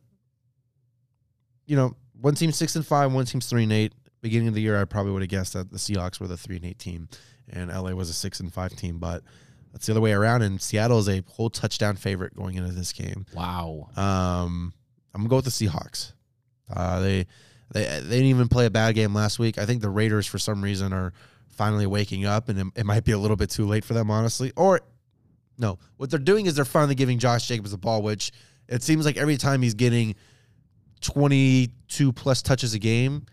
you 1.66 1.76
know 1.76 1.95
one 2.20 2.35
team 2.35 2.53
six 2.53 2.76
and 2.76 2.87
five, 2.87 3.12
one 3.12 3.24
team's 3.26 3.47
three 3.47 3.64
and 3.64 3.72
eight. 3.72 3.93
Beginning 4.20 4.48
of 4.48 4.54
the 4.54 4.60
year, 4.60 4.80
I 4.80 4.84
probably 4.84 5.12
would 5.12 5.22
have 5.22 5.28
guessed 5.30 5.54
that 5.54 5.70
the 5.70 5.78
Seahawks 5.78 6.20
were 6.20 6.28
the 6.28 6.36
three 6.36 6.56
and 6.56 6.64
eight 6.64 6.78
team, 6.78 7.08
and 7.48 7.70
LA 7.70 7.92
was 7.92 8.10
a 8.10 8.14
six 8.14 8.40
and 8.40 8.52
five 8.52 8.74
team, 8.76 8.98
but. 8.98 9.22
That's 9.72 9.86
the 9.86 9.92
other 9.92 10.00
way 10.00 10.10
around, 10.10 10.42
and 10.42 10.60
Seattle 10.60 10.98
is 10.98 11.08
a 11.08 11.22
whole 11.28 11.48
touchdown 11.48 11.94
favorite 11.94 12.34
going 12.34 12.56
into 12.56 12.72
this 12.72 12.92
game. 12.92 13.24
wow. 13.32 13.88
Um, 13.96 14.72
I'm 15.14 15.20
gonna 15.20 15.28
go 15.28 15.36
with 15.36 15.44
the 15.44 15.50
Seahawks. 15.52 16.12
Uh, 16.68 16.98
they 16.98 17.26
they 17.72 17.84
they 17.84 18.00
didn't 18.00 18.26
even 18.26 18.48
play 18.48 18.66
a 18.66 18.70
bad 18.70 18.94
game 18.94 19.14
last 19.14 19.38
week. 19.38 19.58
I 19.58 19.66
think 19.66 19.82
the 19.82 19.88
Raiders, 19.88 20.26
for 20.26 20.38
some 20.38 20.62
reason, 20.62 20.92
are 20.92 21.12
finally 21.48 21.86
waking 21.86 22.24
up, 22.24 22.48
and 22.48 22.58
it, 22.58 22.66
it 22.76 22.86
might 22.86 23.04
be 23.04 23.12
a 23.12 23.18
little 23.18 23.36
bit 23.36 23.50
too 23.50 23.66
late 23.66 23.84
for 23.84 23.94
them, 23.94 24.10
honestly. 24.10 24.52
Or 24.56 24.80
no, 25.58 25.78
what 25.96 26.10
they're 26.10 26.18
doing 26.18 26.46
is 26.46 26.54
they're 26.54 26.64
finally 26.64 26.94
giving 26.94 27.18
Josh 27.18 27.46
Jacobs 27.46 27.70
the 27.70 27.78
ball, 27.78 28.02
which 28.02 28.32
it 28.68 28.82
seems 28.82 29.04
like 29.04 29.16
every 29.16 29.36
time 29.36 29.62
he's 29.62 29.74
getting 29.74 30.14
22 31.00 32.12
plus 32.12 32.42
touches 32.42 32.74
a 32.74 32.78
game, 32.78 33.26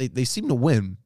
they 0.00 0.08
they 0.08 0.24
seem 0.24 0.48
to 0.48 0.54
win. 0.54 0.96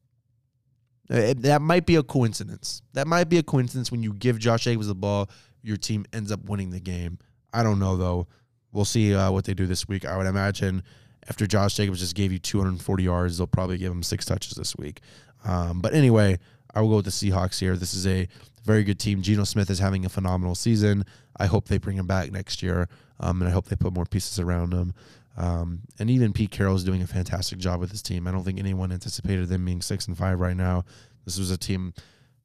Uh, 1.11 1.15
it- 1.17 1.41
that 1.43 1.61
might 1.61 1.85
be 1.85 1.95
a 1.97 2.03
coincidence. 2.03 2.81
That 2.93 3.07
might 3.07 3.25
be 3.29 3.37
a 3.37 3.43
coincidence 3.43 3.91
when 3.91 4.01
you 4.01 4.13
give 4.13 4.39
Josh 4.39 4.63
Jacobs 4.63 4.87
the 4.87 4.95
ball, 4.95 5.29
your 5.61 5.77
team 5.77 6.05
ends 6.13 6.31
up 6.31 6.45
winning 6.45 6.71
the 6.71 6.79
game. 6.79 7.19
I 7.53 7.61
don't 7.63 7.79
know 7.79 7.95
though. 7.95 8.27
We'll 8.71 8.85
see 8.85 9.13
uh, 9.13 9.31
what 9.31 9.45
they 9.45 9.53
do 9.53 9.67
this 9.67 9.87
week. 9.87 10.05
I 10.05 10.17
would 10.17 10.27
imagine 10.27 10.83
after 11.29 11.47
Josh 11.47 11.75
Jacobs 11.75 11.99
just 11.99 12.15
gave 12.15 12.31
you 12.31 12.39
240 12.39 13.03
yards, 13.03 13.37
they'll 13.37 13.47
probably 13.47 13.77
give 13.77 13.91
him 13.91 14.03
six 14.03 14.25
touches 14.25 14.55
this 14.55 14.75
week. 14.75 14.99
Um, 15.43 15.79
but 15.81 15.93
anyway, 15.93 16.39
I 16.73 16.81
will 16.81 16.89
go 16.89 16.95
with 16.97 17.05
the 17.05 17.11
Seahawks 17.11 17.59
here. 17.59 17.77
This 17.77 17.93
is 17.93 18.05
a 18.05 18.27
very 18.63 18.83
good 18.83 18.99
team. 18.99 19.21
Geno 19.21 19.43
Smith 19.43 19.69
is 19.69 19.79
having 19.79 20.05
a 20.05 20.09
phenomenal 20.09 20.55
season. 20.55 21.05
I 21.37 21.45
hope 21.45 21.67
they 21.67 21.77
bring 21.77 21.97
him 21.97 22.07
back 22.07 22.31
next 22.31 22.61
year, 22.63 22.89
um, 23.19 23.41
and 23.41 23.47
I 23.47 23.51
hope 23.53 23.65
they 23.67 23.75
put 23.75 23.93
more 23.93 24.05
pieces 24.05 24.39
around 24.39 24.73
him. 24.73 24.93
Um, 25.37 25.81
and 25.99 26.09
even 26.09 26.33
Pete 26.33 26.51
Carroll 26.51 26.75
is 26.75 26.83
doing 26.83 27.01
a 27.01 27.07
fantastic 27.07 27.59
job 27.59 27.79
with 27.79 27.91
his 27.91 28.01
team. 28.01 28.27
I 28.27 28.31
don't 28.31 28.43
think 28.43 28.59
anyone 28.59 28.91
anticipated 28.91 29.49
them 29.49 29.65
being 29.65 29.81
six 29.81 30.07
and 30.07 30.17
five 30.17 30.39
right 30.39 30.55
now. 30.55 30.85
This 31.25 31.37
was 31.37 31.51
a 31.51 31.57
team 31.57 31.93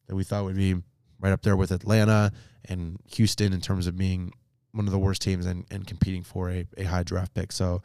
that 0.06 0.16
we 0.16 0.24
thought 0.24 0.44
would 0.44 0.56
be 0.56 0.74
right 1.20 1.32
up 1.32 1.42
there 1.42 1.56
with 1.56 1.70
Atlanta 1.70 2.32
and 2.64 2.98
Houston 3.14 3.52
in 3.52 3.60
terms 3.60 3.86
of 3.86 3.96
being 3.96 4.32
one 4.72 4.86
of 4.86 4.92
the 4.92 4.98
worst 4.98 5.22
teams 5.22 5.46
and, 5.46 5.64
and 5.70 5.86
competing 5.86 6.22
for 6.22 6.50
a, 6.50 6.66
a 6.76 6.84
high 6.84 7.02
draft 7.02 7.34
pick. 7.34 7.52
So 7.52 7.82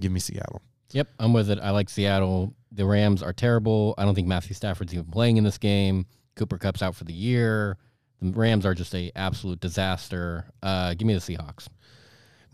give 0.00 0.12
me 0.12 0.20
Seattle. 0.20 0.62
Yep, 0.92 1.08
I'm 1.18 1.32
with 1.32 1.50
it. 1.50 1.58
I 1.60 1.70
like 1.70 1.88
Seattle. 1.88 2.54
The 2.70 2.84
Rams 2.84 3.22
are 3.22 3.32
terrible. 3.32 3.94
I 3.98 4.04
don't 4.04 4.14
think 4.14 4.28
Matthew 4.28 4.54
Stafford's 4.54 4.92
even 4.94 5.06
playing 5.06 5.36
in 5.36 5.44
this 5.44 5.58
game. 5.58 6.06
Cooper 6.36 6.58
Kupp's 6.58 6.82
out 6.82 6.94
for 6.94 7.04
the 7.04 7.12
year. 7.12 7.76
The 8.20 8.30
Rams 8.30 8.64
are 8.64 8.74
just 8.74 8.94
a 8.94 9.10
absolute 9.16 9.60
disaster. 9.60 10.46
Uh, 10.62 10.94
give 10.94 11.06
me 11.06 11.14
the 11.14 11.20
Seahawks. 11.20 11.68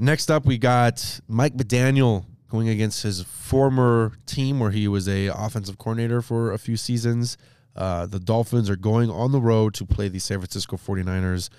Next 0.01 0.31
up, 0.31 0.47
we 0.47 0.57
got 0.57 1.21
Mike 1.29 1.55
McDaniel 1.55 2.25
going 2.49 2.71
against 2.71 3.03
his 3.03 3.23
former 3.23 4.13
team 4.25 4.59
where 4.59 4.71
he 4.71 4.89
was 4.89 5.07
a 5.07 5.27
offensive 5.27 5.77
coordinator 5.77 6.23
for 6.23 6.53
a 6.53 6.59
few 6.59 6.79
seasons. 6.79 7.37
Uh, 7.77 8.07
the 8.07 8.19
Dolphins 8.19 8.71
are 8.71 8.77
going 8.77 9.11
on 9.11 9.31
the 9.31 9.43
road 9.43 9.75
to 9.75 9.85
play 9.85 10.09
the 10.09 10.19
San 10.19 10.39
Francisco 10.39 10.79
49ers. 10.79 11.51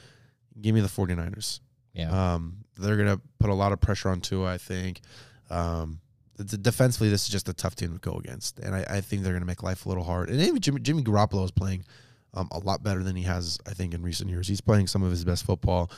Give 0.60 0.74
me 0.74 0.82
the 0.82 0.88
49ers. 0.88 1.60
Yeah. 1.94 2.34
Um, 2.34 2.66
they're 2.78 2.96
going 2.96 3.16
to 3.16 3.22
put 3.38 3.52
a 3.52 3.54
lot 3.54 3.74
of 3.74 3.80
pressure 3.80 4.10
on 4.10 4.22
Tua, 4.22 4.52
I 4.52 4.58
think. 4.58 5.02
Um, 5.52 6.00
defensively, 6.38 7.10
this 7.10 7.26
is 7.26 7.30
just 7.30 7.48
a 7.48 7.54
tough 7.54 7.76
team 7.76 7.94
to 7.94 8.00
go 8.00 8.18
against. 8.18 8.58
And 8.58 8.74
I, 8.74 8.84
I 8.90 9.02
think 9.02 9.22
they're 9.22 9.34
going 9.34 9.44
to 9.44 9.48
make 9.48 9.62
life 9.62 9.86
a 9.86 9.90
little 9.90 10.04
hard. 10.04 10.32
And 10.32 10.42
even 10.42 10.60
Jimmy, 10.60 10.80
Jimmy 10.82 11.04
Garoppolo 11.04 11.46
is 11.46 11.52
playing 11.52 11.86
um, 12.34 12.48
a 12.52 12.58
lot 12.58 12.82
better 12.82 13.04
than 13.04 13.16
he 13.16 13.24
has, 13.24 13.60
I 13.68 13.76
think, 13.76 13.94
in 13.94 14.02
recent 14.02 14.32
years. 14.32 14.48
He's 14.48 14.62
playing 14.62 14.88
some 14.88 15.04
of 15.04 15.12
his 15.12 15.24
best 15.24 15.46
football. 15.46 15.92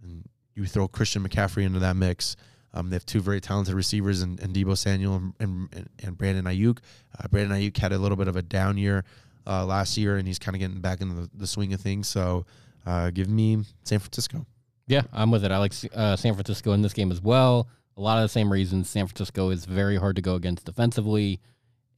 And 0.00 0.28
you 0.56 0.66
throw 0.66 0.88
Christian 0.88 1.22
McCaffrey 1.22 1.64
into 1.64 1.78
that 1.78 1.94
mix. 1.94 2.34
Um, 2.74 2.90
they 2.90 2.96
have 2.96 3.06
two 3.06 3.20
very 3.20 3.40
talented 3.40 3.74
receivers 3.74 4.20
and, 4.22 4.38
Deebo 4.38 4.76
Samuel 4.76 5.16
and, 5.16 5.34
and, 5.40 5.88
and 6.02 6.18
Brandon 6.18 6.44
Aiyuk. 6.44 6.78
Uh, 7.18 7.28
Brandon 7.28 7.56
Aiyuk 7.56 7.76
had 7.76 7.92
a 7.92 7.98
little 7.98 8.16
bit 8.16 8.28
of 8.28 8.36
a 8.36 8.42
down 8.42 8.76
year 8.76 9.04
uh, 9.46 9.64
last 9.64 9.96
year, 9.96 10.16
and 10.16 10.26
he's 10.26 10.38
kind 10.38 10.54
of 10.54 10.60
getting 10.60 10.80
back 10.80 11.00
into 11.00 11.14
the, 11.14 11.30
the, 11.32 11.46
swing 11.46 11.72
of 11.72 11.80
things. 11.80 12.08
So 12.08 12.44
uh, 12.84 13.10
give 13.10 13.28
me 13.28 13.64
San 13.84 13.98
Francisco. 13.98 14.44
Yeah, 14.88 15.02
I'm 15.12 15.30
with 15.30 15.44
it. 15.44 15.50
I 15.50 15.58
like 15.58 15.72
uh, 15.94 16.16
San 16.16 16.34
Francisco 16.34 16.72
in 16.72 16.82
this 16.82 16.92
game 16.92 17.10
as 17.10 17.20
well. 17.20 17.68
A 17.96 18.00
lot 18.00 18.18
of 18.18 18.24
the 18.24 18.28
same 18.28 18.52
reasons. 18.52 18.90
San 18.90 19.06
Francisco 19.06 19.50
is 19.50 19.64
very 19.64 19.96
hard 19.96 20.16
to 20.16 20.22
go 20.22 20.34
against 20.34 20.66
defensively. 20.66 21.40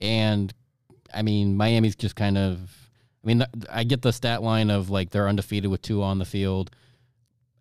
And, 0.01 0.53
I 1.13 1.23
mean, 1.23 1.57
Miami's 1.57 1.97
just 1.97 2.17
kind 2.17 2.39
of. 2.39 2.59
I 3.25 3.27
mean, 3.27 3.45
I 3.69 3.83
get 3.83 4.03
the 4.03 4.13
stat 4.13 4.43
line 4.43 4.71
of 4.71 4.91
like 4.91 5.11
they're 5.11 5.29
undefeated 5.29 5.71
with 5.71 5.83
two 5.83 6.03
on 6.03 6.19
the 6.19 6.25
field. 6.25 6.71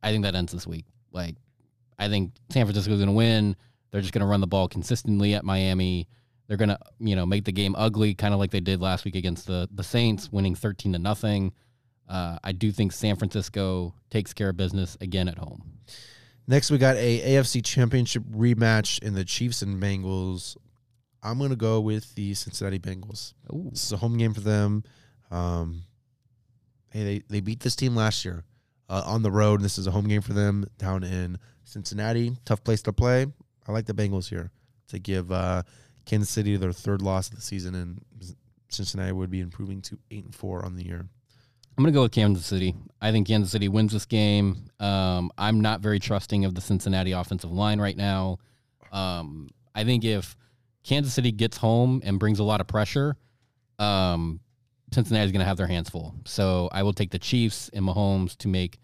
I 0.03 0.11
think 0.11 0.23
that 0.23 0.35
ends 0.35 0.53
this 0.53 0.67
week. 0.67 0.85
Like, 1.11 1.35
I 1.99 2.07
think 2.07 2.33
San 2.49 2.65
Francisco's 2.65 2.97
going 2.97 3.07
to 3.07 3.13
win. 3.13 3.55
They're 3.91 4.01
just 4.01 4.13
going 4.13 4.21
to 4.21 4.27
run 4.27 4.41
the 4.41 4.47
ball 4.47 4.67
consistently 4.67 5.33
at 5.33 5.43
Miami. 5.43 6.07
They're 6.47 6.57
going 6.57 6.69
to, 6.69 6.79
you 6.99 7.15
know, 7.15 7.25
make 7.25 7.45
the 7.45 7.51
game 7.51 7.75
ugly, 7.77 8.13
kind 8.13 8.33
of 8.33 8.39
like 8.39 8.51
they 8.51 8.59
did 8.59 8.81
last 8.81 9.05
week 9.05 9.15
against 9.15 9.47
the 9.47 9.67
the 9.71 9.83
Saints, 9.83 10.31
winning 10.31 10.55
thirteen 10.55 10.93
to 10.93 10.99
nothing. 10.99 11.53
Uh, 12.07 12.37
I 12.43 12.53
do 12.53 12.71
think 12.71 12.93
San 12.93 13.17
Francisco 13.17 13.93
takes 14.09 14.33
care 14.33 14.49
of 14.49 14.57
business 14.57 14.97
again 15.01 15.27
at 15.27 15.37
home. 15.37 15.79
Next, 16.47 16.71
we 16.71 16.77
got 16.77 16.95
a 16.95 17.35
AFC 17.35 17.63
Championship 17.65 18.23
rematch 18.23 19.03
in 19.03 19.13
the 19.13 19.25
Chiefs 19.25 19.61
and 19.61 19.81
Bengals. 19.81 20.55
I'm 21.21 21.37
going 21.37 21.49
to 21.49 21.57
go 21.57 21.81
with 21.81 22.15
the 22.15 22.33
Cincinnati 22.33 22.79
Bengals. 22.79 23.33
Ooh. 23.51 23.67
This 23.71 23.83
is 23.83 23.91
a 23.91 23.97
home 23.97 24.17
game 24.17 24.33
for 24.33 24.39
them. 24.39 24.83
Um, 25.29 25.83
hey, 26.91 27.03
they, 27.03 27.23
they 27.27 27.39
beat 27.41 27.59
this 27.59 27.75
team 27.75 27.95
last 27.97 28.23
year 28.23 28.45
uh, 28.89 29.03
on 29.05 29.21
the 29.23 29.31
road. 29.31 29.61
This 29.61 29.77
is 29.77 29.87
a 29.87 29.91
home 29.91 30.07
game 30.07 30.21
for 30.21 30.33
them 30.33 30.65
down 30.77 31.03
in 31.03 31.37
Cincinnati. 31.63 32.35
Tough 32.45 32.63
place 32.63 32.81
to 32.83 32.93
play. 32.93 33.25
I 33.67 33.71
like 33.71 33.85
the 33.85 33.93
Bengals 33.93 34.29
here 34.29 34.51
to 34.89 34.99
give 34.99 35.31
uh, 35.31 35.63
Kansas 36.05 36.29
City 36.29 36.55
their 36.55 36.71
third 36.71 37.01
loss 37.01 37.29
of 37.29 37.35
the 37.35 37.41
season, 37.41 37.75
and 37.75 38.01
Cincinnati 38.69 39.11
would 39.11 39.29
be 39.29 39.41
improving 39.41 39.81
to 39.83 39.97
eight 40.11 40.23
and 40.23 40.35
four 40.35 40.63
on 40.65 40.75
the 40.75 40.85
year. 40.85 41.05
I'm 41.77 41.83
going 41.83 41.93
to 41.93 41.97
go 41.97 42.03
with 42.03 42.11
Kansas 42.11 42.45
City. 42.45 42.73
I 42.99 43.11
think 43.11 43.27
Kansas 43.27 43.51
City 43.51 43.67
wins 43.67 43.93
this 43.93 44.05
game. 44.05 44.65
Um, 44.79 45.31
I'm 45.37 45.61
not 45.61 45.81
very 45.81 45.99
trusting 45.99 46.43
of 46.43 46.55
the 46.55 46.61
Cincinnati 46.61 47.11
offensive 47.11 47.51
line 47.51 47.79
right 47.79 47.95
now. 47.95 48.39
Um, 48.91 49.49
I 49.75 49.83
think 49.83 50.03
if 50.03 50.35
Kansas 50.83 51.13
City 51.13 51.31
gets 51.31 51.57
home 51.57 52.01
and 52.03 52.17
brings 52.19 52.39
a 52.39 52.43
lot 52.43 52.61
of 52.61 52.67
pressure, 52.67 53.15
um, 53.77 54.39
Cincinnati's 54.91 55.31
going 55.31 55.41
to 55.41 55.45
have 55.47 55.57
their 55.57 55.67
hands 55.67 55.89
full. 55.89 56.15
So 56.25 56.69
I 56.71 56.83
will 56.83 56.93
take 56.93 57.11
the 57.11 57.19
Chiefs 57.19 57.69
and 57.73 57.85
Mahomes 57.85 58.37
to 58.37 58.47
make 58.47 58.79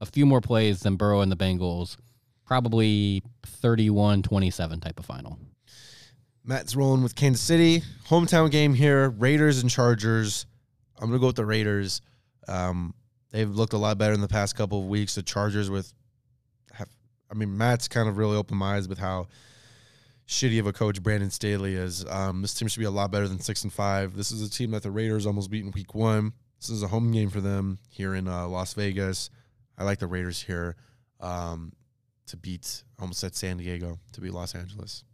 a 0.00 0.06
few 0.06 0.26
more 0.26 0.40
plays 0.40 0.80
than 0.80 0.96
Burrow 0.96 1.20
and 1.20 1.30
the 1.30 1.36
Bengals. 1.36 1.96
Probably 2.44 3.22
31 3.46 4.22
27 4.22 4.80
type 4.80 4.98
of 4.98 5.06
final. 5.06 5.38
Matt's 6.44 6.76
rolling 6.76 7.02
with 7.02 7.14
Kansas 7.14 7.42
City. 7.42 7.82
Hometown 8.08 8.50
game 8.50 8.74
here 8.74 9.08
Raiders 9.08 9.60
and 9.60 9.70
Chargers. 9.70 10.44
I'm 10.98 11.08
going 11.08 11.18
to 11.18 11.20
go 11.20 11.28
with 11.28 11.36
the 11.36 11.46
Raiders. 11.46 12.02
Um, 12.46 12.94
they've 13.30 13.50
looked 13.50 13.72
a 13.72 13.78
lot 13.78 13.96
better 13.96 14.12
in 14.12 14.20
the 14.20 14.28
past 14.28 14.54
couple 14.54 14.80
of 14.80 14.86
weeks. 14.86 15.14
The 15.14 15.22
Chargers 15.22 15.70
with, 15.70 15.92
have, 16.72 16.88
I 17.30 17.34
mean, 17.34 17.56
Matt's 17.56 17.88
kind 17.88 18.08
of 18.08 18.18
really 18.18 18.36
opened 18.36 18.58
my 18.58 18.76
eyes 18.76 18.88
with 18.88 18.98
how 18.98 19.28
shitty 20.26 20.58
of 20.58 20.66
a 20.66 20.72
coach 20.72 21.02
Brandon 21.02 21.30
Staley 21.30 21.74
is. 21.74 22.04
Um, 22.08 22.42
this 22.42 22.54
team 22.54 22.68
should 22.68 22.80
be 22.80 22.86
a 22.86 22.90
lot 22.90 23.10
better 23.10 23.28
than 23.28 23.40
six 23.40 23.62
and 23.64 23.72
five. 23.72 24.16
This 24.16 24.30
is 24.30 24.42
a 24.42 24.50
team 24.50 24.70
that 24.72 24.82
the 24.82 24.90
Raiders 24.90 25.26
almost 25.26 25.50
beat 25.50 25.64
in 25.64 25.70
week 25.72 25.94
one. 25.94 26.32
This 26.60 26.70
is 26.70 26.82
a 26.82 26.88
home 26.88 27.12
game 27.12 27.30
for 27.30 27.40
them 27.40 27.78
here 27.90 28.14
in 28.14 28.26
uh, 28.26 28.46
Las 28.46 28.74
Vegas. 28.74 29.30
I 29.76 29.84
like 29.84 29.98
the 29.98 30.06
Raiders 30.06 30.40
here 30.42 30.76
um, 31.20 31.72
to 32.26 32.36
beat. 32.36 32.84
Almost 32.98 33.20
said 33.20 33.34
San 33.34 33.58
Diego 33.58 33.98
to 34.12 34.20
beat 34.20 34.32
Los 34.32 34.54
Angeles. 34.54 35.04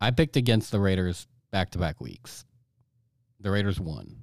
I 0.00 0.10
picked 0.10 0.36
against 0.36 0.70
the 0.70 0.80
Raiders 0.80 1.26
back 1.50 1.70
to 1.70 1.78
back 1.78 2.00
weeks. 2.00 2.44
The 3.40 3.50
Raiders 3.50 3.80
won. 3.80 4.16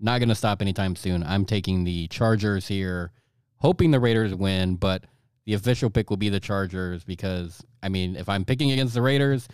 Not 0.00 0.18
going 0.18 0.28
to 0.28 0.34
stop 0.34 0.60
anytime 0.60 0.96
soon. 0.96 1.22
I'm 1.22 1.46
taking 1.46 1.84
the 1.84 2.08
Chargers 2.08 2.68
here, 2.68 3.12
hoping 3.56 3.90
the 3.90 4.00
Raiders 4.00 4.34
win, 4.34 4.76
but 4.76 5.04
the 5.46 5.54
official 5.54 5.90
pick 5.90 6.10
will 6.10 6.16
be 6.16 6.28
the 6.28 6.40
Chargers 6.40 7.04
because, 7.04 7.62
I 7.82 7.88
mean, 7.88 8.16
if 8.16 8.28
I'm 8.28 8.44
picking 8.44 8.70
against 8.72 8.94
the 8.94 9.02
Raiders 9.02 9.46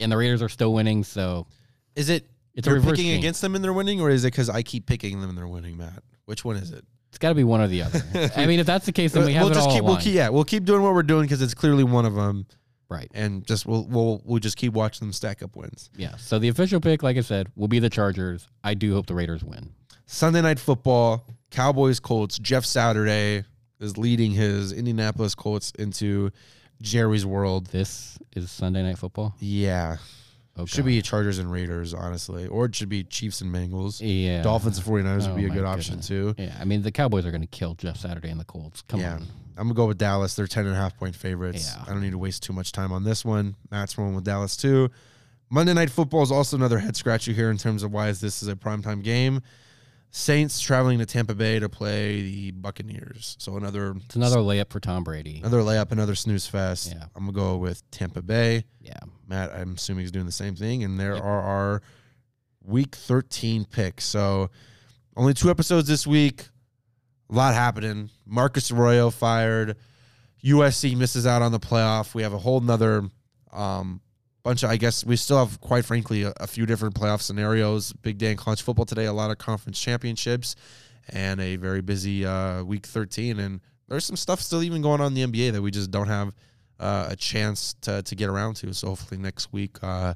and 0.00 0.10
the 0.10 0.16
Raiders 0.16 0.42
are 0.42 0.48
still 0.48 0.72
winning, 0.72 1.04
so. 1.04 1.46
Is 1.94 2.08
it 2.08 2.26
it's 2.54 2.66
you're 2.66 2.80
picking 2.80 3.04
game. 3.06 3.18
against 3.18 3.40
them 3.42 3.54
and 3.54 3.62
they're 3.62 3.72
winning, 3.72 4.00
or 4.00 4.10
is 4.10 4.24
it 4.24 4.32
because 4.32 4.48
I 4.50 4.62
keep 4.62 4.86
picking 4.86 5.20
them 5.20 5.28
and 5.30 5.38
they're 5.38 5.46
winning, 5.46 5.76
Matt? 5.76 6.02
Which 6.24 6.44
one 6.44 6.56
is 6.56 6.70
it? 6.72 6.84
It's 7.10 7.18
got 7.18 7.28
to 7.30 7.34
be 7.34 7.44
one 7.44 7.60
or 7.60 7.68
the 7.68 7.82
other. 7.82 8.02
I 8.36 8.46
mean, 8.46 8.60
if 8.60 8.66
that's 8.66 8.86
the 8.86 8.92
case, 8.92 9.12
then 9.12 9.24
we 9.24 9.32
have 9.34 9.44
we'll 9.44 9.52
it 9.52 9.54
just 9.54 9.68
all 9.68 9.74
keep 9.74 9.84
we'll 9.84 9.96
keep 9.96 10.14
yeah 10.14 10.28
we'll 10.28 10.44
keep 10.44 10.64
doing 10.64 10.82
what 10.82 10.92
we're 10.92 11.02
doing 11.02 11.22
because 11.22 11.40
it's 11.40 11.54
clearly 11.54 11.84
one 11.84 12.04
of 12.04 12.14
them, 12.14 12.46
Right. 12.88 13.10
and 13.14 13.46
just 13.46 13.66
we'll 13.66 13.86
we'll 13.86 14.22
we'll 14.24 14.40
just 14.40 14.56
keep 14.56 14.72
watching 14.72 15.06
them 15.06 15.12
stack 15.12 15.42
up 15.42 15.54
wins. 15.56 15.90
Yeah. 15.96 16.16
So 16.16 16.38
the 16.38 16.48
official 16.48 16.80
pick, 16.80 17.02
like 17.02 17.16
I 17.16 17.20
said, 17.20 17.48
will 17.56 17.68
be 17.68 17.78
the 17.78 17.90
Chargers. 17.90 18.48
I 18.64 18.74
do 18.74 18.92
hope 18.94 19.06
the 19.06 19.14
Raiders 19.14 19.44
win. 19.44 19.70
Sunday 20.06 20.40
night 20.42 20.58
football, 20.58 21.24
Cowboys 21.50 22.00
Colts. 22.00 22.38
Jeff 22.38 22.64
Saturday 22.64 23.44
is 23.80 23.98
leading 23.98 24.32
his 24.32 24.72
Indianapolis 24.72 25.34
Colts 25.34 25.72
into 25.78 26.30
Jerry's 26.80 27.26
world. 27.26 27.66
This 27.66 28.18
is 28.34 28.50
Sunday 28.50 28.82
Night 28.82 28.98
Football. 28.98 29.34
Yeah, 29.38 29.96
Okay. 30.58 30.66
should 30.66 30.84
be 30.86 31.02
Chargers 31.02 31.38
and 31.38 31.52
Raiders 31.52 31.92
honestly, 31.92 32.46
or 32.46 32.64
it 32.66 32.74
should 32.74 32.88
be 32.88 33.04
Chiefs 33.04 33.42
and 33.42 33.54
Bengals. 33.54 34.00
Yeah. 34.02 34.42
Dolphins 34.42 34.78
and 34.78 34.86
49ers 34.86 35.24
Oh 35.26 35.28
would 35.32 35.36
be 35.36 35.42
a 35.44 35.46
oh 35.46 35.48
my 35.50 35.54
good 35.54 35.64
option 35.64 35.94
goodness. 35.96 36.08
too. 36.08 36.34
Yeah. 36.38 36.56
I 36.58 36.64
mean, 36.64 36.82
the 36.82 36.92
Cowboys 36.92 37.26
are 37.26 37.30
going 37.30 37.42
to 37.42 37.46
kill 37.46 37.74
Jeff 37.74 37.98
Saturday 37.98 38.30
and 38.30 38.40
the 38.40 38.44
Colts. 38.44 38.82
Come 38.82 39.00
yeah. 39.00 39.14
on. 39.14 39.26
I'm 39.58 39.68
gonna 39.68 39.74
go 39.74 39.86
with 39.86 39.96
Dallas. 39.98 40.34
They're 40.34 40.46
10 40.46 40.66
and 40.66 40.74
a 40.74 40.78
half 40.78 40.96
point 40.98 41.14
favorites. 41.16 41.74
Yeah. 41.74 41.84
I 41.86 41.90
don't 41.90 42.02
need 42.02 42.10
to 42.10 42.18
waste 42.18 42.42
too 42.42 42.52
much 42.52 42.72
time 42.72 42.92
on 42.92 43.04
this 43.04 43.24
one. 43.24 43.56
Matt's 43.70 43.96
rolling 43.96 44.14
with 44.14 44.24
Dallas 44.24 44.54
too. 44.56 44.90
Monday 45.48 45.72
night 45.72 45.88
football 45.90 46.22
is 46.22 46.30
also 46.32 46.56
another 46.56 46.78
head 46.78 46.94
scratcher 46.96 47.32
here 47.32 47.50
in 47.50 47.56
terms 47.56 47.82
of 47.82 47.90
why 47.92 48.08
is 48.08 48.20
this 48.20 48.42
is 48.42 48.48
a 48.48 48.54
primetime 48.56 49.02
game. 49.02 49.40
Saints 50.10 50.60
traveling 50.60 50.98
to 50.98 51.06
Tampa 51.06 51.34
Bay 51.34 51.58
to 51.58 51.68
play 51.68 52.22
the 52.22 52.50
Buccaneers. 52.52 53.36
So 53.38 53.56
another 53.56 53.94
It's 54.06 54.16
another 54.16 54.38
layup 54.38 54.70
for 54.70 54.80
Tom 54.80 55.04
Brady. 55.04 55.38
another 55.40 55.60
layup, 55.60 55.92
another 55.92 56.14
snooze 56.14 56.46
fest. 56.46 56.94
Yeah. 56.94 57.04
I'm 57.14 57.26
gonna 57.26 57.32
go 57.32 57.56
with 57.58 57.88
Tampa 57.90 58.22
Bay. 58.22 58.64
Yeah. 58.80 58.98
Matt, 59.28 59.52
I'm 59.52 59.74
assuming 59.74 60.02
he's 60.04 60.12
doing 60.12 60.26
the 60.26 60.32
same 60.32 60.54
thing. 60.56 60.84
And 60.84 60.98
there 60.98 61.16
are 61.16 61.40
our 61.42 61.82
week 62.64 62.94
13 62.94 63.66
picks. 63.66 64.04
So 64.04 64.50
only 65.16 65.34
two 65.34 65.50
episodes 65.50 65.86
this 65.88 66.06
week. 66.06 66.46
A 67.30 67.34
lot 67.34 67.54
happening. 67.54 68.10
Marcus 68.24 68.70
Arroyo 68.70 69.10
fired. 69.10 69.76
USC 70.44 70.96
misses 70.96 71.26
out 71.26 71.42
on 71.42 71.52
the 71.52 71.58
playoff. 71.60 72.14
We 72.14 72.22
have 72.22 72.32
a 72.32 72.38
whole 72.38 72.60
nother 72.60 73.10
um, 73.52 74.00
bunch 74.46 74.62
of, 74.62 74.70
I 74.70 74.76
guess, 74.76 75.04
we 75.04 75.16
still 75.16 75.38
have, 75.38 75.60
quite 75.60 75.84
frankly, 75.84 76.22
a, 76.22 76.32
a 76.36 76.46
few 76.46 76.66
different 76.66 76.94
playoff 76.94 77.20
scenarios. 77.20 77.92
Big 77.92 78.16
day 78.16 78.30
in 78.30 78.36
college 78.36 78.62
football 78.62 78.84
today, 78.84 79.06
a 79.06 79.12
lot 79.12 79.32
of 79.32 79.38
conference 79.38 79.80
championships, 79.80 80.54
and 81.08 81.40
a 81.40 81.56
very 81.56 81.80
busy 81.80 82.24
uh, 82.24 82.62
week 82.62 82.86
13. 82.86 83.40
And 83.40 83.60
there's 83.88 84.04
some 84.04 84.16
stuff 84.16 84.40
still 84.40 84.62
even 84.62 84.82
going 84.82 85.00
on 85.00 85.08
in 85.08 85.14
the 85.14 85.26
NBA 85.26 85.52
that 85.52 85.62
we 85.62 85.72
just 85.72 85.90
don't 85.90 86.06
have 86.06 86.32
uh, 86.78 87.08
a 87.10 87.16
chance 87.16 87.74
to, 87.80 88.02
to 88.02 88.14
get 88.14 88.28
around 88.28 88.54
to. 88.56 88.72
So 88.72 88.88
hopefully 88.88 89.20
next 89.20 89.52
week 89.52 89.78
uh, 89.82 90.14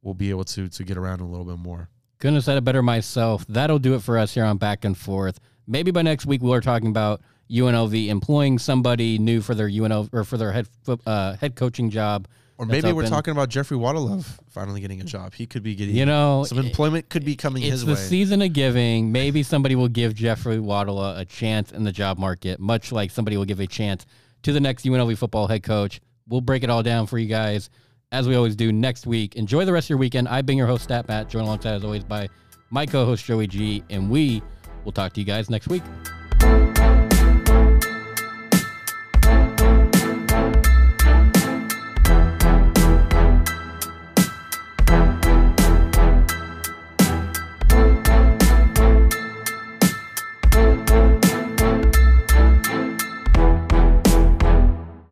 we'll 0.00 0.14
be 0.14 0.30
able 0.30 0.44
to 0.44 0.68
to 0.70 0.84
get 0.84 0.96
around 0.96 1.20
a 1.20 1.26
little 1.26 1.44
bit 1.44 1.58
more. 1.58 1.90
Couldn't 2.20 2.36
have 2.36 2.44
said 2.44 2.56
it 2.56 2.64
better 2.64 2.82
myself. 2.82 3.44
That'll 3.48 3.78
do 3.78 3.94
it 3.94 4.02
for 4.02 4.16
us 4.16 4.32
here 4.32 4.44
on 4.44 4.56
Back 4.56 4.86
and 4.86 4.96
Forth. 4.96 5.40
Maybe 5.66 5.90
by 5.90 6.00
next 6.00 6.24
week 6.24 6.40
we'll 6.40 6.54
are 6.54 6.62
talking 6.62 6.88
about 6.88 7.20
UNLV 7.50 8.08
employing 8.08 8.58
somebody 8.58 9.18
new 9.18 9.42
for 9.42 9.54
their 9.54 9.68
UNLV 9.68 10.08
or 10.12 10.24
for 10.24 10.38
their 10.38 10.52
head 10.52 10.68
uh, 11.04 11.36
head 11.36 11.54
coaching 11.54 11.90
job. 11.90 12.26
Or 12.58 12.66
maybe 12.66 12.92
we're 12.92 13.08
talking 13.08 13.32
about 13.32 13.48
Jeffrey 13.48 13.76
Waddlove 13.76 14.24
finally 14.50 14.80
getting 14.80 15.00
a 15.00 15.04
job. 15.04 15.34
He 15.34 15.46
could 15.46 15.62
be 15.62 15.74
getting 15.74 15.96
You 15.96 16.06
know, 16.06 16.44
some 16.44 16.58
employment 16.58 17.08
could 17.08 17.24
be 17.24 17.34
coming 17.34 17.62
his 17.62 17.84
way. 17.84 17.92
it's 17.92 18.00
the 18.02 18.06
season 18.06 18.42
of 18.42 18.52
giving. 18.52 19.10
Maybe 19.10 19.42
somebody 19.42 19.74
will 19.74 19.88
give 19.88 20.14
Jeffrey 20.14 20.56
a, 20.56 20.60
a 20.60 21.24
chance 21.28 21.72
in 21.72 21.84
the 21.84 21.92
job 21.92 22.18
market, 22.18 22.60
much 22.60 22.92
like 22.92 23.10
somebody 23.10 23.36
will 23.36 23.44
give 23.46 23.60
a 23.60 23.66
chance 23.66 24.06
to 24.42 24.52
the 24.52 24.60
next 24.60 24.84
UNLV 24.84 25.16
football 25.18 25.48
head 25.48 25.62
coach. 25.62 26.00
We'll 26.28 26.40
break 26.40 26.62
it 26.62 26.70
all 26.70 26.82
down 26.82 27.06
for 27.06 27.18
you 27.18 27.26
guys 27.26 27.70
as 28.12 28.28
we 28.28 28.34
always 28.36 28.54
do 28.54 28.72
next 28.72 29.06
week. 29.06 29.34
Enjoy 29.36 29.64
the 29.64 29.72
rest 29.72 29.86
of 29.86 29.90
your 29.90 29.98
weekend. 29.98 30.28
I've 30.28 30.46
been 30.46 30.58
your 30.58 30.66
host, 30.66 30.84
Stat 30.84 31.08
Matt, 31.08 31.28
joined 31.28 31.46
alongside 31.46 31.74
as 31.74 31.84
always 31.84 32.04
by 32.04 32.28
my 32.70 32.86
co-host 32.86 33.24
Joey 33.24 33.46
G, 33.46 33.82
and 33.90 34.08
we 34.10 34.42
will 34.84 34.92
talk 34.92 35.12
to 35.14 35.20
you 35.20 35.26
guys 35.26 35.50
next 35.50 35.68
week. 35.68 35.82